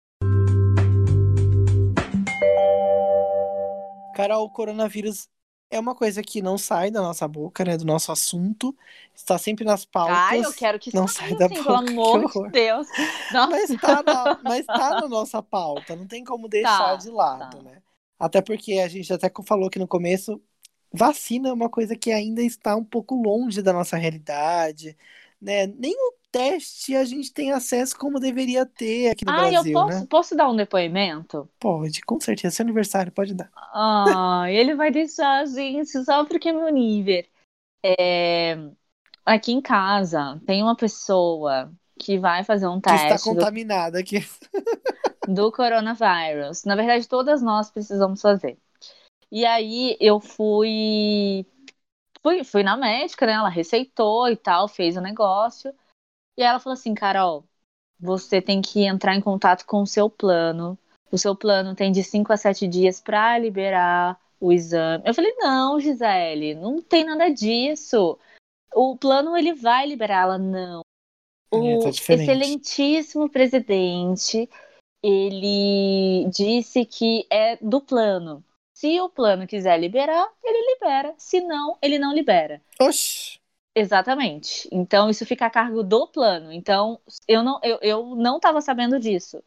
Carol, 4.14 4.44
o 4.44 4.50
coronavírus 4.50 5.30
é 5.72 5.80
uma 5.80 5.96
coisa 5.96 6.22
que 6.22 6.42
não 6.42 6.58
sai 6.58 6.92
da 6.92 7.02
nossa 7.02 7.26
boca, 7.30 7.64
né? 7.64 7.78
Do 7.78 7.86
nosso 7.86 8.12
assunto. 8.12 8.76
Está 9.16 9.38
sempre 9.38 9.64
nas 9.64 9.86
pautas. 9.86 10.18
Ai, 10.18 10.44
eu 10.44 10.54
quero 10.54 10.78
que 10.78 10.94
não 10.94 11.08
saia, 11.08 11.30
sai 11.30 11.38
da 11.38 11.46
assim, 11.46 11.64
boca, 11.64 11.64
pelo 11.64 11.86
que 11.86 11.92
amor 11.92 12.30
de. 12.30 12.52
Deus. 12.52 12.88
Nossa. 13.32 13.52
Mas 13.52 13.82
tá, 13.82 14.04
na, 14.04 14.40
mas 14.44 14.66
tá 14.66 15.02
na 15.02 15.08
nossa 15.08 15.42
pauta, 15.42 15.96
não 15.96 16.06
tem 16.06 16.26
como 16.26 16.50
deixar 16.50 16.78
Tá, 16.78 16.96
de 16.98 17.10
lado, 17.10 17.58
tá. 17.58 17.64
né? 17.64 17.82
Até 18.20 18.42
porque 18.42 18.80
a 18.80 18.88
gente 18.90 19.12
até 19.14 19.32
falou 19.46 19.68
aqui 19.68 19.80
no 19.80 19.88
começo, 19.88 20.42
vacina 20.94 21.50
é 21.50 21.54
uma 21.54 21.70
coisa 21.70 21.96
que 21.96 22.12
ainda 22.12 22.42
está 22.42 22.76
um 22.76 22.84
pouco 22.84 23.16
longe 23.16 23.62
da 23.62 23.74
nossa 23.74 23.98
realidade, 23.98 24.98
né? 25.42 25.68
Nem 25.68 25.94
o 25.94 26.14
teste 26.32 26.96
a 26.96 27.04
gente 27.06 27.32
tem 27.34 27.52
acesso 27.52 27.98
como 27.98 28.20
deveria 28.20 28.66
ter 28.66 29.10
aqui 29.10 29.26
no 29.26 29.32
Ah, 29.32 29.52
eu 29.52 29.62
Brasil, 29.62 29.74
posso, 29.74 30.00
né? 30.00 30.08
posso 30.10 30.36
dar 30.36 30.50
um 30.50 30.56
depoimento? 30.56 31.50
Pode, 31.60 32.02
com 32.02 32.20
certeza. 32.20 32.56
Seu 32.56 32.64
aniversário, 32.64 33.12
pode 33.12 33.34
dar. 33.34 33.52
Ah, 33.56 34.46
ele 34.50 34.76
vai 34.76 34.92
deixar, 34.92 35.46
gente, 35.48 36.04
só 36.04 36.26
porque 36.26 36.50
é 36.50 36.54
meu 36.54 36.70
nível. 36.70 37.24
É, 37.84 38.56
aqui 39.26 39.52
em 39.52 39.62
casa 39.62 40.42
tem 40.46 40.64
uma 40.64 40.76
pessoa 40.76 41.72
que 42.00 42.18
vai 42.20 42.44
fazer 42.44 42.68
um 42.68 42.82
Que 42.82 42.90
está 42.92 43.10
teste 43.10 43.30
do, 43.34 43.36
contaminada 43.36 44.00
aqui. 44.00 44.18
do 45.28 45.52
coronavírus. 45.52 46.64
Na 46.66 46.76
verdade, 46.76 47.08
todas 47.08 47.42
nós 47.42 47.72
precisamos 47.72 48.22
fazer. 48.22 48.58
E 49.36 49.48
aí 49.48 49.98
eu 50.00 50.20
fui, 50.20 51.44
fui, 52.22 52.44
fui 52.44 52.62
na 52.62 52.78
médica, 52.78 53.26
né? 53.26 53.34
Ela 53.34 53.50
receitou 53.50 54.30
e 54.30 54.36
tal, 54.36 54.68
fez 54.68 54.96
o 54.96 55.02
negócio. 55.02 55.74
E 56.38 56.44
ela 56.44 56.60
falou 56.60 56.76
assim, 56.76 56.94
Carol, 56.94 57.44
você 58.00 58.40
tem 58.40 58.62
que 58.62 58.86
entrar 58.86 59.16
em 59.16 59.22
contato 59.22 59.66
com 59.66 59.82
o 59.82 59.88
seu 59.88 60.08
plano. 60.08 60.78
O 61.12 61.18
seu 61.18 61.36
plano 61.36 61.74
tem 61.74 61.92
de 61.92 62.04
5 62.04 62.32
a 62.32 62.38
7 62.38 62.68
dias 62.68 63.02
para 63.02 63.40
liberar 63.40 64.22
o 64.40 64.54
exame. 64.54 65.04
Eu 65.04 65.16
falei, 65.16 65.34
não, 65.40 65.80
Gisele, 65.80 66.54
não 66.54 66.80
tem 66.80 67.04
nada 67.04 67.28
disso. 67.30 68.20
O 68.72 68.96
plano 68.96 69.36
ele 69.36 69.56
vai 69.56 69.88
liberar. 69.88 70.26
Ela, 70.26 70.38
não. 70.38 70.82
É, 71.52 71.58
O 71.58 71.90
diferente. 71.90 72.30
excelentíssimo 72.30 73.28
presidente, 73.32 74.48
ele 75.02 76.30
disse 76.30 76.86
que 76.86 77.26
é 77.32 77.56
do 77.56 77.82
plano. 77.82 78.44
Se 78.84 79.00
o 79.00 79.08
plano 79.08 79.48
quiser 79.48 79.80
liberar, 79.80 80.30
ele 80.44 80.74
libera. 80.74 81.16
Se 81.18 81.40
não, 81.40 81.78
ele 81.82 81.98
não 81.98 82.14
libera. 82.14 82.62
Oxi. 82.82 83.40
Exatamente. 83.74 84.68
Então, 84.74 85.10
isso 85.10 85.26
fica 85.26 85.46
a 85.46 85.50
cargo 85.50 85.82
do 85.84 86.06
plano. 86.06 86.52
Então, 86.52 87.00
eu 87.26 87.42
não, 87.42 87.62
eu, 87.64 87.80
eu 87.82 88.14
não 88.14 88.36
estava 88.36 88.60
sabendo 88.60 89.00
disso. 89.00 89.42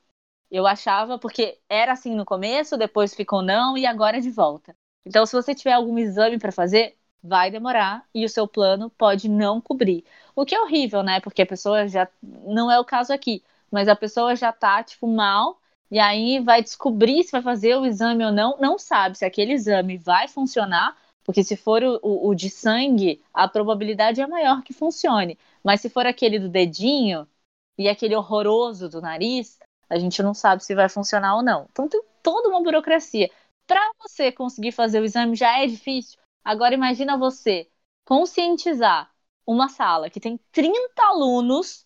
Eu 0.50 0.66
achava, 0.66 1.18
porque 1.18 1.58
era 1.68 1.92
assim 1.92 2.14
no 2.14 2.24
começo, 2.24 2.78
depois 2.78 3.14
ficou 3.14 3.42
não, 3.42 3.76
e 3.76 3.84
agora 3.84 4.16
é 4.16 4.20
de 4.20 4.30
volta. 4.30 4.74
Então, 5.04 5.26
se 5.26 5.34
você 5.34 5.54
tiver 5.54 5.72
algum 5.74 5.98
exame 5.98 6.38
para 6.38 6.50
fazer, 6.50 6.96
vai 7.22 7.50
demorar 7.50 8.08
e 8.14 8.24
o 8.24 8.30
seu 8.30 8.48
plano 8.48 8.88
pode 8.88 9.28
não 9.28 9.60
cobrir. 9.60 10.02
O 10.34 10.46
que 10.46 10.54
é 10.54 10.62
horrível, 10.62 11.02
né? 11.02 11.20
Porque 11.20 11.42
a 11.42 11.46
pessoa 11.46 11.86
já. 11.86 12.08
Não 12.22 12.70
é 12.70 12.80
o 12.80 12.86
caso 12.86 13.12
aqui, 13.12 13.44
mas 13.70 13.86
a 13.86 13.94
pessoa 13.94 14.34
já 14.34 14.50
tá, 14.50 14.82
tipo, 14.82 15.06
mal, 15.06 15.60
e 15.90 15.98
aí 15.98 16.40
vai 16.40 16.62
descobrir 16.62 17.22
se 17.24 17.32
vai 17.32 17.42
fazer 17.42 17.76
o 17.76 17.86
exame 17.86 18.24
ou 18.24 18.32
não, 18.32 18.56
não 18.58 18.78
sabe 18.78 19.16
se 19.18 19.24
aquele 19.24 19.52
exame 19.52 19.96
vai 19.96 20.28
funcionar, 20.28 20.96
porque 21.24 21.42
se 21.42 21.56
for 21.56 21.82
o, 21.82 21.98
o, 22.02 22.28
o 22.28 22.34
de 22.34 22.50
sangue, 22.50 23.22
a 23.32 23.48
probabilidade 23.48 24.20
é 24.20 24.26
maior 24.26 24.62
que 24.62 24.72
funcione. 24.72 25.38
Mas 25.62 25.80
se 25.80 25.90
for 25.90 26.06
aquele 26.06 26.38
do 26.38 26.48
dedinho 26.48 27.26
e 27.78 27.88
aquele 27.88 28.14
horroroso 28.14 28.88
do 28.88 29.00
nariz, 29.00 29.58
a 29.88 29.98
gente 29.98 30.22
não 30.22 30.34
sabe 30.34 30.64
se 30.64 30.74
vai 30.74 30.88
funcionar 30.88 31.36
ou 31.36 31.42
não. 31.42 31.66
Então 31.70 31.88
tem 31.88 32.02
toda 32.22 32.48
uma 32.48 32.62
burocracia. 32.62 33.30
Para 33.66 33.80
você 34.00 34.30
conseguir 34.32 34.72
fazer 34.72 35.00
o 35.00 35.04
exame 35.04 35.36
já 35.36 35.60
é 35.62 35.66
difícil. 35.66 36.18
Agora 36.44 36.74
imagina 36.74 37.16
você 37.18 37.68
conscientizar 38.04 39.10
uma 39.46 39.68
sala 39.68 40.10
que 40.10 40.20
tem 40.20 40.38
30 40.52 41.02
alunos 41.02 41.85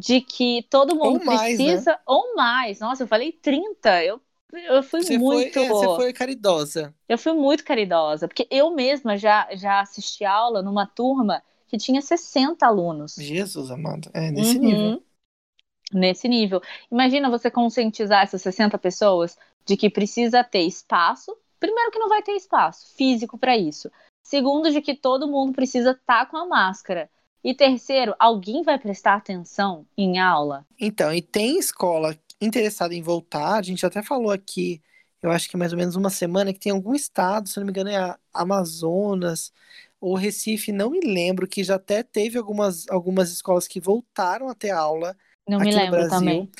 de 0.00 0.20
que 0.20 0.66
todo 0.70 0.94
mundo 0.96 1.20
Ou 1.20 1.24
mais, 1.24 1.58
né? 1.58 1.66
precisa 1.66 1.98
ou 2.06 2.34
mais. 2.34 2.80
Nossa, 2.80 3.02
eu 3.02 3.06
falei 3.08 3.32
30. 3.32 4.02
Eu 4.04 4.20
eu 4.52 4.82
fui 4.82 5.02
Você 5.02 5.18
muito 5.18 5.54
foi, 5.54 5.64
é, 5.64 5.68
você 5.68 5.86
foi 5.96 6.12
caridosa. 6.12 6.94
eu 7.08 7.16
fui 7.16 7.32
muito 7.32 7.64
caridosa, 7.64 8.28
porque 8.28 8.46
eu 8.50 8.70
mesma 8.70 9.16
já 9.16 9.48
já 9.54 9.80
assisti 9.80 10.24
aula 10.24 10.62
numa 10.62 10.86
turma 10.86 11.42
que 11.68 11.78
tinha 11.78 12.02
60 12.02 12.66
alunos. 12.66 13.14
Jesus 13.16 13.70
amado. 13.70 14.10
É 14.12 14.30
nesse 14.30 14.58
Uhum. 14.58 14.64
nível. 14.64 15.02
Nesse 15.92 16.28
nível. 16.28 16.60
Imagina 16.90 17.30
você 17.30 17.50
conscientizar 17.50 18.22
essas 18.22 18.42
60 18.42 18.78
pessoas 18.78 19.38
de 19.64 19.76
que 19.76 19.88
precisa 19.90 20.42
ter 20.44 20.62
espaço. 20.62 21.36
Primeiro, 21.58 21.90
que 21.90 21.98
não 21.98 22.08
vai 22.08 22.22
ter 22.22 22.32
espaço 22.32 22.94
físico 22.94 23.38
para 23.38 23.56
isso. 23.56 23.90
Segundo, 24.22 24.70
de 24.70 24.80
que 24.80 24.94
todo 24.94 25.28
mundo 25.28 25.52
precisa 25.54 25.92
estar 25.92 26.26
com 26.26 26.36
a 26.36 26.46
máscara. 26.46 27.10
E 27.44 27.54
terceiro, 27.54 28.14
alguém 28.18 28.62
vai 28.62 28.78
prestar 28.78 29.14
atenção 29.14 29.84
em 29.96 30.20
aula? 30.20 30.64
Então, 30.78 31.12
e 31.12 31.20
tem 31.20 31.58
escola 31.58 32.16
interessada 32.40 32.94
em 32.94 33.02
voltar, 33.02 33.54
a 33.56 33.62
gente 33.62 33.84
até 33.84 34.02
falou 34.02 34.30
aqui, 34.30 34.80
eu 35.20 35.30
acho 35.30 35.48
que 35.48 35.56
mais 35.56 35.72
ou 35.72 35.78
menos 35.78 35.96
uma 35.96 36.10
semana, 36.10 36.52
que 36.52 36.58
tem 36.60 36.72
algum 36.72 36.94
estado, 36.94 37.48
se 37.48 37.56
não 37.58 37.64
me 37.66 37.70
engano 37.70 37.90
é 37.90 38.16
Amazonas 38.32 39.52
ou 40.00 40.14
Recife, 40.14 40.72
não 40.72 40.90
me 40.90 41.00
lembro, 41.00 41.46
que 41.46 41.62
já 41.62 41.76
até 41.76 42.02
teve 42.02 42.38
algumas, 42.38 42.88
algumas 42.88 43.30
escolas 43.30 43.68
que 43.68 43.80
voltaram 43.80 44.48
a 44.48 44.54
ter 44.54 44.70
aula 44.70 45.16
Não 45.48 45.58
aqui 45.58 45.70
me 45.70 45.74
no 45.74 45.80
lembro 45.80 45.96
Brasil. 45.98 46.18
também. 46.18 46.50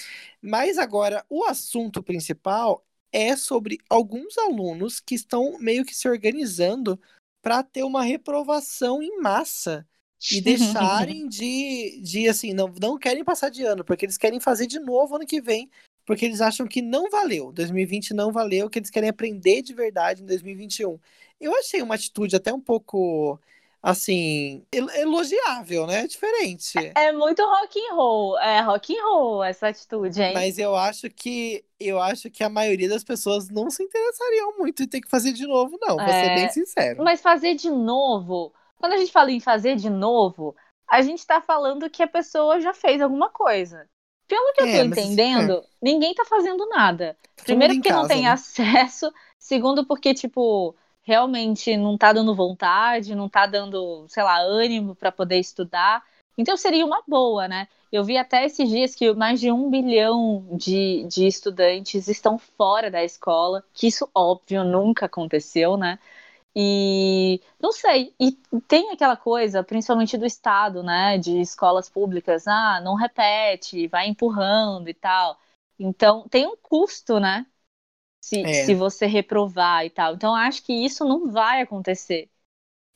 Mas 0.41 0.79
agora, 0.79 1.25
o 1.29 1.45
assunto 1.45 2.03
principal 2.03 2.85
é 3.13 3.37
sobre 3.37 3.79
alguns 3.89 4.39
alunos 4.39 5.01
que 5.01 5.15
estão 5.15 5.59
meio 5.59 5.85
que 5.85 5.95
se 5.95 6.09
organizando 6.09 6.99
para 7.43 7.63
ter 7.63 7.83
uma 7.83 8.03
reprovação 8.03 9.03
em 9.03 9.21
massa 9.21 9.87
e 10.31 10.41
deixarem 10.43 11.29
de, 11.29 12.01
de 12.03 12.29
assim, 12.29 12.53
não, 12.53 12.73
não 12.81 12.99
querem 12.99 13.25
passar 13.25 13.49
de 13.51 13.65
ano, 13.65 13.85
porque 13.85 14.05
eles 14.05 14.19
querem 14.19 14.41
fazer 14.41 14.67
de 14.67 14.79
novo 14.79 15.17
ano 15.17 15.27
que 15.27 15.41
vem, 15.41 15.71
porque 16.05 16.25
eles 16.25 16.41
acham 16.41 16.67
que 16.67 16.83
não 16.83 17.09
valeu, 17.11 17.53
2020 17.53 18.13
não 18.15 18.33
valeu, 18.33 18.69
que 18.69 18.79
eles 18.79 18.91
querem 18.91 19.09
aprender 19.09 19.63
de 19.63 19.73
verdade 19.75 20.23
em 20.23 20.27
2021. 20.27 20.99
Eu 21.41 21.57
achei 21.57 21.83
uma 21.83 21.95
atitude 21.95 22.37
até 22.37 22.53
um 22.53 22.61
pouco, 22.61 23.39
assim, 23.83 24.63
el- 24.73 24.91
elogiável, 24.91 25.87
né? 25.87 26.07
Diferente. 26.07 26.79
É 26.95 27.13
muito 27.13 27.43
rock 27.45 27.79
and 27.81 27.95
roll, 27.95 28.39
é 28.39 28.61
rock 28.61 28.97
and 28.97 29.03
roll 29.03 29.45
essa 29.45 29.69
atitude, 29.69 30.21
hein? 30.21 30.35
Mas 30.35 30.59
eu 30.59 30.75
acho 30.77 31.09
que 31.11 31.65
eu 31.81 32.01
acho 32.01 32.31
que 32.31 32.45
a 32.45 32.49
maioria 32.49 32.89
das 32.89 33.03
pessoas 33.03 33.49
não 33.49 33.69
se 33.71 33.83
interessariam 33.83 34.57
muito 34.57 34.83
em 34.83 34.87
ter 34.89 35.01
que 35.01 35.09
fazer 35.09 35.33
de 35.33 35.47
novo, 35.47 35.77
não. 35.81 35.97
Vou 35.97 36.09
ser 36.09 36.27
É, 36.27 36.35
bem 36.35 36.49
sincero. 36.51 37.03
Mas 37.03 37.21
fazer 37.21 37.55
de 37.55 37.71
novo, 37.71 38.53
quando 38.83 38.95
a 38.95 38.97
gente 38.97 39.13
fala 39.13 39.31
em 39.31 39.39
fazer 39.39 39.77
de 39.77 39.89
novo, 39.89 40.57
a 40.91 41.01
gente 41.03 41.25
tá 41.25 41.41
falando 41.41 41.89
que 41.89 42.03
a 42.03 42.09
pessoa 42.09 42.61
já 42.61 42.75
fez 42.75 43.01
alguma 43.01 43.31
coisa. 43.31 43.89
Pelo 44.27 44.53
que 44.53 44.61
eu 44.61 44.67
tô 44.67 44.77
É, 44.77 44.81
assim, 44.81 44.89
entendendo, 44.89 45.65
ninguém 45.81 46.13
tá 46.15 46.25
fazendo 46.25 46.69
nada. 46.69 47.17
Todo 47.37 47.47
Primeiro 47.47 47.75
porque 47.77 47.93
não 47.93 48.03
casa, 48.03 48.09
tem 48.09 48.25
né? 48.25 48.33
acesso, 48.33 49.13
segundo 49.39 49.87
porque, 49.87 50.13
tipo, 50.13 50.75
realmente 51.03 51.77
não 51.77 51.97
tá 51.97 52.13
dando 52.13 52.35
vontade, 52.35 53.15
não 53.15 53.29
tá 53.29 53.47
dando, 53.47 54.05
sei 54.09 54.25
lá, 54.25 54.41
ânimo 54.41 54.97
para 54.97 55.13
poder 55.13 55.39
estudar. 55.39 56.03
Então 56.37 56.57
seria 56.57 56.85
uma 56.85 57.05
boa, 57.07 57.47
né? 57.47 57.69
Eu 57.93 58.03
vi 58.03 58.19
até 58.19 58.45
esses 58.45 58.69
dias 58.69 58.97
que 58.97 59.13
mais 59.15 59.39
de 59.39 59.53
um 59.53 59.71
bilhão 59.71 60.45
de, 60.59 61.05
de 61.05 61.25
estudantes 61.29 62.09
estão 62.09 62.37
fora 62.37 62.91
da 62.91 63.05
escola, 63.05 63.63
que 63.73 63.87
isso, 63.87 64.11
óbvio, 64.13 64.65
nunca 64.65 65.07
aconteceu, 65.07 65.77
né? 65.77 66.01
E 66.55 67.41
não 67.61 67.73
sei, 67.73 68.15
e 68.21 68.33
tem 68.69 68.91
aquela 68.91 69.17
coisa, 69.17 69.65
principalmente 69.65 70.19
do 70.19 70.27
Estado, 70.27 70.83
né, 70.83 71.17
de 71.19 71.41
escolas 71.41 71.89
públicas, 71.89 72.47
ah, 72.47 72.81
não 72.83 72.95
repete, 72.95 73.87
vai 73.89 74.07
empurrando 74.09 74.89
e 74.89 74.95
tal. 74.95 75.39
Então, 75.79 76.29
tem 76.29 76.47
um 76.47 76.57
custo, 76.57 77.19
né? 77.19 77.47
Se, 78.21 78.43
é. 78.45 78.65
se 78.67 78.75
você 78.75 79.07
reprovar 79.07 79.85
e 79.87 79.91
tal. 79.91 80.15
Então, 80.15 80.35
acho 80.35 80.63
que 80.65 80.73
isso 80.73 81.05
não 81.05 81.31
vai 81.31 81.63
acontecer. 81.63 82.31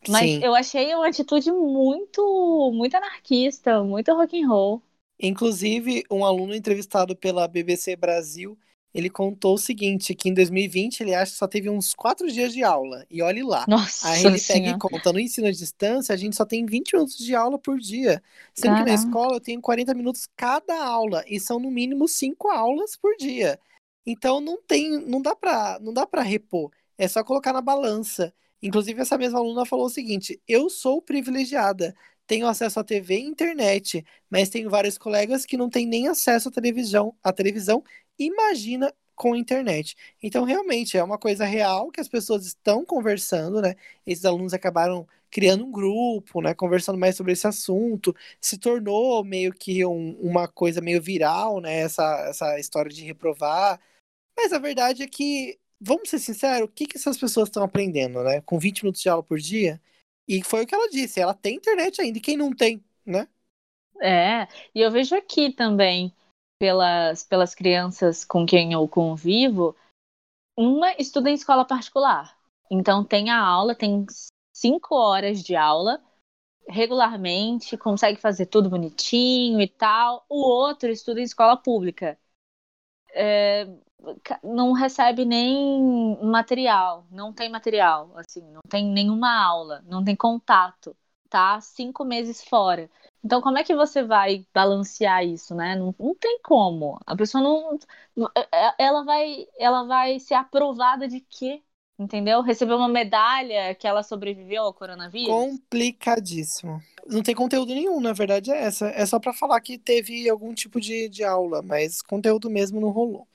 Mas 0.09 0.33
Sim. 0.33 0.41
eu 0.43 0.55
achei 0.55 0.95
uma 0.95 1.09
atitude 1.09 1.51
muito, 1.53 2.73
muito 2.75 2.97
anarquista, 2.97 3.83
muito 3.85 4.13
rock 4.15 4.43
and 4.43 4.49
roll. 4.49 4.83
Inclusive, 5.19 6.05
um 6.11 6.25
aluno 6.25 6.55
entrevistado 6.55 7.17
pela 7.17 7.49
BBC 7.49 7.97
Brasil 7.97 8.59
ele 8.97 9.11
contou 9.11 9.57
o 9.57 9.59
seguinte, 9.59 10.15
que 10.15 10.31
em 10.31 10.33
2020 10.33 11.01
ele 11.01 11.15
acha 11.15 11.31
que 11.31 11.37
só 11.37 11.47
teve 11.47 11.69
uns 11.69 11.93
quatro 11.93 12.33
dias 12.33 12.51
de 12.51 12.65
aula. 12.65 13.05
E 13.11 13.21
olhe 13.21 13.43
lá. 13.43 13.67
Nossa 13.69 14.09
Aí 14.09 14.25
ele 14.25 14.41
pega 14.41 14.71
e 14.71 14.79
conta, 14.79 15.13
no 15.13 15.21
ensino 15.21 15.47
à 15.47 15.51
distância, 15.51 16.15
a 16.15 16.17
gente 16.17 16.35
só 16.35 16.47
tem 16.47 16.65
20 16.65 16.95
minutos 16.95 17.19
de 17.19 17.35
aula 17.35 17.59
por 17.59 17.79
dia. 17.79 18.23
Sendo 18.55 18.73
Caramba. 18.73 18.85
que 18.85 18.91
na 18.91 18.95
escola 18.95 19.37
eu 19.37 19.41
tenho 19.41 19.61
40 19.61 19.93
minutos 19.93 20.27
cada 20.35 20.83
aula. 20.83 21.23
E 21.29 21.39
são 21.39 21.61
no 21.61 21.71
mínimo 21.71 22.09
cinco 22.09 22.49
aulas 22.49 22.97
por 22.97 23.15
dia. 23.19 23.61
Então 24.07 24.41
não 24.41 24.59
tem, 24.63 24.99
não 25.07 25.21
dá 25.21 25.37
pra, 25.37 25.79
não 25.79 25.93
dá 25.93 26.07
pra 26.07 26.23
repor. 26.23 26.71
É 26.97 27.07
só 27.07 27.23
colocar 27.23 27.53
na 27.53 27.61
balança. 27.61 28.33
Inclusive, 28.63 29.03
essa 29.03 29.19
mesma 29.19 29.39
aluna 29.39 29.67
falou 29.67 29.85
o 29.85 29.91
seguinte: 29.91 30.41
eu 30.49 30.71
sou 30.71 31.03
privilegiada 31.03 31.95
tenho 32.27 32.47
acesso 32.47 32.81
à 32.81 32.85
TV 32.85 33.19
e 33.19 33.23
internet, 33.23 34.05
mas 34.29 34.49
tenho 34.49 34.69
vários 34.69 34.99
colegas 34.99 35.47
que 35.47 35.57
não 35.57 35.71
têm 35.71 35.87
nem 35.87 36.09
acesso 36.09 36.49
à 36.49 36.53
televisão, 36.53 37.15
à 37.23 37.33
televisão 37.33 37.85
imagina 38.19 38.93
com 39.15 39.33
a 39.33 39.39
internet. 39.39 39.97
Então, 40.23 40.45
realmente, 40.45 40.97
é 40.97 41.03
uma 41.03 41.19
coisa 41.19 41.45
real 41.45 41.91
que 41.91 42.01
as 42.01 42.09
pessoas 42.09 42.47
estão 42.47 42.85
conversando, 42.85 43.63
né? 43.63 43.75
Esses 44.07 44.25
alunos 44.25 44.53
acabaram 44.53 45.09
criando 45.31 45.65
um 45.65 45.73
grupo, 45.73 46.41
né? 46.43 46.55
Conversando 46.55 46.99
mais 46.99 47.17
sobre 47.17 47.33
esse 47.33 47.47
assunto. 47.47 48.15
Se 48.41 48.59
tornou 48.59 49.25
meio 49.25 49.53
que 49.53 49.85
um, 49.85 50.13
uma 50.21 50.47
coisa 50.49 50.81
meio 50.81 51.01
viral, 51.03 51.61
né? 51.61 51.81
Essa, 51.81 52.27
essa 52.29 52.59
história 52.61 52.91
de 52.93 53.05
reprovar. 53.05 53.81
Mas 54.37 54.53
a 54.53 54.59
verdade 54.59 55.03
é 55.03 55.09
que, 55.09 55.59
vamos 55.81 56.11
ser 56.11 56.19
sinceros, 56.19 56.69
o 56.69 56.73
que, 56.73 56.87
que 56.87 56.99
essas 56.99 57.19
pessoas 57.19 57.49
estão 57.49 57.63
aprendendo, 57.65 58.23
né? 58.23 58.41
Com 58.43 58.59
20 58.59 58.83
minutos 58.85 59.03
de 59.03 59.09
aula 59.09 59.23
por 59.23 59.39
dia? 59.39 59.81
E 60.29 60.43
foi 60.43 60.65
o 60.65 60.67
que 60.67 60.75
ela 60.75 60.89
disse, 60.91 61.21
ela 61.21 61.35
tem 61.35 61.57
internet 61.57 62.01
ainda, 62.01 62.19
e 62.19 62.21
quem 62.21 62.37
não 62.37 62.53
tem, 62.55 62.85
né? 63.05 63.29
É, 64.01 64.47
e 64.75 64.81
eu 64.83 64.91
vejo 64.91 65.15
aqui 65.15 65.53
também 65.53 66.13
pelas, 66.59 67.23
pelas 67.23 67.55
crianças 67.55 68.25
com 68.25 68.47
quem 68.47 68.73
eu 68.73 68.87
convivo, 68.89 69.77
uma 70.57 70.93
estuda 70.99 71.31
em 71.31 71.35
escola 71.35 71.65
particular. 71.65 72.37
Então 72.71 73.05
tem 73.05 73.31
a 73.31 73.39
aula, 73.39 73.75
tem 73.75 74.07
cinco 74.55 74.95
horas 74.95 75.43
de 75.43 75.55
aula 75.55 76.03
regularmente, 76.69 77.77
consegue 77.77 78.21
fazer 78.21 78.47
tudo 78.47 78.71
bonitinho 78.71 79.61
e 79.61 79.69
tal. 79.69 80.25
O 80.29 80.41
outro 80.41 80.91
estuda 80.91 81.21
em 81.21 81.25
escola 81.25 81.57
pública. 81.57 82.19
É, 83.15 83.67
não 84.43 84.73
recebe 84.73 85.25
nem 85.25 86.19
material, 86.23 87.07
não 87.11 87.33
tem 87.33 87.49
material, 87.49 88.13
assim, 88.17 88.43
não 88.53 88.61
tem 88.69 88.85
nenhuma 88.85 89.43
aula, 89.43 89.83
não 89.87 90.05
tem 90.05 90.15
contato, 90.15 90.95
tá? 91.37 91.61
Cinco 91.61 92.03
meses 92.05 92.43
fora. 92.45 92.91
Então, 93.23 93.43
como 93.43 93.59
é 93.59 93.65
que 93.65 93.75
você 93.75 94.03
vai 94.03 94.47
balancear 94.55 95.23
isso, 95.25 95.55
né? 95.55 95.75
Não, 95.77 95.95
não 95.99 96.15
tem 96.15 96.41
como. 96.43 96.99
A 97.07 97.15
pessoa 97.17 97.43
não. 97.45 97.79
É, 98.35 98.49
é, 98.69 98.75
ela 98.79 99.05
vai, 99.05 99.47
ela 99.59 99.85
vai 99.85 100.19
ser 100.19 100.35
aprovada 100.35 101.07
de 101.09 101.21
quê? 101.21 101.63
Entendeu? 101.99 102.43
Receber 102.43 102.75
uma 102.75 102.89
medalha 102.89 103.75
que 103.75 103.87
ela 103.87 104.03
sobreviveu 104.03 104.65
ao 104.65 104.75
coronavírus? 104.75 105.29
Complicadíssimo. 105.29 106.83
Não 107.07 107.23
tem 107.23 107.35
conteúdo 107.35 107.73
nenhum, 107.73 108.01
na 108.01 108.13
verdade 108.13 108.51
é 108.51 108.65
essa. 108.65 108.89
É 108.89 109.07
só 109.07 109.19
para 109.19 109.33
falar 109.33 109.59
que 109.63 109.79
teve 109.79 110.29
algum 110.29 110.53
tipo 110.53 110.79
de, 110.79 111.09
de 111.09 111.25
aula, 111.25 111.63
mas 111.63 112.03
conteúdo 112.03 112.51
mesmo 112.51 112.81
não 112.81 112.91
rolou. 112.91 113.27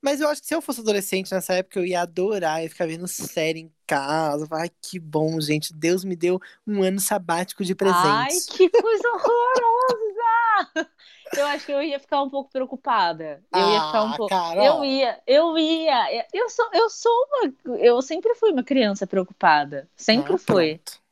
Mas 0.00 0.20
eu 0.20 0.28
acho 0.28 0.40
que 0.40 0.46
se 0.46 0.54
eu 0.54 0.62
fosse 0.62 0.80
adolescente 0.80 1.30
nessa 1.32 1.54
época, 1.54 1.78
eu 1.78 1.84
ia 1.84 2.00
adorar 2.00 2.64
e 2.64 2.68
ficar 2.68 2.86
vendo 2.86 3.06
série 3.06 3.60
em 3.60 3.72
casa. 3.86 4.48
Ai, 4.50 4.70
que 4.80 4.98
bom, 4.98 5.38
gente. 5.40 5.74
Deus 5.74 6.04
me 6.04 6.16
deu 6.16 6.40
um 6.66 6.82
ano 6.82 7.00
sabático 7.00 7.64
de 7.64 7.74
presente. 7.74 7.98
Ai, 8.06 8.28
que 8.48 8.70
coisa 8.70 9.08
horrorosa! 9.08 10.90
Eu 11.36 11.46
acho 11.46 11.66
que 11.66 11.72
eu 11.72 11.82
ia 11.82 11.98
ficar 11.98 12.22
um 12.22 12.30
pouco 12.30 12.50
preocupada. 12.50 13.42
Eu 13.52 13.60
ah, 13.60 13.72
ia 13.72 13.86
ficar 13.86 14.02
um 14.02 14.12
pouco. 14.12 14.28
Carol. 14.28 14.64
Eu 14.64 14.84
ia, 14.84 15.20
eu 15.26 15.58
ia. 15.58 16.26
Eu 16.32 16.48
sou, 16.50 16.68
eu 16.72 16.90
sou 16.90 17.12
uma. 17.12 17.76
Eu 17.78 18.02
sempre 18.02 18.34
fui 18.34 18.52
uma 18.52 18.62
criança 18.62 19.06
preocupada. 19.06 19.88
Sempre 19.96 20.34
ah, 20.34 20.38
fui. 20.38 20.74
Pronto. 20.78 21.06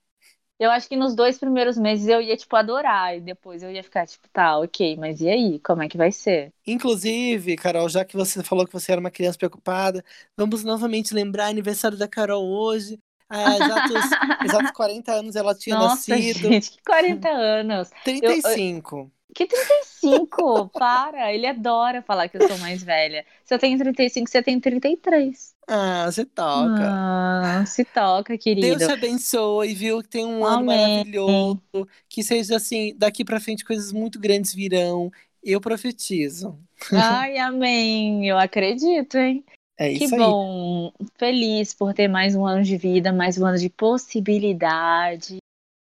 Eu 0.58 0.70
acho 0.70 0.88
que 0.88 0.96
nos 0.96 1.16
dois 1.16 1.36
primeiros 1.36 1.76
meses 1.76 2.06
eu 2.06 2.20
ia, 2.20 2.36
tipo, 2.36 2.54
adorar. 2.54 3.16
E 3.16 3.20
depois 3.20 3.62
eu 3.62 3.70
ia 3.70 3.82
ficar, 3.82 4.06
tipo, 4.06 4.28
tá, 4.28 4.58
ok, 4.58 4.96
mas 4.96 5.20
e 5.20 5.28
aí? 5.28 5.58
Como 5.58 5.82
é 5.82 5.88
que 5.88 5.96
vai 5.96 6.12
ser? 6.12 6.52
Inclusive, 6.66 7.56
Carol, 7.56 7.88
já 7.88 8.04
que 8.04 8.16
você 8.16 8.42
falou 8.42 8.64
que 8.64 8.72
você 8.72 8.92
era 8.92 9.00
uma 9.00 9.10
criança 9.10 9.36
preocupada, 9.36 10.04
vamos 10.36 10.62
novamente 10.62 11.12
lembrar 11.12 11.46
aniversário 11.46 11.98
da 11.98 12.06
Carol 12.06 12.46
hoje. 12.46 13.00
Há 13.28 13.56
exatos, 13.56 14.02
exatos 14.44 14.70
40 14.72 15.12
anos 15.12 15.36
ela 15.36 15.54
tinha 15.54 15.76
Nossa, 15.76 16.14
nascido. 16.14 16.48
Gente, 16.48 16.70
que 16.72 16.82
40 16.84 17.28
anos? 17.28 17.90
35. 18.04 18.96
Eu, 18.96 19.02
eu... 19.02 19.10
Que 19.34 19.46
35? 19.46 20.68
Para! 20.78 21.32
Ele 21.32 21.46
adora 21.46 22.00
falar 22.00 22.28
que 22.28 22.36
eu 22.36 22.46
sou 22.46 22.58
mais 22.58 22.82
velha. 22.82 23.26
Se 23.44 23.52
eu 23.52 23.58
tenho 23.58 23.76
35, 23.76 24.30
você 24.30 24.42
tem 24.42 24.60
33. 24.60 25.54
Ah, 25.66 26.04
você 26.06 26.24
toca. 26.24 26.80
Ah, 26.80 27.64
se 27.66 27.84
toca, 27.84 28.38
querido. 28.38 28.78
Deus 28.78 28.86
te 28.86 28.92
abençoe, 28.92 29.74
viu? 29.74 30.02
Que 30.02 30.08
tem 30.08 30.24
um 30.24 30.44
ano 30.44 30.66
maravilhoso. 30.66 31.60
Que 32.08 32.22
seja 32.22 32.56
assim, 32.56 32.94
daqui 32.96 33.24
pra 33.24 33.40
frente 33.40 33.64
coisas 33.64 33.90
muito 33.90 34.20
grandes 34.20 34.54
virão. 34.54 35.10
Eu 35.42 35.60
profetizo. 35.60 36.56
Ai, 36.92 37.36
amém. 37.38 38.28
Eu 38.28 38.38
acredito, 38.38 39.16
hein? 39.16 39.44
É 39.78 39.90
isso 39.90 40.10
que 40.10 40.16
bom. 40.16 40.92
Feliz 41.16 41.74
por 41.74 41.92
ter 41.92 42.08
mais 42.08 42.36
um 42.36 42.46
ano 42.46 42.62
de 42.62 42.76
vida, 42.76 43.12
mais 43.12 43.38
um 43.38 43.46
ano 43.46 43.58
de 43.58 43.68
possibilidade 43.68 45.38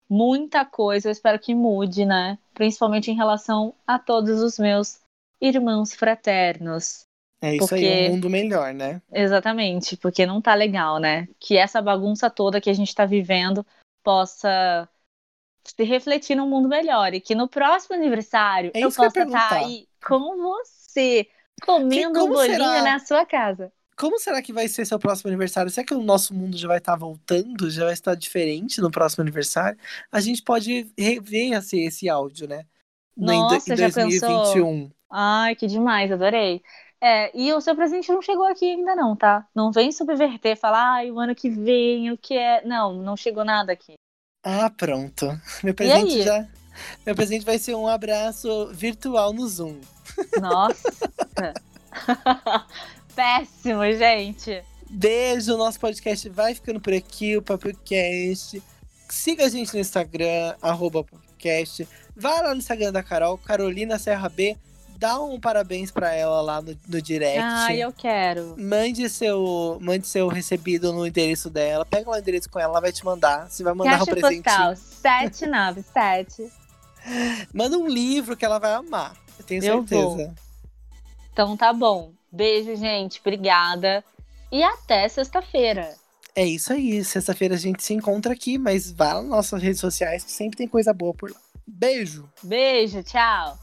muita 0.10 0.66
coisa. 0.66 1.08
Eu 1.08 1.12
espero 1.12 1.40
que 1.40 1.54
mude, 1.54 2.06
né? 2.06 2.38
Principalmente 2.54 3.12
em 3.12 3.16
relação 3.16 3.74
a 3.86 4.00
todos 4.00 4.42
os 4.42 4.58
meus 4.58 5.00
irmãos 5.42 5.94
fraternos. 5.94 7.06
É 7.42 7.56
isso 7.56 7.68
porque... 7.68 7.86
aí, 7.86 8.10
um 8.10 8.14
mundo 8.14 8.30
melhor, 8.30 8.74
né? 8.74 9.02
Exatamente, 9.12 9.96
porque 9.96 10.26
não 10.26 10.42
tá 10.42 10.56
legal, 10.56 11.00
né? 11.00 11.28
Que 11.40 11.56
essa 11.56 11.82
bagunça 11.82 12.30
toda 12.30 12.60
que 12.60 12.70
a 12.70 12.74
gente 12.74 12.94
tá 12.96 13.06
vivendo 13.06 13.66
possa 14.04 14.90
se 15.64 15.84
refletir 15.84 16.36
num 16.36 16.50
mundo 16.50 16.68
melhor 16.68 17.14
e 17.14 17.22
que 17.22 17.36
no 17.36 17.48
próximo 17.48 17.96
aniversário 17.96 18.72
é 18.74 18.80
eu 18.80 18.92
possa 18.92 19.08
estar 19.08 19.50
tá 19.50 19.56
aí 19.58 19.88
com 20.04 20.38
você, 20.38 21.28
comendo 21.62 22.24
um 22.24 22.30
bolinho 22.30 22.55
será? 22.55 22.82
na 22.82 22.99
sua 22.99 23.26
casa. 23.26 23.72
Como 23.97 24.20
será 24.20 24.41
que 24.43 24.53
vai 24.53 24.68
ser 24.68 24.86
seu 24.86 24.99
próximo 24.99 25.30
aniversário? 25.30 25.72
Será 25.72 25.86
que 25.86 25.93
o 25.93 26.03
nosso 26.03 26.34
mundo 26.34 26.55
já 26.55 26.68
vai 26.68 26.78
estar 26.78 26.91
tá 26.91 26.97
voltando? 26.97 27.70
Já 27.70 27.86
vai 27.86 27.93
estar 27.93 28.14
diferente 28.14 28.80
no 28.80 28.91
próximo 28.91 29.24
aniversário? 29.24 29.78
A 30.12 30.20
gente 30.20 30.43
pode 30.43 30.88
rever 30.95 31.58
assim, 31.58 31.84
esse 31.84 32.08
áudio, 32.08 32.47
né? 32.47 32.64
Nossa, 33.16 33.72
em, 33.72 33.74
em 33.74 33.78
2021. 33.78 34.16
Já 34.16 34.53
pensou? 34.53 34.91
Ai, 35.10 35.55
que 35.55 35.66
demais, 35.66 36.12
adorei. 36.12 36.62
É, 37.01 37.36
e 37.36 37.51
o 37.53 37.62
seu 37.62 37.76
presente 37.76 38.12
não 38.12 38.22
chegou 38.22 38.45
aqui 38.45 38.66
ainda 38.66 38.95
não, 38.95 39.16
tá? 39.16 39.47
Não 39.53 39.72
vem 39.72 39.91
subverter, 39.91 40.58
falar, 40.58 40.95
ai, 40.95 41.12
o 41.12 41.20
ano 41.20 41.34
que 41.34 41.49
vem, 41.49 42.12
o 42.12 42.18
que 42.18 42.36
é. 42.36 42.64
Não, 42.66 43.01
não 43.01 43.18
chegou 43.18 43.43
nada 43.43 43.72
aqui. 43.72 43.93
Ah, 44.43 44.70
pronto. 44.70 45.26
Meu 45.64 45.74
presente 45.74 46.22
já. 46.22 46.47
Meu 47.05 47.16
presente 47.16 47.45
vai 47.45 47.58
ser 47.58 47.76
um 47.76 47.88
abraço 47.88 48.68
virtual 48.74 49.34
no 49.34 49.47
Zoom. 49.47 49.80
Nossa. 50.41 51.13
péssimo, 53.15 53.84
gente. 53.93 54.63
Beijo, 54.89 55.57
nosso 55.57 55.80
podcast 55.80 56.30
vai 56.30 56.53
ficando 56.55 56.80
por 56.80 56.93
aqui, 56.93 57.36
o 57.36 57.41
PapoCast. 57.41 58.61
Siga 59.09 59.45
a 59.45 59.49
gente 59.49 59.74
no 59.74 59.80
Instagram, 59.80 60.55
arroba 60.61 61.03
podcast. 61.03 61.88
Vai 62.15 62.41
lá 62.41 62.51
no 62.51 62.57
Instagram 62.57 62.91
da 62.91 63.03
Carol, 63.03 63.38
Carolina 63.38 63.99
Serra 63.99 64.30
B. 64.30 64.57
Dá 64.97 65.22
um 65.22 65.39
parabéns 65.39 65.91
pra 65.91 66.11
ela 66.11 66.41
lá 66.41 66.61
no, 66.61 66.76
no 66.88 67.01
direct. 67.01 67.39
Ah, 67.39 67.74
eu 67.76 67.93
quero. 67.93 68.55
Mande 68.57 69.07
seu, 69.09 69.78
mande 69.80 70.07
seu 70.07 70.28
recebido 70.28 70.91
no 70.91 71.05
endereço 71.05 71.49
dela. 71.49 71.86
Pega 71.86 72.09
lá 72.09 72.15
o 72.15 72.20
endereço 72.20 72.49
com 72.49 72.59
ela, 72.59 72.72
ela 72.74 72.82
vai 72.82 72.91
te 72.91 73.05
mandar. 73.05 73.47
Você 73.49 73.63
vai 73.63 73.74
mandar 73.76 73.99
Caixa 73.99 74.11
um 74.11 74.15
presente. 74.15 74.43
postal 74.43 74.76
797. 74.76 76.51
Manda 77.53 77.78
um 77.78 77.88
livro 77.88 78.36
que 78.36 78.43
ela 78.43 78.57
vai 78.57 78.74
amar. 78.74 79.13
Eu 79.38 79.46
tenho 79.46 79.62
certeza. 79.62 80.06
Vou. 80.06 80.34
Então 81.32 81.58
tá 81.58 81.72
bom. 81.72 82.12
Beijo, 82.32 82.76
gente. 82.76 83.20
Obrigada. 83.20 84.04
E 84.52 84.64
até 84.64 85.08
sexta-feira. 85.08 85.96
É 86.36 86.46
isso 86.46 86.72
aí. 86.72 87.04
Sexta-feira 87.04 87.56
a 87.56 87.58
gente 87.58 87.84
se 87.84 87.94
encontra 87.94 88.34
aqui, 88.34 88.58
mas 88.58 88.92
vá 88.92 89.16
nas 89.16 89.26
nossas 89.26 89.62
redes 89.62 89.80
sociais 89.80 90.24
que 90.24 90.32
sempre 90.32 90.58
tem 90.58 90.68
coisa 90.68 90.94
boa 90.94 91.14
por 91.14 91.32
lá. 91.32 91.38
Beijo. 91.66 92.30
Beijo, 92.44 93.04
tchau. 93.04 93.58